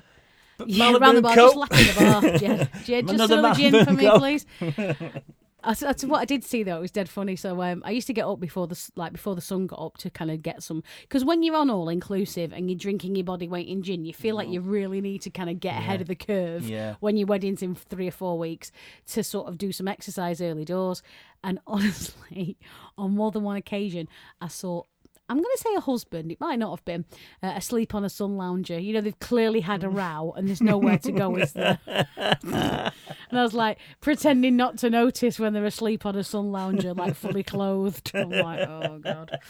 yeah, 0.66 0.86
Malibu 0.92 1.00
around 1.00 1.14
the 1.16 1.22
bar, 1.22 1.34
Coke. 1.34 1.54
just 1.54 1.56
lapping 1.56 1.86
the 1.86 2.28
bar. 2.30 2.38
Ged, 2.38 2.70
Ged 2.84 3.08
just 3.08 3.14
Another 3.30 3.48
a 3.48 3.54
gin 3.54 3.84
for 3.84 3.92
me, 3.92 4.10
please. 4.18 4.46
I, 5.66 5.72
that's 5.72 6.04
what 6.04 6.20
I 6.20 6.26
did 6.26 6.44
see 6.44 6.62
though. 6.62 6.76
It 6.76 6.80
was 6.82 6.90
dead 6.90 7.08
funny. 7.08 7.36
So 7.36 7.62
um, 7.62 7.82
I 7.86 7.90
used 7.90 8.06
to 8.08 8.12
get 8.12 8.26
up 8.26 8.38
before 8.38 8.66
the 8.66 8.78
like 8.96 9.12
before 9.12 9.34
the 9.34 9.40
sun 9.40 9.66
got 9.66 9.78
up 9.80 9.96
to 9.98 10.10
kind 10.10 10.30
of 10.30 10.42
get 10.42 10.62
some 10.62 10.82
because 11.00 11.24
when 11.24 11.42
you're 11.42 11.56
on 11.56 11.70
all 11.70 11.88
inclusive 11.88 12.52
and 12.52 12.68
you're 12.70 12.78
drinking 12.78 13.16
your 13.16 13.24
body 13.24 13.48
weight 13.48 13.66
in 13.66 13.82
gin, 13.82 14.04
you 14.04 14.12
feel 14.12 14.36
like 14.36 14.48
you 14.48 14.60
really 14.60 15.00
need 15.00 15.22
to 15.22 15.30
kind 15.30 15.48
of 15.48 15.60
get 15.60 15.74
ahead 15.74 16.02
of 16.02 16.06
the 16.08 16.14
curve 16.14 16.68
Yeah. 16.68 16.96
when 17.00 17.16
your 17.16 17.26
wedding's 17.26 17.62
in 17.62 17.74
three 17.74 18.08
or 18.08 18.12
four 18.12 18.38
weeks 18.38 18.70
to 19.12 19.24
sort 19.24 19.48
of 19.48 19.56
do 19.56 19.72
some 19.72 19.88
exercise 19.88 20.42
early 20.42 20.66
doors. 20.66 21.02
And 21.42 21.58
honestly, 21.66 22.58
on 22.98 23.12
more 23.12 23.30
than 23.30 23.42
one 23.42 23.56
occasion, 23.56 24.06
I 24.42 24.48
saw. 24.48 24.82
I'm 25.28 25.36
going 25.36 25.56
to 25.56 25.62
say 25.62 25.74
a 25.74 25.80
husband. 25.80 26.30
It 26.30 26.40
might 26.40 26.58
not 26.58 26.70
have 26.70 26.84
been 26.84 27.04
uh, 27.42 27.52
asleep 27.56 27.94
on 27.94 28.04
a 28.04 28.10
sun 28.10 28.36
lounger. 28.36 28.78
You 28.78 28.92
know, 28.92 29.00
they've 29.00 29.18
clearly 29.18 29.60
had 29.60 29.82
a 29.82 29.88
row, 29.88 30.34
and 30.36 30.48
there's 30.48 30.60
nowhere 30.60 30.98
to 30.98 31.12
go, 31.12 31.36
is 31.36 31.52
there? 31.52 31.78
And 33.34 33.40
I 33.40 33.42
was 33.42 33.54
like 33.54 33.78
pretending 34.00 34.54
not 34.56 34.78
to 34.78 34.90
notice 34.90 35.40
when 35.40 35.54
they're 35.54 35.64
asleep 35.64 36.06
on 36.06 36.14
a 36.14 36.22
sun 36.22 36.52
lounger, 36.52 36.94
like 36.94 37.16
fully 37.16 37.42
clothed. 37.42 38.12
I'm 38.14 38.30
like, 38.30 38.60
oh 38.60 39.00
god. 39.02 39.40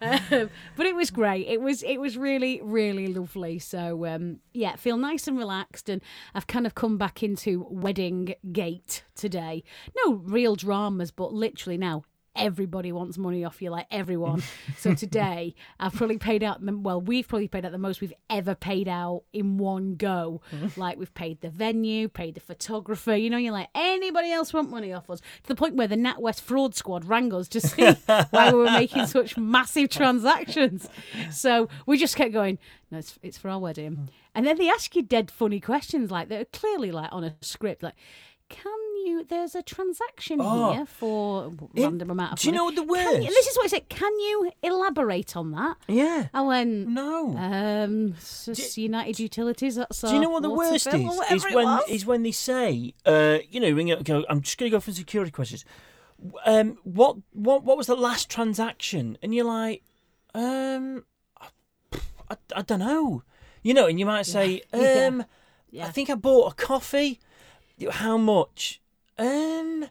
Um, 0.00 0.50
but 0.76 0.86
it 0.86 0.94
was 0.94 1.10
great. 1.10 1.48
It 1.48 1.60
was 1.60 1.82
it 1.82 1.96
was 1.96 2.16
really 2.16 2.60
really 2.62 3.08
lovely. 3.08 3.58
So 3.58 4.06
um, 4.06 4.38
yeah, 4.52 4.76
feel 4.76 4.96
nice 4.96 5.26
and 5.26 5.36
relaxed, 5.36 5.88
and 5.88 6.00
I've 6.32 6.46
kind 6.46 6.64
of 6.64 6.76
come 6.76 6.96
back 6.96 7.24
into 7.24 7.66
wedding 7.68 8.34
gate 8.52 9.02
today. 9.16 9.64
No 10.04 10.14
real 10.14 10.54
dramas, 10.54 11.10
but 11.10 11.32
literally 11.32 11.78
now. 11.78 12.04
Everybody 12.36 12.90
wants 12.90 13.16
money 13.16 13.44
off 13.44 13.62
you, 13.62 13.70
like 13.70 13.86
everyone. 13.90 14.42
So 14.76 14.92
today, 14.94 15.54
I've 15.78 15.94
probably 15.94 16.18
paid 16.18 16.42
out 16.42 16.64
the 16.64 16.76
well, 16.76 17.00
we've 17.00 17.26
probably 17.26 17.48
paid 17.48 17.64
out 17.64 17.72
the 17.72 17.78
most 17.78 18.00
we've 18.00 18.12
ever 18.28 18.54
paid 18.54 18.88
out 18.88 19.22
in 19.32 19.56
one 19.58 19.94
go. 19.94 20.40
Like 20.76 20.98
we've 20.98 21.14
paid 21.14 21.40
the 21.40 21.50
venue, 21.50 22.08
paid 22.08 22.34
the 22.34 22.40
photographer. 22.40 23.14
You 23.14 23.30
know, 23.30 23.36
you're 23.36 23.52
like 23.52 23.68
anybody 23.74 24.32
else 24.32 24.52
want 24.52 24.70
money 24.70 24.92
off 24.92 25.08
us 25.08 25.20
to 25.20 25.48
the 25.48 25.54
point 25.54 25.76
where 25.76 25.86
the 25.86 25.96
NatWest 25.96 26.40
fraud 26.40 26.74
squad 26.74 27.04
rang 27.04 27.32
us 27.32 27.48
to 27.48 27.60
see 27.60 27.92
why 28.06 28.52
we 28.52 28.58
were 28.58 28.70
making 28.70 29.06
such 29.06 29.36
massive 29.36 29.88
transactions. 29.88 30.88
So 31.30 31.68
we 31.86 31.96
just 31.96 32.16
kept 32.16 32.32
going. 32.32 32.58
No, 32.90 32.98
it's, 32.98 33.18
it's 33.22 33.38
for 33.38 33.48
our 33.48 33.58
wedding, 33.58 33.96
mm. 33.96 34.08
and 34.34 34.46
then 34.46 34.58
they 34.58 34.68
ask 34.68 34.94
you 34.96 35.02
dead 35.02 35.30
funny 35.30 35.60
questions 35.60 36.10
like 36.10 36.28
they're 36.28 36.44
clearly 36.46 36.90
like 36.90 37.12
on 37.12 37.24
a 37.24 37.36
script, 37.40 37.82
like. 37.82 37.94
Can 38.50 38.83
you? 39.06 39.24
There's 39.24 39.54
a 39.54 39.62
transaction 39.62 40.40
Oh. 40.42 40.72
here 40.72 40.86
for 40.86 41.52
It- 41.74 41.82
random 41.82 42.10
amount 42.10 42.32
of 42.34 42.38
do 42.40 42.48
you 42.48 42.52
know 42.54 42.64
what 42.64 42.74
the 42.74 42.82
worst? 42.82 43.20
this 43.20 43.46
is 43.46 43.56
what 43.56 43.64
I 43.64 43.68
said. 43.68 43.88
Can 43.88 44.12
you 44.20 44.50
elaborate 44.62 45.36
on 45.36 45.52
that? 45.52 45.76
Yeah. 45.88 46.28
I 46.34 46.40
went. 46.42 46.88
No. 46.88 47.36
Um, 47.36 48.14
just 48.14 48.76
United 48.78 49.18
Utilities. 49.20 49.76
That's 49.76 50.00
Do 50.00 50.14
you 50.14 50.20
know 50.20 50.30
what 50.30 50.42
the 50.42 50.50
worst 50.50 50.86
is? 50.88 50.94
Is 51.32 51.44
it 51.44 51.54
when 51.54 51.66
was. 51.66 51.82
is 51.88 52.06
when 52.06 52.22
they 52.22 52.32
say, 52.32 52.94
uh, 53.06 53.38
you 53.50 53.60
know, 53.60 53.70
ring 53.70 53.90
up, 53.92 54.02
go. 54.04 54.24
I'm 54.28 54.40
just 54.42 54.58
going 54.58 54.70
to 54.70 54.76
go 54.76 54.80
for 54.80 54.92
security 54.92 55.30
questions. 55.30 55.64
Um, 56.46 56.78
what 56.84 57.16
what 57.32 57.64
what 57.64 57.76
was 57.76 57.86
the 57.86 57.96
last 57.96 58.28
transaction? 58.30 59.18
And 59.22 59.34
you're 59.34 59.44
like, 59.44 59.82
um, 60.34 61.04
I, 62.30 62.36
I, 62.56 62.62
don't 62.62 62.78
know. 62.80 63.22
You 63.62 63.74
know, 63.74 63.86
and 63.86 63.98
you 63.98 64.06
might 64.06 64.26
say, 64.26 64.62
Yeah. 64.74 65.06
um, 65.08 65.24
Yeah. 65.70 65.86
I 65.86 65.90
think 65.90 66.08
I 66.10 66.14
bought 66.14 66.52
a 66.52 66.54
coffee. 66.54 67.20
How 67.90 68.16
much? 68.16 68.80
Um, 69.18 69.86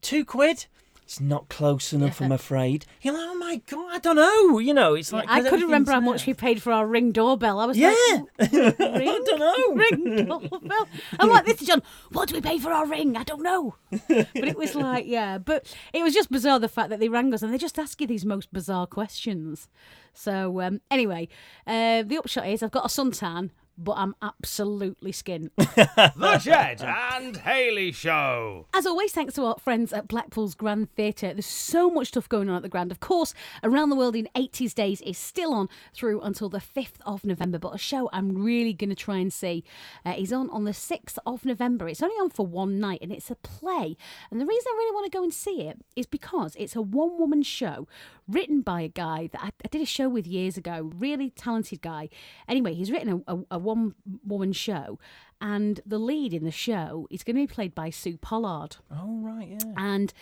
two 0.00 0.24
quid. 0.24 0.66
It's 1.02 1.20
not 1.20 1.48
close 1.48 1.92
enough, 1.92 2.20
I'm 2.20 2.32
afraid. 2.42 2.84
You're 3.00 3.14
like, 3.14 3.22
oh 3.28 3.34
my 3.36 3.60
god, 3.68 3.94
I 3.94 3.98
don't 4.00 4.16
know. 4.16 4.58
You 4.58 4.74
know, 4.74 4.94
it's 4.94 5.12
like 5.12 5.28
I 5.28 5.40
couldn't 5.40 5.66
remember 5.66 5.92
how 5.92 6.00
much 6.00 6.26
we 6.26 6.34
paid 6.34 6.60
for 6.60 6.72
our 6.72 6.84
ring 6.84 7.12
doorbell. 7.12 7.60
I 7.60 7.66
was 7.66 7.78
Yeah, 7.78 7.94
like, 8.40 8.52
I 8.80 8.98
ring, 8.98 9.22
don't 9.24 9.38
know. 9.38 9.74
ring 9.76 10.26
doorbell. 10.26 10.88
I'm 11.20 11.28
like, 11.30 11.44
this 11.46 11.60
is 11.62 11.68
John. 11.68 11.80
What 12.10 12.28
do 12.28 12.34
we 12.34 12.40
pay 12.40 12.58
for 12.58 12.72
our 12.72 12.86
ring? 12.86 13.16
I 13.16 13.22
don't 13.22 13.42
know. 13.44 13.76
But 14.08 14.26
it 14.34 14.58
was 14.58 14.74
like, 14.74 15.06
yeah. 15.06 15.38
But 15.38 15.72
it 15.92 16.02
was 16.02 16.12
just 16.12 16.28
bizarre 16.28 16.58
the 16.58 16.66
fact 16.68 16.90
that 16.90 16.98
they 16.98 17.08
rang 17.08 17.32
us 17.32 17.40
and 17.42 17.54
they 17.54 17.58
just 17.58 17.78
ask 17.78 18.00
you 18.00 18.08
these 18.08 18.24
most 18.24 18.52
bizarre 18.52 18.88
questions. 18.88 19.68
So 20.12 20.60
um, 20.60 20.80
anyway, 20.90 21.28
uh, 21.68 22.02
the 22.02 22.18
upshot 22.18 22.48
is 22.48 22.64
I've 22.64 22.72
got 22.72 22.84
a 22.84 22.88
suntan, 22.88 23.50
but 23.78 23.92
I'm 23.92 24.14
absolutely 24.22 25.12
skint. 25.12 25.50
The 26.16 26.38
Ged 26.42 26.82
and 26.82 27.36
Hayley 27.36 27.92
Show. 27.92 28.66
As 28.74 28.86
always, 28.86 29.12
thanks 29.12 29.34
to 29.34 29.44
our 29.44 29.56
friends 29.58 29.92
at 29.92 30.08
Blackpool's 30.08 30.54
Grand 30.54 30.90
Theatre. 30.94 31.32
There's 31.32 31.46
so 31.46 31.90
much 31.90 32.08
stuff 32.08 32.28
going 32.28 32.48
on 32.48 32.56
at 32.56 32.62
the 32.62 32.68
Grand. 32.68 32.90
Of 32.90 33.00
course, 33.00 33.34
Around 33.62 33.90
the 33.90 33.96
World 33.96 34.16
in 34.16 34.28
80s 34.34 34.74
Days 34.74 35.00
is 35.02 35.18
still 35.18 35.52
on 35.52 35.68
through 35.94 36.20
until 36.20 36.48
the 36.48 36.58
5th 36.58 37.00
of 37.04 37.24
November, 37.24 37.58
but 37.58 37.74
a 37.74 37.78
show 37.78 38.08
I'm 38.12 38.42
really 38.42 38.72
going 38.72 38.90
to 38.90 38.96
try 38.96 39.18
and 39.18 39.32
see 39.32 39.64
uh, 40.04 40.14
is 40.16 40.32
on 40.32 40.50
on 40.50 40.64
the 40.64 40.72
6th 40.72 41.18
of 41.26 41.44
November. 41.44 41.88
It's 41.88 42.02
only 42.02 42.16
on 42.16 42.30
for 42.30 42.46
one 42.46 42.78
night 42.80 43.00
and 43.02 43.12
it's 43.12 43.30
a 43.30 43.36
play. 43.36 43.96
And 44.30 44.40
the 44.40 44.46
reason 44.46 44.66
I 44.68 44.76
really 44.76 44.94
want 44.94 45.10
to 45.12 45.16
go 45.16 45.22
and 45.22 45.32
see 45.32 45.62
it 45.62 45.78
is 45.94 46.06
because 46.06 46.54
it's 46.56 46.76
a 46.76 46.82
one 46.82 47.18
woman 47.18 47.42
show 47.42 47.86
written 48.28 48.60
by 48.60 48.80
a 48.82 48.88
guy 48.88 49.28
that 49.32 49.42
I, 49.42 49.50
I 49.64 49.68
did 49.70 49.82
a 49.82 49.86
show 49.86 50.08
with 50.08 50.26
years 50.26 50.56
ago, 50.56 50.90
really 50.96 51.30
talented 51.30 51.80
guy. 51.80 52.08
Anyway, 52.48 52.74
he's 52.74 52.90
written 52.90 53.22
a, 53.26 53.34
a, 53.34 53.42
a 53.52 53.58
one 53.66 53.94
woman 54.24 54.52
show. 54.52 54.98
And 55.40 55.80
the 55.84 55.98
lead 55.98 56.32
in 56.32 56.44
the 56.44 56.50
show 56.50 57.06
is 57.10 57.22
going 57.22 57.36
to 57.36 57.42
be 57.42 57.52
played 57.52 57.74
by 57.74 57.90
Sue 57.90 58.16
Pollard. 58.16 58.76
Oh 58.90 59.20
right, 59.20 59.48
yeah. 59.48 59.72
And 59.76 60.14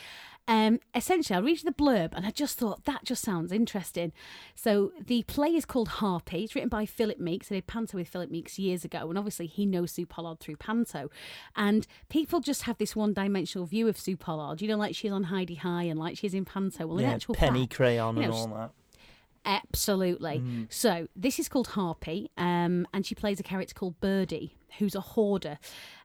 um, 0.46 0.80
essentially, 0.94 1.36
I 1.36 1.40
read 1.40 1.60
the 1.64 1.70
blurb 1.72 2.12
and 2.14 2.26
I 2.26 2.30
just 2.30 2.58
thought 2.58 2.84
that 2.84 3.04
just 3.04 3.22
sounds 3.22 3.52
interesting. 3.52 4.12
So 4.54 4.92
the 5.00 5.22
play 5.22 5.54
is 5.54 5.64
called 5.64 5.88
Harpy. 5.88 6.44
It's 6.44 6.54
written 6.54 6.68
by 6.68 6.84
Philip 6.84 7.18
Meeks. 7.18 7.50
I 7.50 7.54
did 7.54 7.66
Panto 7.66 7.96
with 7.96 8.08
Philip 8.08 8.30
Meeks 8.30 8.58
years 8.58 8.84
ago, 8.84 9.08
and 9.08 9.16
obviously 9.16 9.46
he 9.46 9.64
knows 9.64 9.92
Sue 9.92 10.04
Pollard 10.04 10.40
through 10.40 10.56
Panto. 10.56 11.10
And 11.56 11.86
people 12.08 12.40
just 12.40 12.62
have 12.62 12.76
this 12.78 12.94
one-dimensional 12.94 13.66
view 13.66 13.88
of 13.88 13.96
Sue 13.98 14.16
Pollard. 14.16 14.60
You 14.60 14.68
know, 14.68 14.76
like 14.76 14.94
she's 14.94 15.12
on 15.12 15.24
Hi-de-Hi 15.24 15.84
and 15.84 15.98
like 15.98 16.18
she's 16.18 16.34
in 16.34 16.44
Panto. 16.44 16.86
Well, 16.86 16.98
in 16.98 17.06
actual 17.06 17.36
penny 17.36 17.62
fact, 17.62 17.76
crayon 17.76 18.16
you 18.16 18.24
and 18.24 18.32
all 18.32 18.48
that. 18.48 18.72
Absolutely. 19.44 20.42
So 20.70 21.08
this 21.14 21.38
is 21.38 21.48
called 21.48 21.68
Harpy, 21.68 22.30
um, 22.36 22.86
and 22.92 23.04
she 23.04 23.14
plays 23.14 23.38
a 23.40 23.42
character 23.42 23.74
called 23.74 24.00
Birdie, 24.00 24.56
who's 24.78 24.94
a 24.94 25.00
hoarder. 25.00 25.58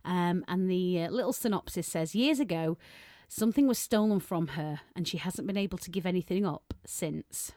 Um, 0.03 0.43
and 0.47 0.69
the 0.69 1.03
uh, 1.03 1.09
little 1.09 1.33
synopsis 1.33 1.87
says 1.87 2.15
years 2.15 2.39
ago, 2.39 2.77
something 3.27 3.67
was 3.67 3.79
stolen 3.79 4.19
from 4.19 4.49
her, 4.49 4.81
and 4.95 5.07
she 5.07 5.17
hasn't 5.17 5.47
been 5.47 5.57
able 5.57 5.77
to 5.77 5.89
give 5.89 6.05
anything 6.05 6.45
up 6.45 6.73
since. 6.85 7.53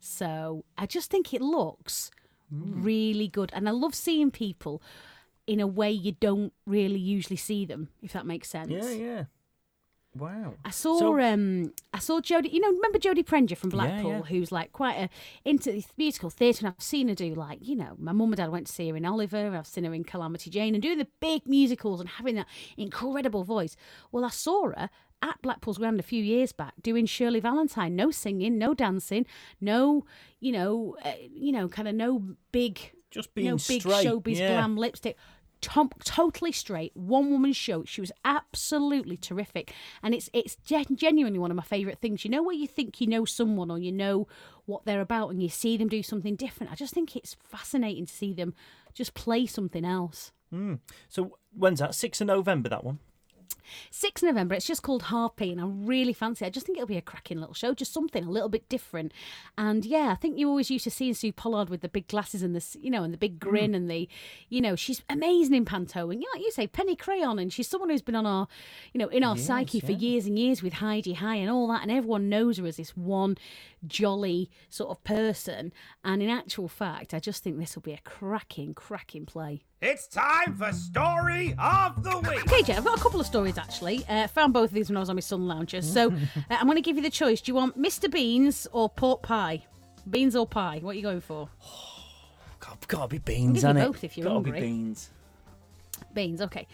So 0.00 0.64
I 0.78 0.86
just 0.86 1.10
think 1.10 1.34
it 1.34 1.42
looks 1.42 2.10
really 2.50 3.28
good, 3.28 3.50
and 3.52 3.68
I 3.68 3.72
love 3.72 3.94
seeing 3.94 4.30
people 4.30 4.82
in 5.46 5.60
a 5.60 5.66
way 5.66 5.90
you 5.90 6.12
don't 6.12 6.52
really 6.64 6.98
usually 6.98 7.36
see 7.36 7.64
them, 7.64 7.88
if 8.02 8.12
that 8.12 8.26
makes 8.26 8.48
sense. 8.48 8.70
Yeah, 8.70 8.90
yeah. 8.90 9.24
Wow. 10.18 10.54
I 10.64 10.70
saw 10.70 10.98
So- 10.98 11.20
um 11.20 11.72
I 11.92 11.98
saw 11.98 12.20
Jodie 12.20 12.52
you 12.52 12.60
know 12.60 12.70
remember 12.70 12.98
Jodie 12.98 13.24
Prenger 13.24 13.56
from 13.56 13.70
Blackpool 13.70 14.10
yeah. 14.10 14.22
who's 14.22 14.50
like 14.52 14.72
quite 14.72 14.96
a 14.96 15.08
into 15.44 15.82
musical 15.96 16.30
theatre 16.30 16.66
and 16.66 16.74
I've 16.76 16.82
seen 16.82 17.08
her 17.08 17.14
do 17.14 17.34
like 17.34 17.58
you 17.66 17.76
know 17.76 17.94
my 17.98 18.12
mum 18.12 18.28
and 18.28 18.36
dad 18.36 18.50
went 18.50 18.66
to 18.66 18.72
see 18.72 18.88
her 18.90 18.96
in 18.96 19.04
Oliver 19.06 19.56
I've 19.56 19.66
seen 19.66 19.84
her 19.84 19.94
in 19.94 20.04
Calamity 20.04 20.50
Jane 20.50 20.74
and 20.74 20.82
doing 20.82 20.98
the 20.98 21.08
big 21.20 21.46
musicals 21.46 22.00
and 22.00 22.08
having 22.08 22.34
that 22.36 22.46
incredible 22.76 23.44
voice 23.44 23.76
well 24.12 24.24
I 24.24 24.30
saw 24.30 24.68
her 24.70 24.90
at 25.22 25.40
Blackpool's 25.42 25.78
Grand 25.78 25.98
a 25.98 26.02
few 26.02 26.22
years 26.22 26.52
back 26.52 26.74
doing 26.82 27.06
Shirley 27.06 27.40
Valentine 27.40 27.96
no 27.96 28.10
singing 28.10 28.58
no 28.58 28.74
dancing 28.74 29.26
no 29.60 30.04
you 30.40 30.52
know 30.52 30.96
uh, 31.04 31.12
you 31.32 31.52
know 31.52 31.68
kind 31.68 31.88
of 31.88 31.94
no 31.94 32.22
big 32.52 32.92
Just 33.10 33.34
being 33.34 33.48
no 33.48 33.56
big 33.56 33.82
showbiz 33.82 34.36
yeah. 34.36 34.48
glam 34.48 34.76
lipstick. 34.76 35.16
Tom, 35.60 35.90
totally 36.04 36.52
straight, 36.52 36.92
one 36.94 37.30
woman 37.30 37.52
show. 37.52 37.84
She 37.84 38.00
was 38.00 38.12
absolutely 38.24 39.16
terrific, 39.16 39.72
and 40.02 40.14
it's 40.14 40.28
it's 40.32 40.56
gen- 40.56 40.96
genuinely 40.96 41.38
one 41.38 41.50
of 41.50 41.56
my 41.56 41.62
favourite 41.62 41.98
things. 41.98 42.24
You 42.24 42.30
know 42.30 42.42
where 42.42 42.54
you 42.54 42.66
think 42.66 43.00
you 43.00 43.06
know 43.06 43.24
someone 43.24 43.70
or 43.70 43.78
you 43.78 43.92
know 43.92 44.28
what 44.66 44.84
they're 44.84 45.00
about, 45.00 45.30
and 45.30 45.42
you 45.42 45.48
see 45.48 45.76
them 45.76 45.88
do 45.88 46.02
something 46.02 46.36
different. 46.36 46.72
I 46.72 46.76
just 46.76 46.94
think 46.94 47.16
it's 47.16 47.36
fascinating 47.42 48.06
to 48.06 48.12
see 48.12 48.32
them 48.32 48.54
just 48.94 49.14
play 49.14 49.46
something 49.46 49.84
else. 49.84 50.32
Hmm. 50.50 50.74
So 51.08 51.38
when's 51.56 51.80
that? 51.80 51.94
Sixth 51.94 52.20
of 52.20 52.28
November. 52.28 52.68
That 52.68 52.84
one. 52.84 52.98
6th 53.90 54.22
November, 54.22 54.54
it's 54.54 54.66
just 54.66 54.82
called 54.82 55.04
Harpy, 55.04 55.52
and 55.52 55.60
I 55.60 55.64
really 55.66 56.12
fancy 56.12 56.44
it. 56.44 56.48
I 56.48 56.50
just 56.50 56.66
think 56.66 56.78
it'll 56.78 56.86
be 56.86 56.96
a 56.96 57.02
cracking 57.02 57.38
little 57.38 57.54
show, 57.54 57.74
just 57.74 57.92
something 57.92 58.24
a 58.24 58.30
little 58.30 58.48
bit 58.48 58.68
different. 58.68 59.12
And 59.56 59.84
yeah, 59.84 60.10
I 60.10 60.14
think 60.14 60.38
you 60.38 60.48
always 60.48 60.70
used 60.70 60.84
to 60.84 60.90
see 60.90 61.12
Sue 61.12 61.32
Pollard 61.32 61.68
with 61.68 61.80
the 61.80 61.88
big 61.88 62.08
glasses 62.08 62.42
and 62.42 62.54
the, 62.54 62.78
you 62.80 62.90
know, 62.90 63.02
and 63.02 63.12
the 63.12 63.18
big 63.18 63.42
hmm. 63.42 63.48
grin 63.48 63.74
and 63.74 63.90
the, 63.90 64.08
you 64.48 64.60
know, 64.60 64.76
she's 64.76 65.02
amazing 65.08 65.54
in 65.54 65.64
panto. 65.64 66.10
And 66.10 66.20
yeah, 66.20 66.28
like 66.34 66.42
you 66.42 66.50
say, 66.50 66.66
Penny 66.66 66.96
Crayon, 66.96 67.38
and 67.38 67.52
she's 67.52 67.68
someone 67.68 67.90
who's 67.90 68.02
been 68.02 68.14
on 68.14 68.26
our, 68.26 68.48
you 68.92 68.98
know, 68.98 69.08
in 69.08 69.24
our 69.24 69.36
psyche 69.36 69.80
for 69.80 69.92
years 69.92 70.26
and 70.26 70.38
years 70.38 70.62
with 70.62 70.74
Hi-de-Hi 70.74 71.36
and 71.36 71.50
all 71.50 71.68
that, 71.68 71.82
and 71.82 71.90
everyone 71.90 72.28
knows 72.28 72.58
her 72.58 72.66
as 72.66 72.76
this 72.76 72.96
one 72.96 73.36
jolly 73.86 74.50
sort 74.68 74.90
of 74.90 75.02
person. 75.04 75.72
And 76.04 76.22
in 76.22 76.30
actual 76.30 76.68
fact, 76.68 77.14
I 77.14 77.18
just 77.18 77.42
think 77.42 77.58
this 77.58 77.74
will 77.74 77.82
be 77.82 77.92
a 77.92 78.00
cracking, 78.04 78.74
cracking 78.74 79.26
play. 79.26 79.62
It's 79.82 80.06
time 80.06 80.54
for 80.54 80.72
Story 80.72 81.54
of 81.58 82.02
the 82.02 82.16
Week. 82.20 82.46
Okay, 82.46 82.62
Jen, 82.62 82.78
I've 82.78 82.84
got 82.84 82.98
a 82.98 83.02
couple 83.02 83.20
of 83.20 83.26
stories 83.26 83.58
actually. 83.58 84.06
Uh, 84.08 84.26
found 84.26 84.54
both 84.54 84.70
of 84.70 84.74
these 84.74 84.88
when 84.88 84.96
I 84.96 85.00
was 85.00 85.10
on 85.10 85.16
my 85.16 85.20
sun 85.20 85.46
lounger. 85.46 85.82
So 85.82 86.08
uh, 86.12 86.16
I'm 86.48 86.64
going 86.64 86.76
to 86.76 86.82
give 86.82 86.96
you 86.96 87.02
the 87.02 87.10
choice. 87.10 87.42
Do 87.42 87.50
you 87.50 87.56
want 87.56 87.78
Mr. 87.80 88.10
Beans 88.10 88.66
or 88.72 88.88
pork 88.88 89.20
pie? 89.22 89.64
Beans 90.08 90.34
or 90.34 90.46
pie? 90.46 90.78
What 90.80 90.92
are 90.92 90.94
you 90.94 91.02
going 91.02 91.20
for? 91.20 91.50
God, 92.60 92.78
gotta 92.88 93.08
be 93.08 93.18
beans, 93.18 93.52
give 93.52 93.62
you 93.62 93.66
hasn't 93.68 93.78
it? 93.78 93.86
both 93.86 94.02
if 94.02 94.16
you're 94.16 94.24
gotta 94.24 94.34
hungry. 94.36 94.52
be 94.52 94.60
beans. 94.66 95.10
Beans, 96.14 96.40
okay. 96.40 96.66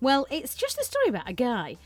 Well, 0.00 0.26
it's 0.28 0.56
just 0.56 0.78
a 0.78 0.84
story 0.84 1.08
about 1.08 1.28
a 1.28 1.32
guy 1.32 1.76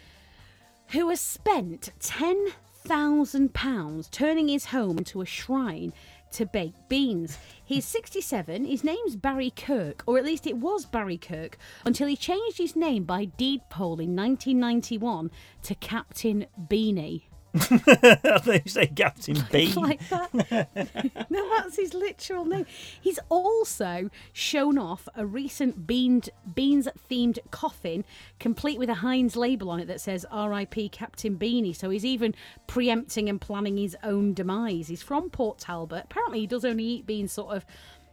who 0.88 1.10
has 1.10 1.20
spent 1.20 1.90
ten 2.00 2.46
thousand 2.74 3.52
pounds 3.52 4.08
turning 4.08 4.48
his 4.48 4.66
home 4.66 4.96
into 4.98 5.20
a 5.20 5.26
shrine 5.26 5.92
to 6.32 6.46
bake 6.46 6.74
beans. 6.88 7.38
He's 7.64 7.84
67. 7.84 8.64
His 8.64 8.84
name's 8.84 9.16
Barry 9.16 9.50
Kirk, 9.50 10.02
or 10.06 10.18
at 10.18 10.24
least 10.24 10.46
it 10.46 10.56
was 10.56 10.84
Barry 10.84 11.18
Kirk, 11.18 11.58
until 11.84 12.08
he 12.08 12.16
changed 12.16 12.58
his 12.58 12.76
name 12.76 13.04
by 13.04 13.24
deed 13.24 13.60
poll 13.70 14.00
in 14.00 14.16
1991 14.16 15.30
to 15.62 15.74
Captain 15.76 16.46
Beanie. 16.68 17.22
they 18.44 18.62
say 18.66 18.86
Captain 18.86 19.36
Bean. 19.50 19.74
like 19.74 20.08
that. 20.08 21.26
no, 21.30 21.48
that's 21.50 21.76
his 21.76 21.92
literal 21.92 22.46
name. 22.46 22.64
He's 23.00 23.18
also 23.28 24.08
shown 24.32 24.78
off 24.78 25.06
a 25.14 25.26
recent 25.26 25.86
beans 25.86 26.30
beans 26.54 26.88
themed 27.10 27.38
coffin, 27.50 28.04
complete 28.40 28.78
with 28.78 28.88
a 28.88 28.94
Heinz 28.94 29.36
label 29.36 29.68
on 29.70 29.80
it 29.80 29.86
that 29.86 30.00
says 30.00 30.24
"R.I.P. 30.30 30.88
Captain 30.88 31.36
Beanie." 31.36 31.76
So 31.76 31.90
he's 31.90 32.06
even 32.06 32.34
preempting 32.66 33.28
and 33.28 33.40
planning 33.40 33.76
his 33.76 33.96
own 34.02 34.32
demise. 34.32 34.88
He's 34.88 35.02
from 35.02 35.28
Port 35.28 35.58
Talbot. 35.58 36.04
Apparently, 36.04 36.40
he 36.40 36.46
does 36.46 36.64
only 36.64 36.84
eat 36.84 37.06
beans 37.06 37.32
sort 37.32 37.54
of 37.54 37.66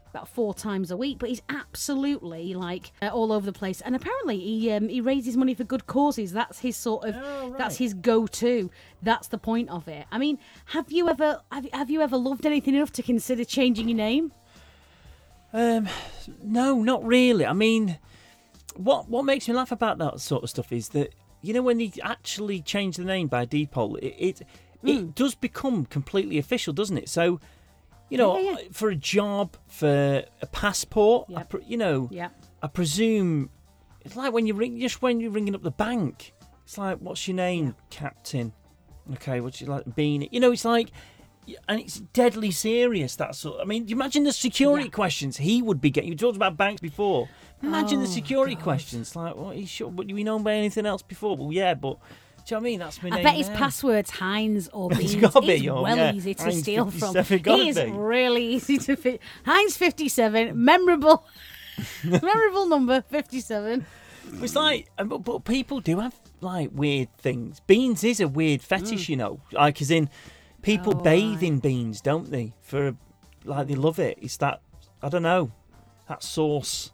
about 0.10 0.28
four 0.28 0.54
times 0.54 0.92
a 0.92 0.98
week, 0.98 1.20
but 1.20 1.30
he's 1.30 1.42
absolutely 1.50 2.54
like 2.54 2.92
uh, 3.02 3.08
all 3.08 3.32
over 3.32 3.46
the 3.46 3.54
place. 3.54 3.82
And 3.82 3.96
apparently, 3.96 4.40
he 4.40 4.72
um, 4.72 4.90
he 4.90 5.02
raises 5.02 5.38
money 5.38 5.54
for 5.54 5.64
good 5.64 5.88
causes. 5.88 6.32
That's 6.32 6.60
his 6.60 6.76
sort 6.76 7.06
of 7.06 7.16
Oh, 7.16 7.56
that's 7.58 7.78
his 7.78 7.94
go-to. 7.94 8.70
That's 9.02 9.28
the 9.28 9.38
point 9.38 9.70
of 9.70 9.88
it. 9.88 10.06
I 10.12 10.18
mean, 10.18 10.40
have 10.66 10.92
you 10.92 11.10
ever 11.10 11.42
have, 11.52 11.68
have 11.74 11.90
you 11.90 12.02
ever 12.02 12.18
loved 12.18 12.46
anything 12.46 12.76
enough 12.76 12.92
to 12.94 13.04
consider 13.04 13.44
changing 13.44 13.88
your 13.90 13.98
name? 13.98 14.32
Um, 15.52 15.88
no, 16.44 16.82
not 16.82 17.04
really. 17.06 17.46
I 17.46 17.54
mean, 17.54 17.98
what 18.76 19.10
what 19.10 19.26
makes 19.26 19.48
me 19.48 19.54
laugh 19.54 19.72
about 19.72 19.98
that 20.00 20.20
sort 20.20 20.44
of 20.44 20.50
stuff 20.50 20.72
is 20.72 20.90
that 20.90 21.14
you 21.42 21.54
know 21.54 21.62
when 21.62 21.78
they 21.78 21.92
actually 22.04 22.62
change 22.62 22.98
the 22.98 23.04
name 23.04 23.28
by 23.28 23.46
deed 23.46 23.72
poll, 23.72 23.96
it 23.98 24.16
it, 24.18 24.42
it 24.84 25.16
does 25.16 25.36
become 25.36 25.86
completely 25.86 26.38
official, 26.38 26.74
doesn't 26.74 26.98
it? 26.98 27.10
So, 27.10 27.40
you 28.10 28.18
know, 28.18 28.38
Yeah, 28.38 28.52
yeah, 28.52 28.56
uh, 28.56 28.58
for 28.72 28.90
a 28.90 28.96
job, 28.96 29.56
for 29.68 30.24
a 30.42 30.46
passport, 30.48 31.30
Yep. 31.30 31.50
pre- 31.50 31.64
you 31.68 31.78
know, 31.78 32.08
Yeah. 32.12 32.30
I 32.62 32.68
presume 32.68 33.50
it's 34.02 34.16
like 34.16 34.34
when 34.34 34.46
you 34.48 34.54
ring, 34.54 34.80
just 34.80 35.02
when 35.02 35.20
you're 35.20 35.32
ringing 35.32 35.56
up 35.56 35.62
the 35.64 35.72
bank. 35.72 36.34
It's 36.64 36.78
like, 36.78 37.00
what's 37.00 37.28
your 37.28 37.36
name, 37.36 37.76
Captain? 37.90 38.54
Okay, 39.14 39.42
what's 39.42 39.60
your 39.62 39.70
like 39.72 39.96
Bean? 39.96 40.28
You 40.32 40.40
know, 40.40 40.52
it's 40.52 40.66
like, 40.66 40.92
and 41.68 41.80
it's 41.80 42.00
deadly 42.00 42.52
serious. 42.52 43.16
That 43.16 43.34
sort. 43.36 43.60
I 43.60 43.66
mean, 43.66 43.88
you 43.88 43.96
imagine 43.96 44.24
the 44.24 44.32
security 44.32 44.86
Yeah. 44.86 44.92
questions 44.92 45.38
he 45.38 45.62
would 45.64 45.82
be 45.82 45.90
getting. 45.90 46.10
You 46.12 46.16
talked 46.16 46.36
about 46.36 46.58
banks 46.58 46.80
before. 46.82 47.28
Imagine 47.64 48.00
the 48.02 48.08
Oh, 48.08 48.10
security 48.12 48.56
questions. 48.56 49.16
Like, 49.16 49.36
what? 49.36 49.58
You 49.58 49.66
sure? 49.66 49.90
But 49.92 50.08
we 50.12 50.24
known 50.24 50.44
by 50.44 50.54
anything 50.54 50.86
else 50.86 51.02
before? 51.02 51.36
Well, 51.36 51.52
yeah, 51.52 51.74
but. 51.74 51.98
Do 52.50 52.56
you 52.56 52.62
know 52.62 52.62
what 52.64 52.68
I 52.68 52.72
mean? 52.72 52.80
That's 52.80 53.04
my 53.04 53.10
I 53.10 53.16
name. 53.18 53.24
bet 53.24 53.36
his 53.36 53.50
now. 53.50 53.58
password's 53.58 54.10
Heinz 54.10 54.70
or 54.70 54.92
It's 54.92 55.00
Beans. 55.02 55.16
gotta 55.22 55.42
be, 55.42 55.54
It's 55.54 55.68
oh, 55.68 55.84
well 55.84 55.96
yeah. 55.98 56.14
easy 56.14 56.34
to 56.34 56.44
Heinz 56.44 56.60
steal 56.60 56.90
from. 56.90 57.16
He 57.16 57.70
is 57.70 57.76
be. 57.80 57.92
really 57.92 58.44
easy 58.56 58.80
to 58.80 58.96
fit. 58.96 59.22
Heinz 59.46 59.78
57, 59.78 60.52
memorable, 60.66 61.26
memorable 62.04 62.68
number 62.68 63.04
57. 63.04 63.86
It's 64.42 64.56
like, 64.56 64.88
uh, 64.98 65.04
but, 65.04 65.20
but 65.20 65.44
people 65.46 65.80
do 65.80 66.00
have 66.00 66.16
like 66.42 66.72
weird 66.74 67.16
things. 67.18 67.60
Beans 67.68 68.04
is 68.04 68.20
a 68.20 68.28
weird 68.28 68.64
fetish, 68.64 69.10
you 69.10 69.16
know. 69.16 69.42
Like, 69.52 69.80
as 69.82 69.92
in, 69.92 70.10
people 70.64 70.94
Mm. 70.94 71.00
Oh, 71.00 71.04
bathe 71.04 71.34
right. 71.36 71.44
in 71.44 71.60
beans, 71.60 72.02
don't 72.02 72.32
they? 72.32 72.54
For 72.64 72.96
like, 73.46 73.68
they 73.68 73.76
love 73.76 74.00
it. 74.00 74.18
It's 74.22 74.38
that 74.38 74.62
I 75.04 75.10
don't 75.10 75.22
know, 75.24 75.52
that 76.08 76.24
sauce, 76.24 76.92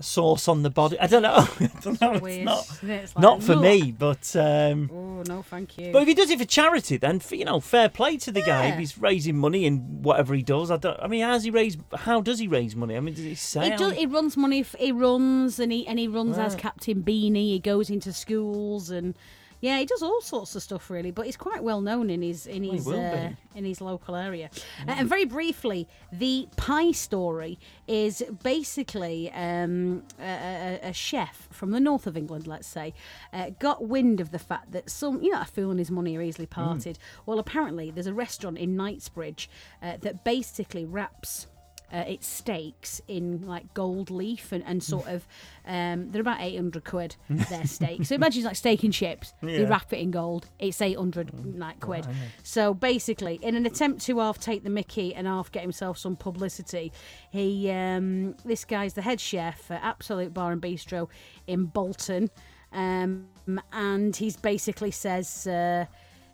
sauce 0.00 0.46
on 0.48 0.62
the 0.62 0.70
body. 0.70 0.98
I 1.00 1.06
don't 1.06 1.22
know. 1.22 1.34
I 1.60 1.70
don't 1.82 2.00
know. 2.00 2.12
It's 2.12 2.22
Weird. 2.22 2.44
not? 2.44 2.78
It's 2.82 3.14
like, 3.16 3.22
not 3.22 3.42
for 3.42 3.56
me, 3.56 3.90
but 3.92 4.34
um, 4.36 4.90
Oh 4.92 5.22
no, 5.26 5.42
thank 5.42 5.76
you. 5.78 5.92
but 5.92 6.02
if 6.02 6.08
he 6.08 6.14
does 6.14 6.30
it 6.30 6.38
for 6.38 6.44
charity, 6.44 6.96
then 6.96 7.16
f- 7.16 7.32
you 7.32 7.44
know, 7.44 7.60
fair 7.60 7.88
play 7.88 8.16
to 8.18 8.30
the 8.32 8.42
guy. 8.42 8.66
If 8.68 8.78
he's 8.78 8.96
raising 8.98 9.36
money 9.36 9.66
in 9.66 10.02
whatever 10.02 10.34
he 10.34 10.42
does, 10.42 10.70
I 10.70 10.76
don't. 10.76 10.98
I 11.00 11.06
mean, 11.08 11.22
how's 11.22 11.44
he 11.44 11.50
raise? 11.50 11.76
How 11.94 12.20
does 12.20 12.38
he 12.38 12.46
raise 12.48 12.74
money? 12.76 12.96
I 12.96 13.00
mean, 13.00 13.14
does 13.14 13.24
he 13.24 13.34
say? 13.34 13.70
He, 13.70 13.76
does, 13.76 13.92
he- 13.94 14.06
runs 14.06 14.36
money. 14.36 14.64
He 14.78 14.92
runs 14.92 15.58
and 15.58 15.72
he 15.72 15.86
and 15.86 15.98
he 15.98 16.08
runs 16.08 16.38
as 16.38 16.54
Captain 16.54 17.02
Beanie. 17.02 17.50
He 17.50 17.58
goes 17.58 17.90
into 17.90 18.12
schools 18.12 18.90
and 18.90 19.14
yeah, 19.60 19.78
he 19.78 19.84
does 19.84 20.02
all 20.02 20.20
sorts 20.20 20.54
of 20.56 20.62
stuff 20.62 20.90
really. 20.90 21.10
But 21.10 21.26
he's 21.26 21.36
quite 21.36 21.62
well 21.62 21.80
known 21.80 22.10
in 22.10 22.22
his 22.22 22.46
in 22.46 22.62
Well, 22.62 22.72
his 22.72 22.88
uh, 22.88 23.30
in 23.54 23.64
his 23.64 23.80
local 23.80 24.16
area. 24.16 24.50
Uh, 24.86 24.92
and 24.98 25.08
very 25.08 25.24
briefly, 25.24 25.88
the 26.12 26.48
pie 26.56 26.92
story 26.92 27.58
is 27.86 28.22
basically 28.42 29.30
um, 29.32 30.02
a, 30.20 30.78
a, 30.82 30.92
chef 30.92 31.48
from 31.50 31.72
the 31.72 31.80
north 31.80 32.06
of 32.06 32.16
England, 32.16 32.46
let's 32.46 32.68
say, 32.68 32.94
uh, 33.32 33.50
got 33.58 33.86
wind 33.86 34.20
of 34.20 34.30
the 34.30 34.38
fact 34.38 34.72
that 34.72 34.88
some 34.88 35.22
you 35.22 35.30
know 35.30 35.40
a 35.40 35.44
fool 35.44 35.70
and 35.70 35.78
his 35.78 35.90
money 35.90 36.16
are 36.16 36.22
easily 36.22 36.46
parted. 36.46 36.98
Well, 37.26 37.38
apparently 37.38 37.90
there's 37.90 38.06
a 38.06 38.14
restaurant 38.14 38.58
in 38.58 38.76
Knightsbridge 38.76 39.50
uh, 39.82 39.98
that 40.00 40.24
basically 40.24 40.84
wraps 40.84 41.46
uh, 41.92 42.04
its 42.06 42.26
steaks 42.26 43.00
in 43.08 43.46
like 43.46 43.72
gold 43.74 44.10
leaf 44.10 44.52
and, 44.52 44.64
and 44.66 44.82
sort 44.82 45.06
of 45.08 45.26
um, 45.66 46.10
they're 46.10 46.20
about 46.20 46.40
800 46.40 46.84
quid 46.84 47.16
their 47.28 47.66
steak 47.66 48.04
so 48.04 48.14
imagine 48.14 48.40
it's 48.40 48.46
like 48.46 48.56
steak 48.56 48.82
and 48.84 48.92
chips 48.92 49.32
they 49.42 49.64
wrap 49.64 49.92
it 49.92 49.98
in 49.98 50.10
gold 50.10 50.46
it's 50.58 50.80
800 50.80 51.58
like 51.58 51.80
quid. 51.80 52.06
So 52.42 52.74
basically 52.74 53.38
in 53.42 53.54
an 53.54 53.66
attempt 53.66 54.02
to 54.02 54.18
half 54.18 54.38
take 54.38 54.62
the 54.64 54.70
mickey 54.70 55.14
and 55.14 55.26
half 55.26 55.50
get 55.50 55.62
himself 55.62 55.98
some 55.98 56.16
publicity 56.16 56.92
he 57.30 57.70
um, 57.70 58.34
this 58.44 58.64
guy's 58.64 58.94
the 58.94 59.02
head 59.02 59.20
chef 59.20 59.70
at 59.70 59.82
absolute 59.82 60.32
bar 60.32 60.52
and 60.52 60.62
bistro 60.62 61.08
in 61.46 61.64
bolton 61.66 62.30
um, 62.72 63.26
and 63.72 64.14
he's 64.14 64.36
basically 64.36 64.90
says 64.90 65.46
uh, 65.46 65.86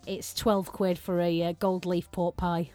it's 0.07 0.35
12 0.35 0.73
quid 0.73 0.99
for 0.99 1.21
a 1.21 1.42
uh, 1.42 1.53
gold 1.59 1.87
leaf 1.87 2.11
pork 2.12 2.37
pie 2.37 2.71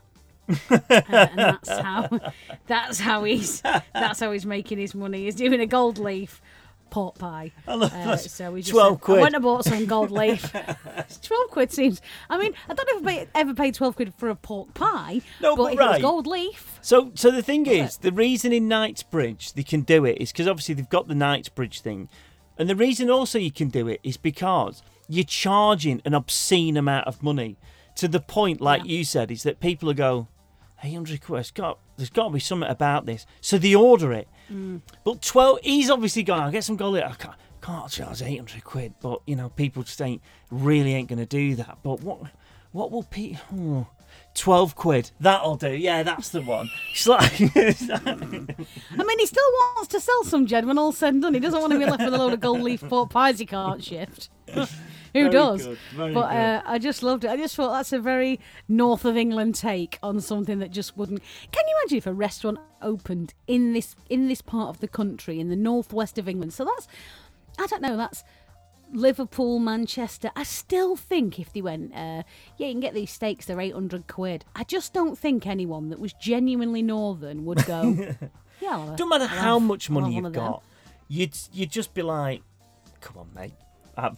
uh, 0.50 0.80
and 0.90 1.38
that's 1.38 1.70
how 1.70 2.10
that's 2.68 3.00
how 3.00 3.24
he's 3.24 3.62
that's 3.94 4.20
how 4.20 4.32
he's 4.32 4.46
making 4.46 4.78
his 4.80 4.94
money. 4.96 5.24
He's 5.26 5.36
doing 5.36 5.60
a 5.60 5.66
gold 5.66 5.98
leaf 5.98 6.42
pork 6.90 7.18
pie. 7.18 7.54
I 7.68 7.76
love 7.76 7.94
Uh, 7.94 8.06
that. 8.06 8.20
so 8.20 8.52
we 8.52 8.62
just 8.62 8.72
12 8.72 8.94
said, 8.96 9.02
quid. 9.02 9.18
I 9.20 9.22
went 9.22 9.36
and 9.36 9.44
bought 9.44 9.64
some 9.64 9.86
gold 9.86 10.12
leaf. 10.12 10.52
twelve 11.22 11.50
quid 11.50 11.72
seems. 11.72 12.02
I 12.30 12.38
mean, 12.38 12.54
I 12.68 12.74
don't 12.74 13.04
know 13.04 13.10
if 13.10 13.18
I 13.20 13.28
ever 13.40 13.54
paid 13.54 13.76
twelve 13.76 13.96
quid 13.96 14.14
for 14.18 14.30
a 14.30 14.36
pork 14.36 14.74
pie. 14.74 15.22
No, 15.42 15.56
but, 15.56 15.64
but 15.64 15.74
if 15.74 15.80
it 15.80 15.82
was 15.84 15.88
right. 15.92 16.02
gold 16.02 16.28
leaf, 16.28 16.78
So, 16.82 17.12
so 17.16 17.32
the 17.32 17.42
thing 17.42 17.66
is, 17.66 17.98
the 17.98 18.12
reason 18.12 18.52
in 18.52 18.68
Knightsbridge 18.68 19.54
they 19.54 19.64
can 19.64 19.82
do 19.82 20.04
it 20.06 20.18
is 20.20 20.32
because 20.34 20.48
obviously 20.48 20.76
they've 20.76 20.90
got 20.90 21.08
the 21.08 21.16
Knightsbridge 21.16 21.80
thing, 21.80 22.10
and 22.58 22.68
the 22.70 22.76
reason 22.76 23.10
also 23.10 23.40
you 23.40 23.52
can 23.52 23.70
do 23.70 23.88
it 23.88 24.02
is 24.04 24.18
because 24.18 24.84
you're 25.08 25.24
charging 25.24 26.02
an 26.06 26.14
obscene 26.14 26.76
amount 26.78 27.08
of 27.08 27.24
money 27.24 27.56
to 27.96 28.08
the 28.08 28.20
point, 28.20 28.62
like 28.62 28.84
Yeah. 28.86 28.92
you 28.98 29.04
said, 29.04 29.32
is 29.32 29.44
that 29.44 29.60
people 29.60 29.88
will 29.88 29.94
go, 29.94 30.28
"Hey, 30.80 30.94
hundred 30.94 31.22
quid, 31.22 31.42
it's 31.42 31.52
got, 31.52 31.80
there's 31.98 32.10
got 32.10 32.26
to 32.28 32.34
be 32.34 32.40
something 32.40 32.70
about 32.70 33.06
this," 33.06 33.26
so 33.42 33.58
they 33.58 33.76
order 33.76 34.12
it. 34.14 34.28
Mm. 34.52 34.82
But 35.04 35.22
twelve, 35.22 35.60
he's 35.64 35.90
obviously 35.90 36.24
gone. 36.24 36.42
I'll 36.42 36.52
get 36.52 36.64
some 36.64 36.76
gold. 36.78 36.98
I 36.98 37.12
can't, 37.14 37.36
can't 37.62 37.90
charge 37.92 38.22
eight 38.22 38.38
hundred 38.38 38.64
quid, 38.64 38.94
but 39.02 39.22
you 39.28 39.36
know, 39.36 39.50
people 39.50 39.84
just 39.84 40.02
ain't 40.02 40.22
really 40.50 40.94
ain't 40.94 41.10
going 41.10 41.20
to 41.20 41.26
do 41.26 41.56
that. 41.56 41.80
But 41.84 42.02
what, 42.02 42.20
what 42.72 42.92
will 42.92 43.04
people? 43.04 43.90
12 44.34 44.76
quid. 44.76 45.12
That'll 45.22 45.56
do. 45.56 45.72
Yeah, 45.72 46.04
that's 46.04 46.30
the 46.30 46.42
one. 46.42 46.70
It's 46.92 47.08
like, 47.08 47.32
I 47.56 48.16
mean, 48.16 49.20
he 49.20 49.26
still 49.26 49.44
wants 49.52 49.88
to 49.90 50.00
sell 50.02 50.24
some 50.26 50.46
Ged 50.48 50.66
when 50.66 50.78
all's 50.78 50.98
said 50.98 51.14
and 51.14 51.22
done. 51.22 51.34
He 51.34 51.40
doesn't 51.40 51.60
want 51.60 51.72
to 51.74 51.80
be 51.80 51.86
left 51.86 52.04
with 52.04 52.14
a 52.14 52.18
load 52.18 52.34
of 52.34 52.40
gold 52.42 52.62
leaf 52.62 52.82
pork 52.82 53.10
pies 53.10 53.40
he 53.40 53.46
can't 53.46 53.84
shift. 53.84 54.30
Who 55.14 55.22
Very 55.22 55.32
does? 55.32 55.68
good, 55.68 55.78
but 56.14 56.32
uh, 56.32 56.62
I 56.66 56.80
just 56.80 57.04
loved 57.04 57.26
it. 57.26 57.30
I 57.30 57.38
just 57.38 57.56
thought 57.56 57.72
that's 57.74 57.92
a 57.92 58.00
very 58.00 58.40
north 58.68 59.04
of 59.04 59.18
England 59.18 59.56
take 59.56 60.00
on 60.02 60.22
something 60.22 60.60
that 60.60 60.72
just 60.72 60.96
wouldn't. 60.96 61.22
Can 61.52 61.64
you 61.68 61.76
imagine 61.82 61.98
if 61.98 62.08
a 62.08 62.14
restaurant 62.14 62.60
opened 62.82 63.34
in 63.48 63.74
this 63.74 63.96
in 64.10 64.28
this 64.28 64.42
part 64.42 64.70
of 64.70 64.80
the 64.80 64.88
country 64.88 65.40
in 65.40 65.50
the 65.50 65.56
northwest 65.56 66.18
of 66.18 66.30
England? 66.30 66.54
So 66.54 66.66
that's 66.66 66.88
I 67.60 67.68
don't 67.68 67.82
know. 67.82 67.98
That's 67.98 68.24
Liverpool, 68.94 69.60
Manchester. 69.60 70.32
I 70.36 70.44
still 70.44 70.96
think 70.96 71.40
if 71.40 71.54
they 71.54 71.62
went, 71.62 71.94
uh, 71.94 72.24
yeah, 72.58 72.68
you 72.68 72.74
can 72.74 72.80
get 72.80 72.94
these 72.94 73.12
steaks. 73.12 73.46
They're 73.46 73.60
eight 73.62 73.74
hundred 73.74 74.08
quid. 74.08 74.46
I 74.56 74.64
just 74.64 74.94
don't 74.94 75.18
think 75.18 75.48
anyone 75.48 75.90
that 75.90 76.00
was 76.00 76.14
genuinely 76.14 76.82
northern 76.82 77.46
would 77.46 77.66
go. 77.66 77.82
yeah, 78.62 78.78
I'll 78.78 78.96
don't 78.96 79.10
matter 79.10 79.24
I'll 79.24 79.42
how 79.42 79.60
much 79.60 79.90
I'll 79.90 80.00
money 80.00 80.16
you've 80.16 80.26
of 80.26 80.34
them." 80.34 80.44
got, 80.44 80.64
you'd 81.08 81.38
you'd 81.54 81.72
just 81.72 81.94
be 81.94 82.02
like, 82.02 82.42
"Come 83.00 83.18
on, 83.18 83.30
mate, 83.36 83.54
uh, 83.98 84.12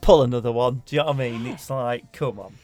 pull 0.00 0.22
another 0.22 0.52
one." 0.52 0.82
Do 0.86 0.96
you 0.96 1.02
know 1.02 1.06
what 1.08 1.16
I 1.16 1.30
mean? 1.30 1.46
It's 1.46 1.70
like, 1.70 2.12
come 2.12 2.38
on. 2.40 2.54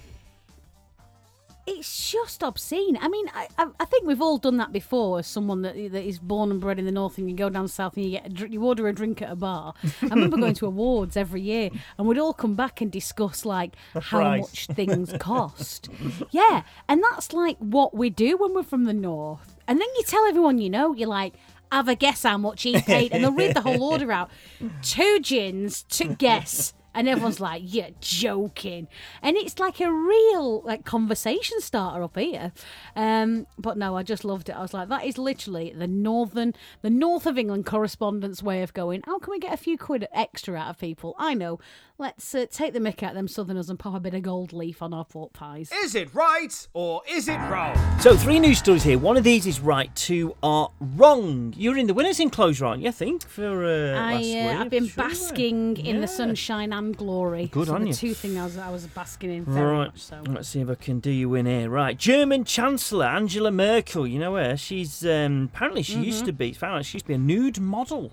It's 1.69 2.13
just 2.13 2.45
obscene. 2.45 2.97
I 3.01 3.09
mean, 3.09 3.27
I, 3.35 3.49
I, 3.59 3.67
I 3.81 3.85
think 3.87 4.07
we've 4.07 4.23
all 4.23 4.39
done 4.39 4.57
that 4.59 4.71
before. 4.73 5.19
As 5.19 5.27
someone 5.27 5.63
that 5.63 5.75
that 5.75 6.05
is 6.07 6.21
born 6.21 6.53
and 6.53 6.61
bred 6.61 6.79
in 6.79 6.85
the 6.85 6.93
north, 6.93 7.19
and 7.19 7.29
you 7.29 7.35
go 7.35 7.51
down 7.51 7.67
south 7.67 7.97
and 7.97 8.05
you 8.05 8.13
get 8.13 8.27
a, 8.27 8.29
dr- 8.29 8.53
you 8.53 8.65
order 8.65 8.87
a 8.87 8.93
drink 8.93 9.21
at 9.21 9.33
a 9.33 9.35
bar. 9.35 9.75
I 10.03 10.07
remember 10.07 10.37
going 10.37 10.55
to 10.55 10.67
awards 10.67 11.17
every 11.17 11.41
year, 11.41 11.71
and 11.99 12.07
we'd 12.07 12.19
all 12.19 12.35
come 12.35 12.55
back 12.55 12.81
and 12.81 12.93
discuss 12.93 13.45
like 13.45 13.73
how 13.95 14.21
price. 14.21 14.43
much 14.43 14.67
things 14.77 15.13
cost. 15.19 15.89
yeah, 16.31 16.63
and 16.89 17.03
that's 17.03 17.33
like 17.33 17.57
what 17.59 17.97
we 17.97 18.11
do 18.11 18.37
when 18.37 18.55
we're 18.55 18.63
from 18.63 18.85
the 18.85 18.95
north. 18.95 19.57
And 19.67 19.81
then 19.81 19.89
you 19.97 20.05
tell 20.05 20.25
everyone 20.27 20.59
you 20.59 20.71
know, 20.71 20.95
you're 20.95 21.09
like. 21.09 21.35
Have 21.77 21.89
a 21.89 21.95
guess 21.95 22.23
how 22.23 22.39
much 22.39 22.63
he 22.63 22.81
paid, 22.81 23.13
and 23.13 23.23
they'll 23.23 23.33
read 23.33 23.55
the 23.55 23.61
whole 23.61 23.83
order 23.83 24.11
out. 24.11 24.31
Two 24.83 25.21
gins 25.21 25.83
to 25.91 26.05
guess 26.07 26.73
And 26.97 27.09
everyone's 27.09 27.39
like, 27.41 27.63
"You're 27.65 27.91
joking," 28.01 28.89
and 29.23 29.37
it's 29.37 29.59
like 29.59 29.81
a 29.81 29.93
real 29.93 30.63
like 30.63 30.85
conversation 30.85 31.61
starter 31.61 32.03
up 32.03 32.17
here. 32.17 32.53
Um, 32.97 33.47
but 33.59 33.77
no, 33.77 33.97
I 33.97 34.03
just 34.03 34.25
loved 34.25 34.49
it. 34.49 34.57
I 34.57 34.63
was 34.63 34.75
like, 34.75 34.89
"That 34.89 35.05
is 35.05 35.19
literally 35.19 35.73
the 35.77 35.87
northern, 35.87 36.55
the 36.83 36.91
north 36.91 37.27
of 37.27 37.37
England 37.39 37.67
correspondent's 37.67 38.43
way 38.43 38.63
of 38.63 38.73
going. 38.75 39.03
How 39.05 39.19
can 39.19 39.31
we 39.31 39.39
get 39.39 39.53
a 39.53 39.57
few 39.59 39.77
quid 39.79 40.09
extra 40.13 40.57
out 40.57 40.71
of 40.71 40.79
people? 40.79 41.15
I 41.19 41.35
know. 41.35 41.61
Let's 41.99 42.35
uh, 42.35 42.45
take 42.51 42.75
the 42.75 42.79
mick 42.79 43.03
out 43.03 43.11
of 43.11 43.17
them 43.17 43.27
Southerners 43.29 43.71
and 43.71 43.79
pop 43.79 43.95
a 43.95 44.01
bit 44.01 44.13
of 44.13 44.21
gold 44.23 44.53
leaf 44.53 44.83
on 44.83 44.93
our 44.95 45.05
pork 45.05 45.33
pies." 45.33 45.71
Is 45.73 45.95
it 45.95 46.15
right 46.15 46.67
or 46.73 47.03
is 47.09 47.29
it 47.29 47.39
wrong? 47.51 47.77
So 48.01 48.17
three 48.17 48.39
news 48.39 48.59
stories 48.59 48.83
here. 48.83 48.99
One 48.99 49.17
of 49.17 49.25
these 49.25 49.47
is 49.47 49.61
right, 49.61 49.95
two 49.95 50.35
are 50.43 50.71
wrong. 50.81 51.55
You're 51.57 51.77
in 51.77 51.87
the 51.87 51.95
winners 51.95 52.21
enclosure, 52.21 52.67
aren't 52.67 52.83
you? 52.83 52.89
I 52.89 52.93
think 52.93 53.27
for 53.29 53.65
uh, 53.65 53.99
I, 53.99 54.15
last 54.15 54.25
uh, 54.25 54.49
week. 54.49 54.61
I've 54.61 54.71
been 54.71 54.87
Sure. 54.89 55.05
basking 55.09 55.77
in 55.79 55.97
Yeah. 55.97 56.01
the 56.01 56.07
sunshine 56.09 56.73
and 56.73 56.86
glory. 56.93 57.47
Good 57.47 57.69
so 57.69 57.75
on 57.75 57.83
the 57.83 57.89
you. 57.89 57.95
two 57.95 58.15
things 58.15 58.37
I 58.37 58.45
was, 58.45 58.59
I 58.59 58.71
was 58.71 58.87
basking 58.87 59.33
in 59.33 59.45
very 59.45 59.73
Right, 59.73 59.87
much 59.87 59.99
so. 60.03 60.23
let's 60.29 60.49
see 60.49 60.61
if 60.61 60.69
I 60.71 60.75
can 60.75 61.01
do 61.01 61.11
you 61.11 61.35
in 61.35 61.47
here. 61.47 61.69
Right, 61.71 61.97
German 61.97 62.45
Chancellor 62.45 63.07
Angela 63.07 63.51
Merkel. 63.51 64.07
You 64.07 64.19
know 64.19 64.37
her? 64.37 64.57
She's 64.57 65.05
um, 65.07 65.51
apparently 65.55 65.83
she 65.83 65.99
used 65.99 66.19
Mm-hmm. 66.19 66.27
to 66.27 66.33
be. 66.33 66.53
Found 66.53 66.79
out 66.79 66.85
she 66.85 66.97
used 66.97 67.07
to 67.07 67.09
be 67.09 67.15
a 67.15 67.19
nude 67.19 67.61
model 67.61 68.13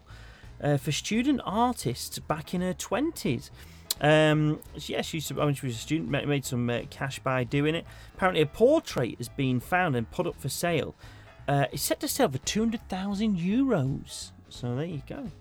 uh, 0.62 0.77
for 0.77 0.91
student 0.91 1.41
artists 1.43 2.19
back 2.19 2.53
in 2.53 2.62
her 2.62 2.73
twenties. 2.73 3.51
Um, 4.01 4.59
yeah, 4.75 5.01
she 5.01 5.17
used 5.17 5.27
to, 5.29 5.36
when 5.36 5.53
she 5.53 5.67
was 5.67 5.75
a 5.75 5.79
student, 5.79 6.09
made 6.09 6.43
some 6.43 6.69
uh, 6.69 6.81
cash 6.89 7.19
by 7.19 7.43
doing 7.43 7.75
it. 7.75 7.86
Apparently, 8.15 8.41
a 8.41 8.45
portrait 8.47 9.17
has 9.17 9.29
been 9.29 9.59
found 9.59 9.95
and 9.95 10.09
put 10.09 10.25
up 10.27 10.36
for 10.36 10.49
sale. 10.49 10.95
Uh, 11.47 11.65
it's 11.71 11.83
set 11.83 11.99
to 11.99 12.07
sell 12.07 12.27
for 12.29 12.39
two 12.39 12.59
hundred 12.62 12.88
thousand 12.89 13.38
euros. 13.38 14.31
So 14.49 14.75
there 14.75 14.86
you 14.86 15.01
go. 15.07 15.31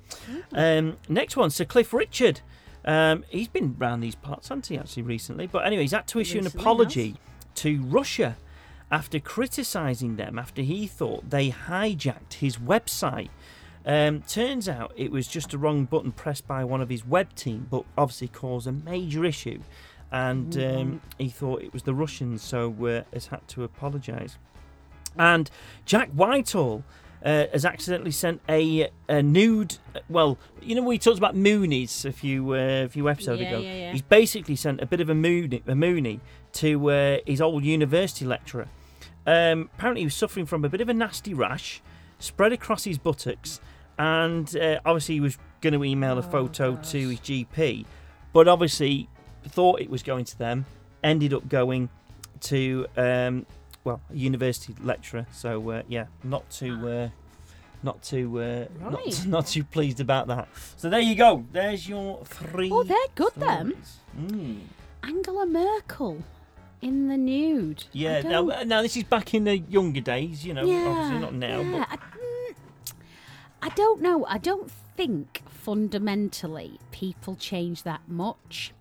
Um, 0.53 0.97
next 1.09 1.37
one, 1.37 1.51
Sir 1.51 1.65
Cliff 1.65 1.93
Richard. 1.93 2.41
Um, 2.85 3.25
he's 3.29 3.49
been 3.49 3.77
around 3.81 4.01
these 4.01 4.15
parts, 4.15 4.49
hasn't 4.49 4.67
he, 4.67 4.79
actually, 4.79 5.05
recently? 5.05 5.47
But 5.47 5.67
anyway, 5.67 5.83
he's 5.83 5.93
had 5.93 6.07
to 6.09 6.21
issue 6.21 6.39
an 6.39 6.47
apology 6.47 7.17
to 7.57 7.83
Russia 7.83 8.37
after 8.91 9.19
criticising 9.19 10.17
them 10.17 10.39
after 10.39 10.63
he 10.63 10.87
thought 10.87 11.31
they 11.31 11.51
hijacked 11.51 12.35
his 12.35 12.57
website. 12.59 13.31
Um, 13.85 14.23
turns 14.23 14.69
out 14.69 14.93
it 14.97 15.11
was 15.11 15.27
just 15.27 15.55
a 15.55 15.59
wrong 15.59 15.87
button 15.87 16.13
pressed 16.13 16.47
by 16.47 16.63
one 16.65 16.81
of 16.81 16.89
his 16.89 17.07
web 17.07 17.35
team, 17.35 17.67
but 17.71 17.85
obviously 17.97 18.29
caused 18.29 18.67
a 18.67 18.73
major 18.73 19.25
issue. 19.25 19.61
And 20.13 20.57
um, 20.59 21.01
he 21.17 21.31
thought 21.31 21.63
it 21.63 21.73
was 21.73 21.85
the 21.85 21.95
Russians, 21.95 22.43
so 22.43 22.71
uh, 22.87 23.03
has 23.15 23.29
had 23.29 23.49
to 23.49 23.65
apologise. 23.65 24.37
And 25.19 25.51
Jack 25.87 26.11
Whitehall 26.11 26.85
uh, 27.25 27.47
has 27.53 27.65
accidentally 27.65 28.11
sent 28.11 28.41
a, 28.49 28.91
a 29.09 29.23
nude. 29.23 29.79
Well, 30.09 30.39
you 30.61 30.75
know 30.75 30.83
we 30.83 30.99
talked 30.99 31.19
about 31.19 31.35
Moonies 31.37 32.05
a 32.05 32.13
few 32.13 32.53
uh, 32.55 32.85
a 32.85 32.89
few 32.89 33.09
episodes 33.09 33.41
Yeah, 33.43 33.49
ago. 33.49 33.59
yeah, 33.61 33.75
yeah. 33.75 33.93
He's 33.93 34.03
basically 34.03 34.57
sent 34.57 34.81
a 34.81 34.87
bit 34.87 35.01
of 35.01 35.09
a 35.09 35.15
Mooney, 35.15 35.63
a 35.67 35.75
Mooney 35.75 36.21
to 36.55 36.91
uh, 36.91 37.17
his 37.27 37.41
old 37.41 37.65
university 37.65 38.25
lecturer. 38.25 38.69
Um, 39.27 39.71
apparently, 39.75 40.01
he 40.01 40.07
was 40.07 40.17
suffering 40.17 40.47
from 40.47 40.65
a 40.65 40.69
bit 40.69 40.81
of 40.81 40.89
a 40.89 40.95
nasty 40.95 41.33
rash, 41.33 41.81
spread 42.19 42.53
across 42.53 42.85
his 42.85 42.99
buttocks, 42.99 43.61
and 43.99 44.55
uh, 44.57 44.81
obviously 44.85 45.15
he 45.17 45.21
was 45.21 45.39
going 45.61 45.75
to 45.75 45.85
email 45.85 46.15
a 46.19 46.19
Oh, 46.19 46.23
photo 46.23 46.75
to 46.77 47.09
his 47.09 47.21
GP, 47.21 47.85
but 48.33 48.49
obviously 48.49 49.09
thought 49.47 49.81
it 49.81 49.89
was 49.91 50.03
going 50.03 50.25
to 50.25 50.39
them, 50.39 50.67
ended 51.05 51.33
up 51.33 51.49
going 51.49 51.89
to 52.41 52.87
um, 52.97 53.47
well 53.85 54.01
a 54.11 54.15
university 54.17 54.75
lecturer. 54.83 55.27
So 55.33 55.71
uh, 55.71 55.83
yeah, 55.89 56.07
not 56.25 56.49
too. 56.51 56.89
Uh, 56.89 57.09
not 57.85 58.01
too, 58.01 58.41
uh, 58.41 58.67
not, 58.81 58.95
Right. 58.95 59.27
not 59.27 59.47
too 59.49 59.65
pleased 59.65 59.99
about 59.99 60.29
that. 60.29 60.47
So 60.77 60.89
there 60.89 61.01
you 61.01 61.17
go. 61.17 61.45
There's 61.51 61.89
your 61.89 62.25
three. 62.25 62.71
Oh, 62.73 62.85
they're 62.85 62.97
good, 63.17 63.33
them. 63.35 63.71
stories. 63.73 63.97
Mm. 64.17 64.61
Angela 65.03 65.45
Merkel 65.47 66.23
in 66.81 67.09
the 67.09 67.17
nude. 67.17 67.83
Yeah, 67.93 68.21
now, 68.23 68.43
now 68.65 68.83
this 68.83 68.97
is 68.97 69.03
back 69.03 69.35
in 69.35 69.43
the 69.45 69.59
younger 69.59 70.01
days, 70.01 70.47
you 70.47 70.55
know, 70.55 70.65
yeah, 70.65 70.87
obviously 70.87 71.19
not 71.19 71.35
now. 71.35 71.61
yeah. 71.61 71.85
I, 71.91 71.97
mm, 71.97 72.55
I 73.63 73.69
don't 73.71 74.01
know. 74.01 74.25
I 74.27 74.39
don't 74.39 74.71
think 74.97 75.43
fundamentally 75.49 76.79
people 76.93 77.35
change 77.35 77.83
that 77.83 78.03
much. 78.07 78.73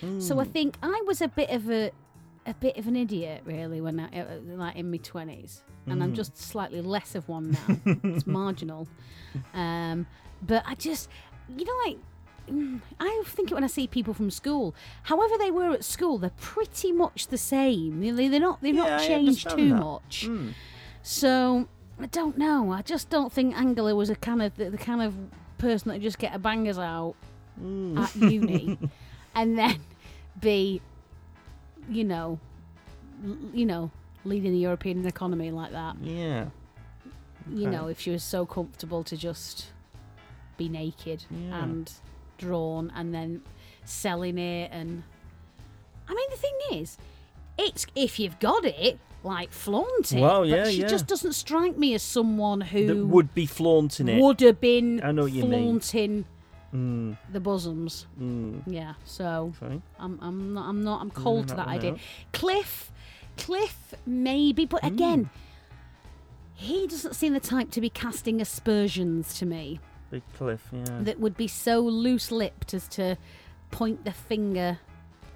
But, 0.00 0.20
So 0.20 0.40
I 0.40 0.44
Mm. 0.44 0.50
think 0.52 0.76
I 0.82 1.02
was 1.06 1.20
a 1.20 1.28
bit 1.28 1.50
of 1.50 1.70
a 1.70 1.92
a 2.48 2.54
bit 2.54 2.76
of 2.76 2.86
an 2.88 2.96
idiot 2.96 3.42
really 3.44 3.80
when 3.80 4.00
I 4.00 4.20
uh, 4.20 4.24
like 4.44 4.76
in 4.76 4.90
my 4.90 4.96
twenties, 4.98 5.62
and 5.86 6.02
I'm 6.02 6.12
Mm. 6.12 6.16
just 6.16 6.36
slightly 6.36 6.80
less 6.80 7.14
of 7.14 7.28
one 7.28 7.52
now. 7.52 7.76
it's 8.04 8.26
marginal, 8.26 8.88
um, 9.54 10.06
but 10.42 10.62
I 10.66 10.74
just 10.74 11.08
you 11.56 11.64
know 11.64 11.78
like. 11.86 11.98
mm, 12.50 12.80
I 12.98 13.22
think 13.26 13.50
it 13.50 13.54
when 13.54 13.64
I 13.64 13.68
see 13.68 13.86
people 13.86 14.14
from 14.14 14.30
school. 14.30 14.74
However 15.04 15.34
they 15.38 15.50
were 15.50 15.70
at 15.72 15.84
school, 15.84 16.16
they're 16.18 16.30
pretty 16.40 16.92
much 16.92 17.26
the 17.28 17.38
same. 17.38 18.00
They- 18.00 18.28
They're 18.28 18.40
not. 18.40 18.60
They've 18.62 18.74
Yeah, 18.74 18.96
not 18.96 19.00
changed 19.02 19.50
too 19.50 19.68
that. 19.70 19.76
much. 19.84 20.26
Mm. 20.26 20.54
So 21.02 21.68
I 22.00 22.06
don't 22.06 22.38
know. 22.38 22.72
I 22.72 22.82
just 22.82 23.10
don't 23.10 23.32
think 23.32 23.54
Angela 23.56 23.94
was 23.94 24.08
a 24.10 24.14
kind 24.16 24.40
of 24.42 24.56
the, 24.56 24.70
the 24.70 24.78
kind 24.78 25.02
of 25.02 25.12
person 25.58 25.90
that 25.92 26.00
just 26.00 26.18
get 26.18 26.32
her 26.32 26.38
bangers 26.38 26.78
out 26.78 27.14
Mm. 27.60 27.98
at 27.98 28.14
uni 28.14 28.78
and 29.34 29.58
then 29.58 29.80
be, 30.40 30.80
you 31.88 32.04
know, 32.04 32.38
l- 33.24 33.36
you 33.52 33.66
know, 33.66 33.90
leading 34.24 34.52
the 34.52 34.58
European 34.58 35.06
economy 35.06 35.50
like 35.50 35.72
that. 35.72 35.96
Yeah. 36.02 36.46
You 37.50 37.66
Okay. 37.68 37.76
know, 37.76 37.88
if 37.88 38.00
she 38.00 38.10
was 38.10 38.22
so 38.22 38.44
comfortable 38.44 39.02
to 39.04 39.16
just 39.16 39.66
be 40.56 40.68
naked 40.68 41.24
Yeah. 41.30 41.62
and 41.64 41.92
drawn 42.36 42.92
and 42.94 43.14
then 43.14 43.42
selling 43.84 44.38
it 44.38 44.70
and 44.72 45.02
I 46.08 46.14
mean 46.14 46.30
the 46.30 46.36
thing 46.36 46.80
is, 46.80 46.98
it's 47.58 47.86
if 47.94 48.18
you've 48.18 48.38
got 48.38 48.64
it, 48.64 48.98
like 49.24 49.50
flaunt 49.52 50.12
it. 50.12 50.20
Well, 50.20 50.40
but 50.40 50.48
yeah, 50.48 50.64
she 50.68 50.80
yeah. 50.82 50.86
just 50.88 51.06
doesn't 51.06 51.32
strike 51.34 51.76
me 51.76 51.94
as 51.94 52.02
someone 52.02 52.60
who 52.60 52.86
That 52.86 53.06
would 53.06 53.34
be 53.34 53.46
flaunting 53.46 54.08
it. 54.08 54.20
would 54.22 54.40
have 54.40 54.60
been 54.60 55.00
I 55.02 55.12
know 55.12 55.22
what 55.22 55.32
you 55.32 55.44
mean. 55.44 55.80
flaunting 55.80 56.24
Mm, 56.74 57.16
the 57.32 57.40
bosoms. 57.40 58.06
mm. 58.20 58.62
Yeah, 58.66 58.94
so 59.04 59.52
Okay. 59.62 59.80
I'm 59.98 60.18
I'm 60.20 60.52
not 60.54 60.68
I'm 60.68 60.84
not 60.84 61.00
I'm 61.00 61.10
cold 61.10 61.48
to 61.48 61.54
that 61.54 61.66
idea. 61.68 61.96
Cliff, 62.32 62.92
Cliff 63.38 63.94
maybe, 64.06 64.66
but 64.66 64.80
Hmm. 64.82 64.86
again, 64.94 65.30
he 66.54 66.86
doesn't 66.86 67.14
seem 67.14 67.32
the 67.32 67.40
type 67.40 67.70
to 67.70 67.80
be 67.80 67.88
casting 67.88 68.40
aspersions 68.40 69.38
to 69.38 69.46
me 69.46 69.80
Big 70.10 70.22
cliff, 70.36 70.66
yeah. 70.72 70.84
that 71.02 71.20
would 71.20 71.36
be 71.36 71.46
so 71.48 71.80
loose-lipped 71.80 72.74
as 72.74 72.88
to 72.88 73.16
point 73.70 74.04
the 74.04 74.12
finger 74.12 74.78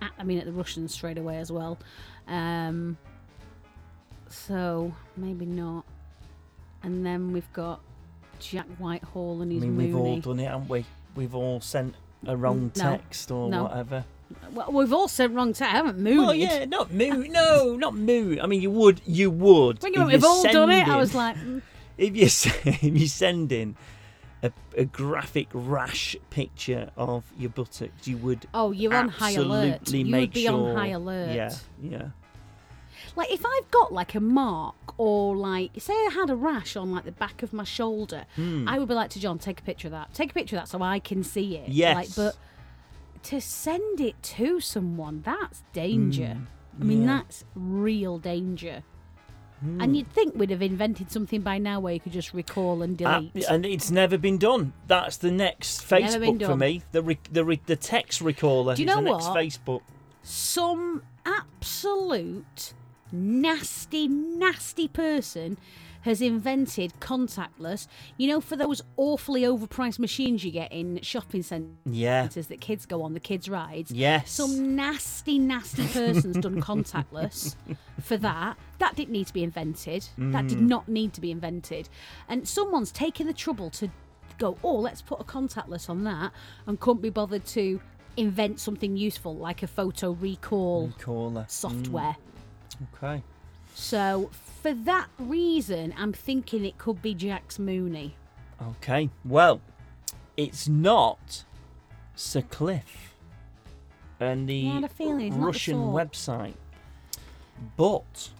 at 0.01 0.11
I 0.19 0.25
mean 0.25 0.39
at 0.39 0.45
the 0.47 0.53
Russians 0.53 0.93
straight 0.95 1.17
away 1.19 1.37
as 1.39 1.51
well. 1.53 1.79
Um, 2.27 2.97
so 4.29 4.95
maybe 5.17 5.47
not. 5.47 5.85
And 6.83 7.05
then 7.07 7.33
we've 7.33 7.53
got 7.53 7.81
Jack 8.41 8.67
Whitehall 8.79 9.43
and 9.43 9.51
I 9.53 9.55
his 9.55 9.65
mean, 9.65 9.77
we've 9.77 9.95
all 9.97 10.19
done 10.21 10.41
it, 10.41 10.49
haven't 10.49 10.69
we? 10.69 10.85
We've 11.15 11.35
all 11.35 11.61
sent 11.61 11.95
a 12.27 12.37
wrong 12.37 12.73
No. 12.77 12.83
text 12.83 13.31
or 13.31 13.49
No. 13.51 13.65
whatever. 13.65 14.05
Well, 14.55 14.73
we've 14.73 14.93
all 14.93 15.09
sent 15.09 15.35
wrong 15.35 15.53
to 15.55 15.65
I 15.65 15.69
haven't 15.69 15.99
mooned. 15.99 16.19
Well, 16.19 16.35
yeah, 16.35 16.65
not 16.65 16.91
moo. 16.93 17.29
No, 17.29 17.77
not 17.77 17.95
moo. 17.95 18.39
I 18.43 18.47
mean, 18.47 18.63
you 18.63 18.71
would, 18.71 19.03
you 19.07 19.31
would. 19.31 19.83
When 19.83 19.93
if 19.93 19.97
you 19.99 20.01
went, 20.01 20.13
we've 20.13 20.23
you're 20.23 20.31
all 20.31 20.43
done 20.45 20.71
it. 20.71 20.75
I 20.75 20.79
sending- 20.85 20.97
was 20.99 21.15
like, 21.15 21.37
mm, 21.37 21.63
if 21.99 22.17
you 22.17 22.25
s- 22.25 22.47
if 22.65 22.83
you 22.83 23.07
send 23.09 23.53
in 23.53 23.77
a, 24.43 24.51
a 24.77 24.85
graphic 24.87 25.49
rash 25.53 26.17
picture 26.31 26.91
of 26.97 27.25
your 27.39 27.51
buttocks, 27.51 28.09
you 28.09 28.17
would 28.19 28.47
oh, 28.55 28.71
you're 28.73 28.95
on 28.95 29.09
high 29.11 29.33
alert. 29.33 29.81
absolutely 29.83 29.99
You 30.09 30.13
make 30.13 30.21
would 30.31 30.35
be 30.35 30.47
sure. 30.47 30.71
on 30.71 30.77
high 30.77 30.89
alert. 30.89 31.35
Yeah, 31.35 31.55
yeah. 31.83 32.09
Like 33.15 33.31
if 33.31 33.45
I've 33.45 33.71
got 33.71 33.93
like 33.93 34.15
a 34.15 34.21
mark 34.21 34.75
or 34.99 35.37
like 35.37 35.73
say 35.79 35.93
I 35.93 36.11
had 36.15 36.31
a 36.31 36.37
rash 36.37 36.77
on 36.77 36.93
like 36.93 37.05
the 37.05 37.13
back 37.13 37.43
of 37.43 37.53
my 37.53 37.65
shoulder, 37.65 38.25
Hmm. 38.37 38.67
I 38.69 38.79
would 38.79 38.89
be 38.89 38.95
like 38.95 39.11
to 39.11 39.21
John, 39.21 39.39
take 39.39 39.61
a 39.61 39.63
picture 39.63 39.89
of 39.89 39.93
that. 39.93 40.15
Take 40.15 40.31
a 40.31 40.35
picture 40.35 40.57
of 40.57 40.63
that 40.63 40.69
so 40.69 40.83
I 40.83 40.99
can 40.99 41.23
see 41.23 41.57
it. 41.57 41.69
Yes. 41.69 41.95
Like, 41.97 42.15
but 42.17 42.37
to 43.25 43.41
send 43.41 44.01
it 44.01 44.21
to 44.23 44.61
someone, 44.61 45.23
that's 45.25 45.63
danger. 45.73 46.39
I 46.81 46.85
mean, 46.85 47.03
yeah. 47.03 47.07
that's 47.19 47.45
real 47.55 48.19
danger. 48.19 48.83
Hmm. 49.61 49.81
And 49.81 49.97
you'd 49.97 50.11
think 50.11 50.35
we'd 50.35 50.51
have 50.51 50.63
invented 50.63 51.13
something 51.13 51.41
by 51.43 51.59
now 51.59 51.79
where 51.79 51.93
you 51.95 52.01
could 52.01 52.13
just 52.13 52.33
recall 52.35 52.83
and 52.83 53.01
Uh, 53.01 53.21
delete. 53.21 53.45
and 53.49 53.65
it's 53.67 53.91
never 53.91 54.17
been 54.19 54.39
done. 54.39 54.73
That's 54.89 55.19
the 55.19 55.31
next 55.31 55.83
Facebook 55.89 56.45
for 56.45 56.57
me. 56.57 56.83
The 56.93 57.03
re- 57.03 57.19
the 57.31 57.45
re- 57.45 57.61
the 57.67 57.77
text 57.77 58.23
recaller. 58.23 58.75
Do 58.75 58.83
you 58.83 58.89
is 58.89 58.97
know 58.97 59.03
the 59.03 59.11
next 59.11 59.27
what? 59.29 59.37
Facebook. 59.37 59.83
some 60.23 61.03
absolute 61.25 62.75
nasty, 63.13 64.09
nasty 64.09 64.89
person 64.89 65.59
has 66.03 66.21
invented 66.21 66.93
contactless. 66.99 67.87
You 68.17 68.27
know, 68.27 68.41
for 68.41 68.57
those 68.57 68.83
awfully 68.97 69.43
overpriced 69.43 70.01
machines 70.01 70.43
you 70.45 70.51
get 70.51 70.73
in 70.73 71.01
shopping 71.03 71.45
centres 71.45 71.77
Yeah. 71.85 72.27
that 72.27 72.61
kids 72.61 72.87
go 72.87 73.03
on, 73.03 73.15
the 73.15 73.21
kids' 73.21 73.49
rides. 73.49 73.93
Yes. 73.93 74.33
Some 74.33 74.75
nasty, 74.75 75.39
nasty 75.39 75.87
person's 75.87 76.39
done 76.39 76.61
contactless 76.61 77.55
for 78.03 78.17
that. 78.17 78.57
That 78.79 78.97
didn't 78.97 79.13
need 79.13 79.29
to 79.29 79.33
be 79.33 79.45
invented. 79.45 80.09
That 80.19 80.47
Mm. 80.47 80.49
did 80.49 80.61
not 80.61 80.89
need 80.89 81.13
to 81.13 81.21
be 81.21 81.31
invented. 81.31 81.89
And 82.29 82.49
someone's 82.49 82.91
taken 82.91 83.29
the 83.29 83.33
trouble 83.33 83.71
to 83.71 83.89
go, 84.39 84.59
oh, 84.65 84.75
let's 84.81 85.03
put 85.03 85.21
a 85.21 85.25
contactless 85.25 85.89
on 85.89 86.03
that 86.03 86.33
and 86.67 86.81
couldn't 86.81 87.03
be 87.03 87.11
bothered 87.11 87.45
to 87.47 87.81
invent 88.17 88.59
something 88.59 88.97
useful 88.97 89.37
like 89.37 89.63
a 89.63 89.67
photo 89.69 90.11
recall 90.13 90.91
Caller. 90.99 91.47
software. 91.49 92.17
Okay. 92.95 93.23
So 93.75 94.31
for 94.63 94.73
that 94.73 95.09
reason, 95.19 95.95
I'm 95.97 96.13
thinking 96.13 96.65
it 96.65 96.79
could 96.79 97.03
be 97.03 97.15
Jax 97.15 97.59
Mooney. 97.59 98.15
Okay. 98.63 99.11
Well, 99.25 99.61
it's 100.37 100.69
not 100.69 101.45
Sir 102.15 102.43
Cliff 102.43 103.15
and 104.21 104.49
the 104.49 104.55
Yeah, 104.55 104.81
he's 104.99 105.33
the 105.33 105.39
Russian 105.39 105.79
website. 105.79 106.55
But 107.77 108.31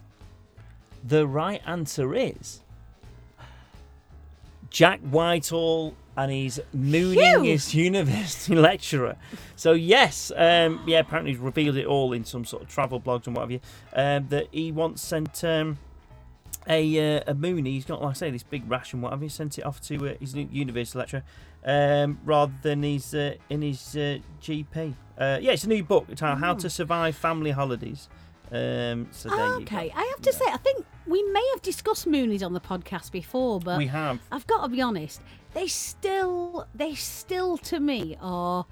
the 1.03 1.27
right 1.27 1.61
answer 1.65 2.15
is 2.15 2.61
Jack 4.69 5.01
Whitehall 5.01 5.93
and 6.15 6.31
he's 6.31 6.59
mooning 6.73 7.19
Phew! 7.19 7.43
his 7.43 7.73
university 7.75 8.55
lecturer. 8.55 9.15
So 9.55 9.73
yes, 9.73 10.31
um, 10.35 10.81
yeah, 10.85 10.99
apparently 10.99 11.31
he's 11.31 11.39
revealed 11.39 11.77
it 11.77 11.85
all 11.85 12.13
in 12.13 12.25
some 12.25 12.45
sort 12.45 12.63
of 12.63 12.69
travel 12.69 12.99
blogs 12.99 13.27
and 13.27 13.35
what 13.35 13.41
have 13.43 13.51
you. 13.51 13.59
Um, 13.93 14.27
that 14.29 14.47
he 14.51 14.71
once 14.71 15.01
sent 15.01 15.43
um, 15.43 15.79
a 16.67 17.17
uh, 17.17 17.23
a 17.27 17.33
Mooney. 17.33 17.71
He's 17.71 17.85
got, 17.85 18.01
like 18.01 18.11
I 18.11 18.13
say, 18.13 18.31
this 18.31 18.43
big 18.43 18.69
rash 18.69 18.93
and 18.93 19.01
what 19.01 19.11
have 19.11 19.23
you. 19.23 19.29
Sent 19.29 19.57
it 19.57 19.65
off 19.65 19.81
to 19.81 20.09
uh, 20.09 20.13
his 20.19 20.35
university 20.35 20.97
lecturer 20.97 21.23
um, 21.65 22.19
rather 22.25 22.53
than 22.61 22.83
his 22.83 23.13
uh, 23.13 23.35
in 23.49 23.61
his 23.61 23.95
uh, 23.95 24.19
GP. 24.41 24.95
Uh, 25.17 25.37
yeah, 25.41 25.51
it's 25.51 25.63
a 25.63 25.69
new 25.69 25.83
book. 25.83 26.05
It's 26.09 26.21
how, 26.21 26.35
how 26.35 26.53
to 26.55 26.69
survive 26.69 27.15
family 27.15 27.51
holidays. 27.51 28.09
Um, 28.51 29.07
so 29.11 29.29
there 29.29 29.47
you 29.47 29.53
okay. 29.61 29.91
I 29.95 30.03
have 30.03 30.21
to 30.21 30.33
say, 30.33 30.45
I 30.47 30.57
think 30.57 30.85
we 31.07 31.23
may 31.23 31.47
have 31.53 31.61
discussed 31.63 32.07
Moonies 32.07 32.43
on 32.43 32.53
the 32.53 32.59
podcast 32.59 33.11
before, 33.11 33.59
but 33.59 33.77
we 33.77 33.87
have. 33.87 34.19
I've 34.31 34.45
got 34.45 34.61
to 34.63 34.69
be 34.69 34.81
honest, 34.81 35.21
they 35.53 35.67
still, 35.67 36.67
they 36.73 36.95
still 36.95 37.57
to 37.59 37.79
me 37.79 38.17
are 38.21 38.65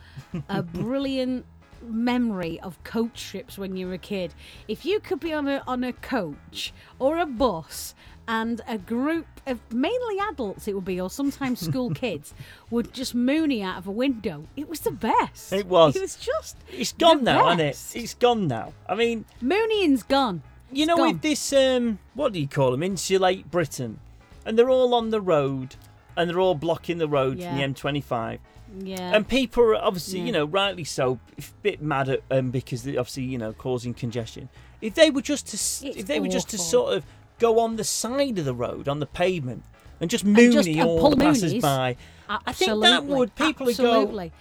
a 0.50 0.62
brilliant 0.64 1.46
memory 1.84 2.60
of 2.60 2.82
coach 2.84 3.30
trips 3.30 3.58
when 3.58 3.76
you 3.76 3.88
were 3.88 3.94
a 3.94 3.98
kid. 3.98 4.34
If 4.68 4.86
you 4.86 5.00
could 5.00 5.20
be 5.20 5.34
on 5.34 5.48
a 5.48 5.64
on 5.66 5.84
a 5.84 5.94
coach 5.94 6.74
or 7.00 7.18
a 7.18 7.26
bus 7.26 7.96
and 8.28 8.62
a 8.68 8.78
group 8.78 9.26
of 9.48 9.60
mainly 9.74 10.18
adults 10.30 10.68
it 10.68 10.76
would 10.76 10.86
be 10.86 11.02
or 11.02 11.10
sometimes 11.10 11.60
school 11.60 11.90
kids 11.96 12.36
would 12.70 12.94
just 12.94 13.16
moony 13.16 13.64
out 13.64 13.80
of 13.80 13.88
a 13.88 13.92
window 13.92 14.46
it 14.56 14.70
was 14.70 14.82
the 14.82 14.92
best 14.92 15.52
It 15.52 15.66
was. 15.66 15.96
it 15.96 16.02
was 16.04 16.16
just 16.18 16.56
It's 16.72 16.94
gone 16.94 17.24
now, 17.24 17.46
hasn't 17.50 17.62
it? 17.62 18.00
It's 18.00 18.14
gone 18.14 18.48
now. 18.48 18.74
I 18.88 18.94
mean, 18.94 19.26
mooneying's 19.42 20.04
gone 20.04 20.44
you 20.72 20.84
It's 20.84 20.88
know, 20.88 20.98
gone. 20.98 21.08
with 21.14 21.22
this, 21.22 21.52
um, 21.52 21.98
what 22.14 22.32
do 22.34 22.40
you 22.40 22.48
call 22.48 22.72
them? 22.72 22.84
Insulate 22.84 23.50
Britain, 23.50 24.00
and 24.46 24.58
they're 24.58 24.70
all 24.70 24.94
on 24.94 25.10
the 25.10 25.20
road, 25.20 25.76
and 26.18 26.30
they're 26.30 26.40
all 26.40 26.56
blocking 26.56 26.98
the 26.98 27.08
road 27.08 27.38
Yeah. 27.40 27.50
from 27.50 27.58
the 27.58 27.64
M25. 27.64 28.40
yeah 28.84 29.16
And 29.16 29.28
people 29.28 29.64
are 29.64 29.76
obviously, 29.76 30.20
you 30.20 30.32
know, 30.32 30.46
rightly 30.46 30.84
so, 30.84 31.20
a 31.38 31.42
bit 31.62 31.82
mad 31.82 32.10
at 32.10 32.28
them 32.30 32.52
because 32.52 32.84
they're 32.84 33.00
obviously, 33.00 33.24
you 33.24 33.38
know, 33.38 33.54
causing 33.54 33.94
congestion. 33.94 34.50
If 34.82 34.96
they 34.96 35.10
were 35.12 35.22
just 35.22 35.48
to, 35.48 35.56
It's 35.56 35.84
if 35.84 36.06
they 36.08 36.20
were 36.20 36.28
just 36.28 36.50
to 36.50 36.58
sort 36.58 36.94
of 36.96 37.06
go 37.40 37.60
on 37.60 37.76
the 37.76 37.84
side 37.84 38.38
of 38.40 38.46
the 38.46 38.54
road 38.54 38.88
on 38.88 39.00
the 39.00 39.06
pavement 39.06 39.64
and 40.00 40.10
just 40.10 40.24
moony 40.26 40.52
just, 40.54 40.70
uh, 40.80 40.86
all 40.88 41.10
the 41.10 41.18
passers 41.18 41.54
by, 41.56 41.96
I 42.30 42.54
think 42.54 42.82
that 42.82 43.04
would 43.06 43.36
people 43.36 43.66
would 43.66 43.78
go. 43.78 44.02
absolutely. 44.02 44.32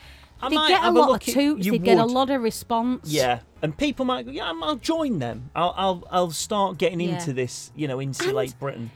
I 0.42 0.48
they 0.48 0.56
get 0.68 0.85
a 0.85 0.90
lot 0.90 1.11
look 1.11 1.28
of 1.28 1.35
toots. 1.35 1.66
They 1.66 1.78
get 1.78 1.98
a 1.98 2.04
lot 2.06 2.30
of 2.30 2.40
response. 2.42 3.11
Yeah, 3.12 3.40
and 3.61 3.76
people 3.76 4.06
might 4.06 4.24
go, 4.24 4.30
yeah, 4.33 4.50
I'll 4.62 4.76
join 4.76 5.18
them. 5.18 5.50
I'll, 5.54 5.74
I'll, 5.76 6.09
I'll 6.11 6.30
start 6.30 6.78
getting 6.78 7.00
Yeah. 7.00 7.18
into 7.18 7.35
this, 7.35 7.70
you 7.76 7.87
know, 7.88 8.00
insulate 8.00 8.52
And- 8.52 8.59
Britain. 8.61 8.90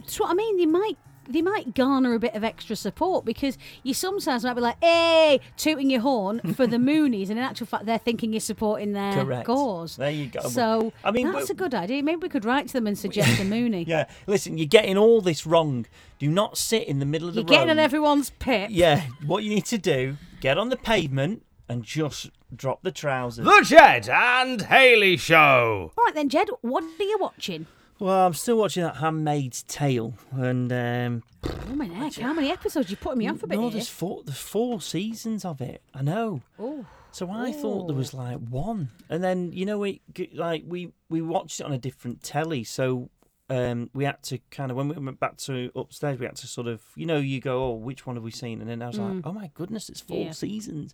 That's 0.00 0.20
what 0.20 0.30
I 0.30 0.34
mean. 0.34 0.58
They 0.58 0.66
might 0.66 0.98
they 1.28 1.42
might 1.42 1.74
garner 1.74 2.14
a 2.14 2.18
bit 2.18 2.34
of 2.34 2.44
extra 2.44 2.76
support 2.76 3.24
because 3.24 3.56
you 3.82 3.94
sometimes 3.94 4.44
might 4.44 4.54
be 4.54 4.60
like, 4.60 4.82
"Hey," 4.82 5.40
tooting 5.56 5.90
your 5.90 6.00
horn 6.00 6.40
for 6.54 6.66
the 6.66 6.76
Moonies, 6.92 7.28
and 7.30 7.32
in 7.32 7.38
actual 7.38 7.66
fact, 7.66 7.86
they're 7.86 7.98
thinking 7.98 8.32
you're 8.32 8.40
supporting 8.40 8.92
their 8.92 9.12
Correct. 9.14 9.46
cause. 9.46 9.96
There 9.96 10.10
you 10.10 10.26
go. 10.26 10.40
So 10.48 10.92
I 11.04 11.10
mean, 11.10 11.30
that's 11.32 11.50
a 11.50 11.54
good 11.54 11.74
idea. 11.74 12.02
Maybe 12.02 12.18
we 12.22 12.28
could 12.28 12.44
write 12.44 12.66
to 12.68 12.72
them 12.74 12.86
and 12.86 12.98
suggest 12.98 13.40
a 13.40 13.44
Mooney. 13.44 13.84
Yeah, 13.86 14.06
listen, 14.26 14.58
you're 14.58 14.66
getting 14.66 14.96
all 14.98 15.20
this 15.20 15.46
wrong. 15.46 15.86
Do 16.18 16.28
not 16.28 16.56
sit 16.56 16.86
in 16.86 16.98
the 16.98 17.06
middle 17.06 17.28
of 17.28 17.34
the 17.34 17.40
You're 17.40 17.46
road. 17.46 17.50
getting 17.54 17.70
on 17.70 17.78
everyone's 17.78 18.30
pip. 18.30 18.68
Yeah, 18.70 19.02
what 19.26 19.42
you 19.44 19.50
need 19.50 19.64
to 19.66 19.78
do, 19.78 20.16
get 20.40 20.56
on 20.58 20.68
the 20.68 20.76
pavement 20.76 21.44
and 21.68 21.82
just 21.82 22.30
drop 22.54 22.82
the 22.82 22.92
trousers. 22.92 23.44
The 23.44 23.62
Ged 23.64 24.08
and 24.08 24.62
Hayley 24.62 25.16
Show. 25.16 25.92
All 25.96 26.04
right 26.04 26.14
then, 26.14 26.28
Ged. 26.28 26.48
What 26.60 26.84
are 26.84 27.02
you 27.02 27.16
watching? 27.18 27.66
Well, 28.02 28.26
I'm 28.26 28.34
still 28.34 28.56
watching 28.56 28.82
that 28.82 28.96
Handmaid's 28.96 29.62
Tale, 29.62 30.14
and 30.32 30.72
um, 30.72 31.22
Oh 31.44 31.76
my 31.76 31.86
neck! 31.86 32.14
How 32.16 32.32
many 32.32 32.50
episodes? 32.50 32.90
You're 32.90 32.96
putting 32.96 33.18
me 33.18 33.28
off 33.28 33.44
a 33.44 33.46
bit 33.46 33.54
no, 33.54 33.62
here. 33.62 33.70
there's 33.74 33.88
four, 33.88 34.24
there's 34.24 34.38
four 34.38 34.80
seasons 34.80 35.44
of 35.44 35.60
it. 35.60 35.82
I 35.94 36.02
know. 36.02 36.40
Oh, 36.58 36.84
So 37.12 37.30
I 37.30 37.52
thought 37.52 37.86
there 37.86 37.94
was 37.94 38.12
like 38.12 38.38
one, 38.38 38.88
and 39.08 39.22
then 39.22 39.52
you 39.52 39.66
know 39.66 39.78
we 39.78 40.00
like 40.34 40.64
we 40.66 40.92
we 41.10 41.22
watched 41.22 41.60
it 41.60 41.62
on 41.64 41.70
a 41.72 41.78
different 41.78 42.24
telly, 42.24 42.64
so 42.64 43.08
um, 43.48 43.88
we 43.94 44.02
had 44.02 44.20
to 44.24 44.38
kind 44.50 44.72
of 44.72 44.76
when 44.76 44.88
we 44.88 44.96
went 44.96 45.20
back 45.20 45.36
to 45.36 45.70
upstairs, 45.76 46.18
we 46.18 46.26
had 46.26 46.34
to 46.34 46.48
sort 46.48 46.66
of 46.66 46.82
you 46.96 47.06
know 47.06 47.18
you 47.18 47.40
go 47.40 47.66
oh 47.66 47.70
which 47.74 48.04
one 48.04 48.16
have 48.16 48.24
we 48.24 48.32
seen, 48.32 48.60
and 48.60 48.68
then 48.68 48.82
I 48.82 48.88
was 48.88 48.98
like 48.98 49.22
oh 49.24 49.32
my 49.32 49.48
goodness, 49.54 49.88
it's 49.88 50.00
four 50.00 50.24
Yeah. 50.24 50.32
seasons. 50.32 50.92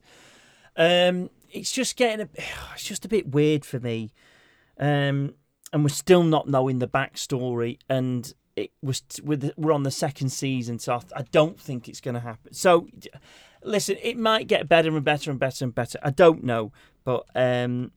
Um, 0.76 1.30
it's 1.50 1.72
just 1.72 1.96
getting 1.96 2.26
a 2.26 2.28
it's 2.74 2.84
just 2.84 3.06
a 3.06 3.08
bit 3.08 3.30
weird 3.30 3.64
for 3.64 3.80
me, 3.80 4.12
um, 4.78 5.32
and 5.72 5.82
we're 5.84 5.88
still 5.90 6.22
not 6.22 6.48
knowing 6.48 6.78
the 6.78 6.88
backstory, 6.88 7.78
and 7.88 8.32
it 8.56 8.70
was 8.82 9.02
with 9.22 9.52
we're 9.56 9.72
on 9.72 9.82
the 9.84 9.90
second 9.90 10.30
season, 10.30 10.78
so 10.78 10.94
I, 10.94 11.00
I 11.16 11.22
don't 11.30 11.60
think 11.60 11.88
it's 11.88 12.00
going 12.00 12.14
to 12.14 12.20
happen. 12.20 12.52
So 12.52 12.88
listen, 13.62 13.96
it 14.02 14.16
might 14.16 14.46
get 14.48 14.68
better 14.68 14.94
and 14.94 15.04
better 15.04 15.30
and 15.30 15.38
better 15.38 15.64
and 15.64 15.74
better. 15.74 15.98
I 16.02 16.10
don't 16.10 16.42
know, 16.44 16.72
but 17.04 17.24
um, 17.34 17.92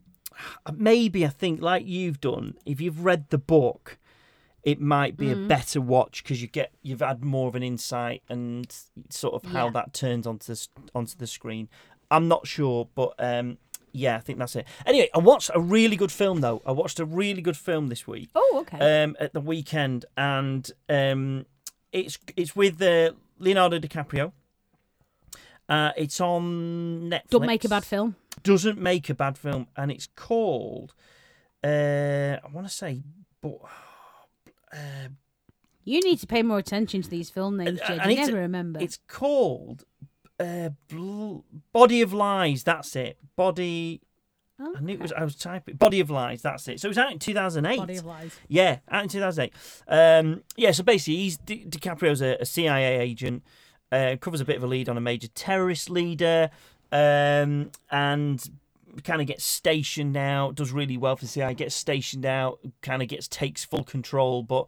maybe 0.75 1.25
I 1.25 1.29
think 1.29 1.62
like 1.62 1.86
you've 1.88 2.19
done, 2.21 2.55
if 2.65 2.79
you've 2.81 3.03
read 3.05 3.29
the 3.29 3.38
book, 3.38 3.97
it 4.63 4.79
might 4.79 5.17
be 5.17 5.31
a 5.31 5.36
better 5.36 5.81
watch 5.81 6.23
because 6.23 6.41
you 6.41 6.47
get 6.47 6.71
you've 6.84 6.99
had 6.99 7.23
more 7.23 7.47
of 7.47 7.55
an 7.55 7.63
insight 7.63 8.21
and 8.29 8.71
sort 9.10 9.34
of 9.34 9.51
how 9.51 9.65
Yeah. 9.65 9.71
that 9.71 9.93
turns 9.93 10.27
onto 10.27 10.53
the 10.53 10.67
onto 10.93 11.15
the 11.17 11.25
screen. 11.27 11.67
I'm 12.12 12.27
not 12.27 12.45
sure, 12.45 12.88
but 12.93 13.13
um, 13.17 13.57
yeah, 13.91 14.15
I 14.15 14.19
think 14.19 14.39
that's 14.39 14.56
it. 14.56 14.65
Anyway, 14.86 15.10
I 15.13 15.19
watched 15.19 15.51
a 15.54 15.60
really 15.60 15.95
good 15.95 16.12
film 16.12 16.41
though. 16.41 16.62
I 16.65 16.71
watched 16.71 16.99
a 16.99 17.06
really 17.06 17.41
good 17.41 17.58
film 17.58 17.88
this 17.88 18.08
week 18.08 18.30
oh, 18.36 18.60
okay. 18.62 19.04
um, 19.04 19.15
at 19.19 19.34
the 19.34 19.41
weekend, 19.41 20.06
and 20.17 20.69
um, 20.89 21.45
it's 21.91 22.17
it's 22.36 22.56
with 22.56 22.82
uh, 22.82 23.12
Leonardo 23.39 23.80
DiCaprio. 23.80 24.32
Uh, 25.69 25.91
it's 25.95 26.19
on 26.19 27.10
Netflix. 27.10 27.30
Don't 27.30 27.45
make 27.45 27.63
a 27.65 27.69
bad 27.69 27.86
film. 27.86 28.15
Doesn't 28.43 28.77
make 28.77 29.10
a 29.10 29.13
bad 29.13 29.38
film, 29.38 29.67
and 29.75 29.91
it's 29.91 30.08
called. 30.15 30.93
Uh, 31.63 32.38
I 32.43 32.47
want 32.51 32.67
to 32.67 32.73
say, 32.73 33.04
but 33.39 33.60
uh, 34.73 35.10
You 35.84 36.01
need 36.01 36.19
to 36.19 36.27
pay 36.27 36.41
more 36.43 36.58
attention 36.58 37.01
to 37.04 37.10
these 37.10 37.30
film 37.30 37.58
names, 37.58 37.80
I- 37.82 37.97
Ged. 37.97 38.10
You 38.10 38.15
never 38.17 38.38
remember. 38.38 38.80
it's 38.80 38.99
called 39.08 39.86
uh, 40.41 40.69
Bl- 40.88 41.39
Body 41.71 42.01
of 42.01 42.13
Lies. 42.13 42.63
That's 42.63 42.95
it. 42.95 43.17
Body. 43.36 44.01
I 44.60 44.80
knew 44.80 44.93
it 44.93 45.01
was. 45.01 45.12
I 45.13 45.23
was 45.23 45.36
typing 45.36 45.75
Body 45.75 45.99
of 45.99 46.10
Lies. 46.12 46.41
That's 46.41 46.67
it. 46.67 46.80
So 46.80 46.88
it 46.88 46.89
was 46.89 46.97
out 46.97 47.12
in 47.12 47.19
two 47.19 47.34
thousand 47.34 47.65
eight. 47.65 47.80
Body 47.80 47.97
of 47.97 48.06
lies. 48.06 48.32
Yeah, 48.47 48.80
out 48.89 49.04
in 49.04 49.10
2008. 49.10 49.54
Um, 49.88 50.43
yeah, 50.56 50.71
so 50.71 50.84
basically, 50.84 51.17
he's 51.17 51.38
Di- 51.38 51.65
DiCaprio's 51.65 52.21
a, 52.21 52.38
a 52.39 52.45
CIA 52.45 52.99
agent, 52.99 53.43
uh, 53.91 54.17
covers 54.19 54.39
a 54.41 54.45
bit 54.45 54.58
of 54.58 54.63
a 54.63 54.67
lead 54.67 54.88
on 54.88 54.97
a 54.97 55.01
major 55.01 55.30
terrorist 55.30 55.89
leader, 55.89 56.51
um, 56.91 57.71
and 57.89 58.43
kind 59.04 59.19
of 59.21 59.25
gets 59.25 59.43
stationed 59.43 60.15
out. 60.15 60.54
Does 60.56 60.71
really 60.71 60.97
well 60.97 61.15
for 61.15 61.25
the 61.25 61.30
CIA. 61.30 61.56
Gets 61.56 61.73
stationed 61.73 62.25
out, 62.25 62.60
kind 62.84 63.01
of 63.01 63.08
gets 63.08 63.27
takes 63.27 63.65
full 63.65 63.84
control, 63.84 64.43
but. 64.43 64.67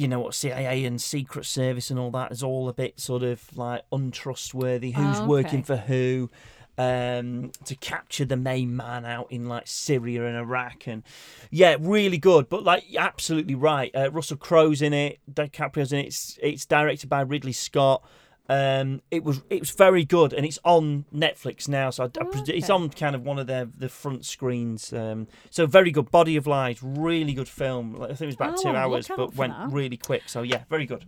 You 0.00 0.08
know 0.08 0.20
what 0.20 0.34
CIA 0.34 0.84
and 0.86 1.00
Secret 1.00 1.44
Service 1.44 1.90
and 1.90 1.98
all 1.98 2.10
that 2.12 2.32
is 2.32 2.42
all 2.42 2.68
a 2.68 2.72
bit 2.72 2.98
sort 2.98 3.22
of 3.22 3.56
like 3.56 3.82
untrustworthy. 3.92 4.92
Who's 4.92 5.20
Oh, 5.20 5.26
working 5.26 5.62
for 5.62 5.76
who? 5.76 6.30
um, 6.78 7.50
to 7.66 7.74
capture 7.76 8.24
the 8.24 8.38
main 8.38 8.74
man 8.74 9.04
out 9.04 9.30
in 9.30 9.44
like 9.46 9.64
Syria 9.66 10.24
and 10.24 10.34
Iraq, 10.36 10.86
and 10.86 11.02
yeah, 11.50 11.76
really 11.78 12.16
good. 12.16 12.48
But 12.48 12.64
like, 12.64 12.84
absolutely 12.96 13.54
right. 13.54 13.94
Uh, 13.94 14.10
Russell 14.10 14.38
Crowe's 14.38 14.80
in 14.80 14.94
it. 14.94 15.18
DiCaprio's 15.30 15.92
in 15.92 15.98
it. 15.98 16.06
It's, 16.06 16.38
it's 16.42 16.64
directed 16.64 17.10
by 17.10 17.20
Ridley 17.20 17.52
Scott. 17.52 18.02
Um, 18.50 19.00
it 19.12 19.22
was 19.22 19.42
it 19.48 19.60
was 19.60 19.70
very 19.70 20.04
good, 20.04 20.32
and 20.32 20.44
it's 20.44 20.58
on 20.64 21.04
Netflix 21.14 21.68
now. 21.68 21.90
So 21.90 22.02
I, 22.02 22.06
I 22.06 22.10
Oh, 22.20 22.24
pres- 22.24 22.48
it's 22.48 22.68
on 22.68 22.90
kind 22.90 23.14
of 23.14 23.22
one 23.22 23.38
of 23.38 23.46
their 23.46 23.66
the 23.66 23.88
front 23.88 24.24
screens. 24.24 24.92
Um, 24.92 25.28
so 25.50 25.66
very 25.66 25.92
good. 25.92 26.10
Body 26.10 26.34
of 26.34 26.48
Lies, 26.48 26.82
really 26.82 27.32
good 27.32 27.48
film. 27.48 27.94
I 28.02 28.08
think 28.08 28.22
it 28.22 28.26
was 28.26 28.34
about 28.34 28.58
Oh, 28.58 28.62
two 28.62 28.70
hours, 28.70 29.06
but 29.08 29.36
went 29.36 29.52
that. 29.56 29.70
really 29.70 29.96
quick. 29.96 30.24
So 30.28 30.42
yeah, 30.42 30.64
very 30.68 30.84
good. 30.84 31.04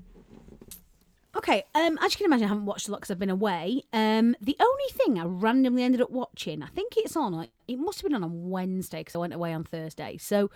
Okay, 1.34 1.64
um, 1.74 1.98
as 2.02 2.12
you 2.12 2.18
can 2.18 2.26
imagine, 2.26 2.44
I 2.44 2.48
haven't 2.48 2.66
watched 2.66 2.88
a 2.88 2.90
lot 2.90 2.98
because 3.00 3.10
I've 3.10 3.18
been 3.18 3.30
away. 3.30 3.82
Um, 3.92 4.36
the 4.42 4.54
only 4.60 4.88
thing 4.92 5.18
I 5.18 5.24
randomly 5.24 5.82
ended 5.82 6.02
up 6.02 6.10
watching, 6.10 6.62
I 6.62 6.66
think 6.66 6.92
it's 6.98 7.16
on 7.16 7.32
it 7.68 7.78
must 7.78 8.00
have 8.00 8.10
been 8.10 8.14
on 8.16 8.24
on 8.24 8.50
Wednesday 8.50 9.00
because 9.00 9.14
I 9.14 9.18
went 9.18 9.34
away 9.34 9.52
on 9.52 9.64
Thursday. 9.64 10.16
So, 10.18 10.50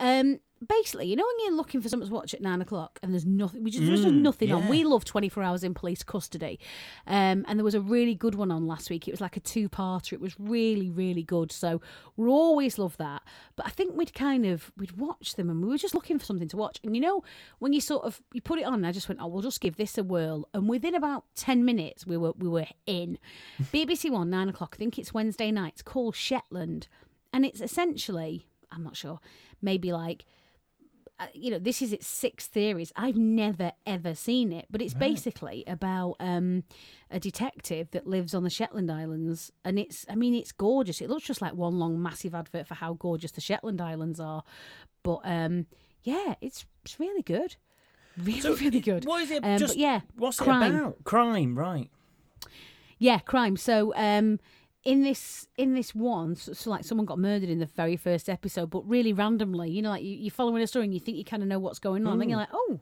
um, 0.00 0.40
basically, 0.66 1.06
you 1.06 1.16
know, 1.16 1.24
when 1.24 1.46
you're 1.46 1.56
looking 1.56 1.80
for 1.80 1.88
something 1.88 2.08
to 2.08 2.14
watch 2.14 2.34
at 2.34 2.40
nine 2.40 2.60
o'clock 2.60 2.98
and 3.02 3.12
there's 3.12 3.26
nothing, 3.26 3.62
we 3.62 3.70
just, 3.70 3.86
there's 3.86 4.02
just 4.02 4.14
nothing 4.14 4.52
on. 4.52 4.68
We 4.68 4.84
love 4.84 5.04
24 5.04 5.42
hours 5.42 5.62
in 5.62 5.74
police 5.74 6.02
custody. 6.02 6.58
Um, 7.06 7.44
and 7.46 7.58
there 7.58 7.64
was 7.64 7.74
a 7.74 7.80
really 7.80 8.14
good 8.14 8.34
one 8.34 8.50
on 8.50 8.66
last 8.66 8.90
week. 8.90 9.06
It 9.06 9.12
was 9.12 9.20
like 9.20 9.36
a 9.36 9.40
two 9.40 9.68
parter. 9.68 10.12
It 10.12 10.20
was 10.20 10.34
really, 10.38 10.90
really 10.90 11.22
good. 11.22 11.52
So 11.52 11.80
we 12.16 12.28
always 12.28 12.78
love 12.78 12.96
that. 12.96 13.22
But 13.56 13.66
I 13.66 13.70
think 13.70 13.96
we'd 13.96 14.14
kind 14.14 14.46
of, 14.46 14.72
we'd 14.76 14.92
watch 14.92 15.34
them 15.34 15.48
and 15.48 15.62
we 15.62 15.68
were 15.68 15.78
just 15.78 15.94
looking 15.94 16.18
for 16.18 16.24
something 16.24 16.48
to 16.48 16.56
watch. 16.56 16.80
And 16.82 16.96
you 16.96 17.02
know, 17.02 17.22
when 17.58 17.72
you 17.72 17.80
sort 17.80 18.04
of, 18.04 18.20
you 18.32 18.40
put 18.40 18.58
it 18.58 18.64
on, 18.64 18.74
and 18.74 18.86
I 18.86 18.92
just 18.92 19.08
went, 19.08 19.20
oh, 19.20 19.28
we'll 19.28 19.42
just 19.42 19.60
give 19.60 19.76
this 19.76 19.96
a 19.98 20.02
whirl. 20.02 20.48
And 20.54 20.68
within 20.68 20.94
about 20.94 21.24
10 21.36 21.64
minutes, 21.64 22.06
we 22.06 22.16
were, 22.16 22.32
we 22.32 22.48
were 22.48 22.66
in. 22.86 23.18
BBC 23.62 24.10
One, 24.10 24.30
nine 24.30 24.48
o'clock. 24.48 24.74
I 24.76 24.78
think 24.78 24.98
it's 24.98 25.14
Wednesday 25.14 25.50
night. 25.50 25.74
It's 25.74 25.82
called 25.82 26.16
Shetland. 26.48 26.88
And 27.32 27.44
it's 27.44 27.60
essentially, 27.60 28.46
I'm 28.70 28.82
not 28.82 28.96
sure, 28.96 29.20
maybe 29.60 29.92
like, 29.92 30.24
uh, 31.20 31.26
you 31.34 31.50
know, 31.50 31.58
this 31.58 31.82
is 31.82 31.92
its 31.92 32.06
sixth 32.06 32.52
series. 32.54 32.92
I've 32.94 33.16
never 33.16 33.72
ever 33.84 34.14
seen 34.14 34.52
it, 34.52 34.66
but 34.70 34.80
it's 34.80 34.94
basically 34.94 35.64
about 35.66 36.14
um, 36.20 36.62
a 37.10 37.18
detective 37.18 37.90
that 37.90 38.06
lives 38.06 38.34
on 38.34 38.44
the 38.44 38.50
Shetland 38.50 38.90
Islands, 38.90 39.50
and 39.64 39.80
it's, 39.80 40.06
I 40.08 40.14
mean, 40.14 40.32
it's 40.32 40.52
gorgeous. 40.52 41.00
It 41.00 41.10
looks 41.10 41.24
just 41.24 41.42
like 41.42 41.54
one 41.54 41.78
long 41.80 42.00
massive 42.00 42.36
advert 42.36 42.68
for 42.68 42.74
how 42.74 42.94
gorgeous 42.94 43.32
the 43.32 43.40
Shetland 43.40 43.80
Islands 43.80 44.20
are, 44.20 44.44
but 45.02 45.20
um, 45.24 45.66
yeah, 46.04 46.36
it's 46.40 46.66
it's 46.84 47.00
really 47.00 47.22
good, 47.22 47.56
really 48.16 48.54
really 48.54 48.80
good. 48.80 49.04
What 49.04 49.20
is 49.22 49.32
it? 49.32 49.44
Um, 49.44 49.58
just 49.58 49.76
yeah, 49.76 50.02
what's 50.14 50.38
crime. 50.38 50.72
it 50.72 50.78
about? 50.78 51.04
Crime, 51.04 51.58
right? 51.58 51.90
Yeah, 52.98 53.18
crime. 53.18 53.56
So 53.56 53.92
um 53.96 54.38
in 54.84 55.02
this 55.02 55.48
in 55.56 55.74
this 55.74 55.94
one, 55.94 56.36
so, 56.36 56.52
so 56.52 56.70
like 56.70 56.84
someone 56.84 57.04
got 57.06 57.18
murdered 57.18 57.48
in 57.48 57.58
the 57.58 57.66
very 57.66 57.96
first 57.96 58.28
episode, 58.28 58.70
but 58.70 58.88
really 58.88 59.12
randomly, 59.12 59.70
you 59.70 59.82
know, 59.82 59.90
like 59.90 60.02
you, 60.02 60.14
you're 60.16 60.30
following 60.30 60.62
a 60.62 60.66
story 60.66 60.84
and 60.84 60.94
you 60.94 61.00
think 61.00 61.16
you 61.16 61.24
kind 61.24 61.42
of 61.42 61.48
know 61.48 61.58
what's 61.58 61.78
going 61.78 62.06
on, 62.06 62.20
and 62.20 62.30
you're 62.30 62.38
like, 62.38 62.48
oh, 62.52 62.80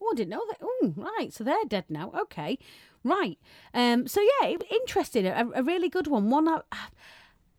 oh, 0.00 0.10
I 0.12 0.14
didn't 0.16 0.30
know 0.30 0.42
that. 0.48 0.58
Oh, 0.60 0.94
right, 0.96 1.32
so 1.32 1.44
they're 1.44 1.64
dead 1.68 1.84
now. 1.88 2.12
Okay, 2.22 2.58
right. 3.04 3.38
Um, 3.72 4.06
so 4.06 4.20
yeah, 4.20 4.48
it- 4.48 4.64
interesting. 4.70 5.26
A, 5.26 5.48
a 5.54 5.62
really 5.62 5.88
good 5.88 6.06
one. 6.06 6.28
One. 6.30 6.48
I, 6.48 6.60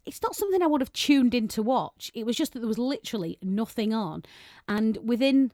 it's 0.05 0.22
not 0.22 0.36
something 0.36 0.61
I 0.61 0.68
would 0.68 0.82
have 0.82 0.91
tuned 0.91 1.34
in 1.34 1.47
to 1.47 1.64
watch. 1.64 2.11
It 2.14 2.26
was 2.26 2.36
just 2.36 2.51
that 2.53 2.59
there 2.59 2.68
was 2.68 2.78
literally 2.78 3.38
nothing 3.41 3.93
on, 3.93 4.24
and 4.68 4.97
within 5.01 5.51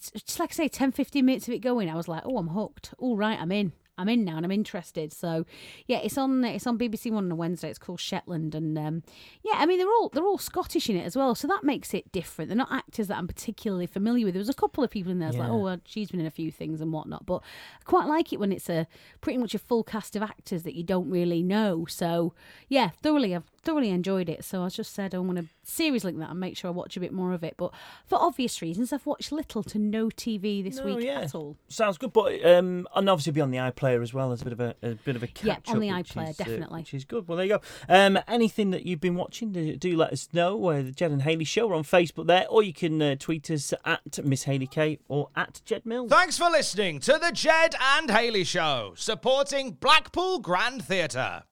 just 0.00 0.38
like 0.38 0.52
I 0.52 0.54
say, 0.54 0.68
10, 0.68 0.92
15 0.92 1.24
minutes 1.24 1.48
of 1.48 1.54
it 1.54 1.58
going, 1.58 1.90
I 1.90 1.96
was 1.96 2.06
like, 2.06 2.22
oh, 2.24 2.38
I'm 2.38 2.48
hooked. 2.50 2.94
All 2.98 3.16
right, 3.16 3.36
I'm 3.36 3.50
in. 3.50 3.72
I'm 3.98 4.08
in 4.08 4.24
now 4.24 4.36
and 4.36 4.46
I'm 4.46 4.52
interested. 4.52 5.12
So, 5.12 5.44
yeah, 5.86 5.98
it's 5.98 6.16
on 6.16 6.44
it's 6.44 6.66
on 6.66 6.78
BBC 6.78 7.12
One 7.12 7.26
on 7.26 7.32
a 7.32 7.34
Wednesday. 7.34 7.68
It's 7.68 7.78
called 7.78 8.00
Shetland, 8.00 8.54
and 8.54 8.78
um, 8.78 9.02
yeah, 9.42 9.54
I 9.56 9.66
mean 9.66 9.78
they're 9.78 9.88
all 9.88 10.08
they're 10.08 10.24
all 10.24 10.38
Scottish 10.38 10.88
in 10.88 10.96
it 10.96 11.04
as 11.04 11.16
well, 11.16 11.34
so 11.34 11.46
that 11.48 11.64
makes 11.64 11.92
it 11.92 12.10
different. 12.12 12.48
They're 12.48 12.56
not 12.56 12.72
actors 12.72 13.08
that 13.08 13.18
I'm 13.18 13.26
particularly 13.26 13.86
familiar 13.86 14.24
with. 14.24 14.34
There 14.34 14.40
was 14.40 14.48
a 14.48 14.54
couple 14.54 14.84
of 14.84 14.90
people 14.90 15.12
in 15.12 15.18
there. 15.18 15.28
Was 15.28 15.36
like, 15.36 15.50
oh, 15.50 15.58
well, 15.58 15.80
she's 15.84 16.10
been 16.10 16.20
in 16.20 16.26
a 16.26 16.30
few 16.30 16.50
things 16.50 16.80
and 16.80 16.92
whatnot, 16.92 17.26
but 17.26 17.42
I 17.80 17.84
quite 17.84 18.06
like 18.06 18.32
it 18.32 18.40
when 18.40 18.52
it's 18.52 18.70
a 18.70 18.86
pretty 19.20 19.38
much 19.38 19.54
a 19.54 19.58
full 19.58 19.82
cast 19.82 20.16
of 20.16 20.22
actors 20.22 20.62
that 20.62 20.74
you 20.74 20.82
don't 20.82 21.10
really 21.10 21.42
know. 21.42 21.84
So, 21.88 22.34
yeah, 22.68 22.90
thoroughly, 23.02 23.34
I've 23.34 23.50
thoroughly 23.68 23.90
enjoyed 23.90 24.28
it. 24.30 24.44
So 24.44 24.62
I 24.62 24.68
just 24.70 24.94
said 24.94 25.14
I 25.14 25.18
want 25.18 25.38
to 25.38 25.44
series 25.62 26.02
like 26.04 26.16
that 26.18 26.30
and 26.30 26.40
make 26.40 26.56
sure 26.56 26.68
I 26.68 26.72
watch 26.72 26.96
a 26.96 27.00
bit 27.00 27.12
more 27.12 27.32
of 27.32 27.44
it. 27.44 27.54
But 27.58 27.72
for 28.06 28.18
obvious 28.18 28.62
reasons, 28.62 28.92
I've 28.92 29.04
watched 29.04 29.30
little 29.30 29.62
to 29.64 29.78
no 29.78 30.06
TV 30.08 30.64
this 30.64 30.76
No, 30.78 30.84
week 30.84 31.04
yeah. 31.04 31.20
at 31.20 31.34
all. 31.34 31.56
Sounds 31.68 31.98
good, 31.98 32.12
but 32.12 32.44
um, 32.46 32.88
and 32.94 33.10
obviously 33.10 33.32
be 33.32 33.40
on 33.42 33.50
the 33.50 33.58
iPlayer 33.58 34.02
as 34.02 34.14
well 34.14 34.32
as 34.32 34.40
a 34.40 34.44
bit 34.44 34.52
of 34.54 34.60
a, 34.60 34.74
a 34.82 34.94
bit 34.94 35.16
of 35.16 35.22
a 35.22 35.26
catch 35.26 35.44
Yeah, 35.68 35.72
on 35.74 35.80
the 35.80 35.92
which 35.92 36.14
iPlayer, 36.14 36.30
is, 36.30 36.40
uh, 36.40 36.44
definitely. 36.44 36.80
which 36.80 36.94
is 36.94 37.04
good. 37.04 37.28
Well, 37.28 37.36
there 37.36 37.46
you 37.46 37.58
go. 37.58 37.60
Um, 37.88 38.18
anything 38.26 38.70
that 38.70 38.86
you've 38.86 39.00
been 39.00 39.16
watching, 39.16 39.52
do, 39.52 39.76
do 39.76 39.96
let 39.96 40.12
us 40.12 40.28
know. 40.32 40.64
Uh, 40.68 40.82
the 40.82 40.92
Ged 40.92 41.10
and 41.10 41.22
Hayley 41.22 41.44
Show. 41.44 41.66
We're 41.66 41.76
on 41.76 41.84
Facebook 41.84 42.26
there, 42.26 42.46
or 42.48 42.62
you 42.62 42.72
can 42.72 43.02
uh, 43.02 43.16
tweet 43.16 43.50
us 43.50 43.74
at 43.84 44.24
Miss 44.24 44.44
Hayley 44.44 44.66
K 44.66 44.98
or 45.08 45.28
at 45.36 45.60
Ged 45.66 45.84
Mills. 45.84 46.10
Thanks 46.10 46.38
for 46.38 46.48
listening 46.50 47.00
to 47.00 47.18
the 47.20 47.30
Ged 47.32 47.74
and 47.96 48.10
Hayley 48.10 48.44
Show, 48.44 48.94
supporting 48.96 49.72
Blackpool 49.72 50.38
Grand 50.38 50.82
Theatre. 50.84 51.42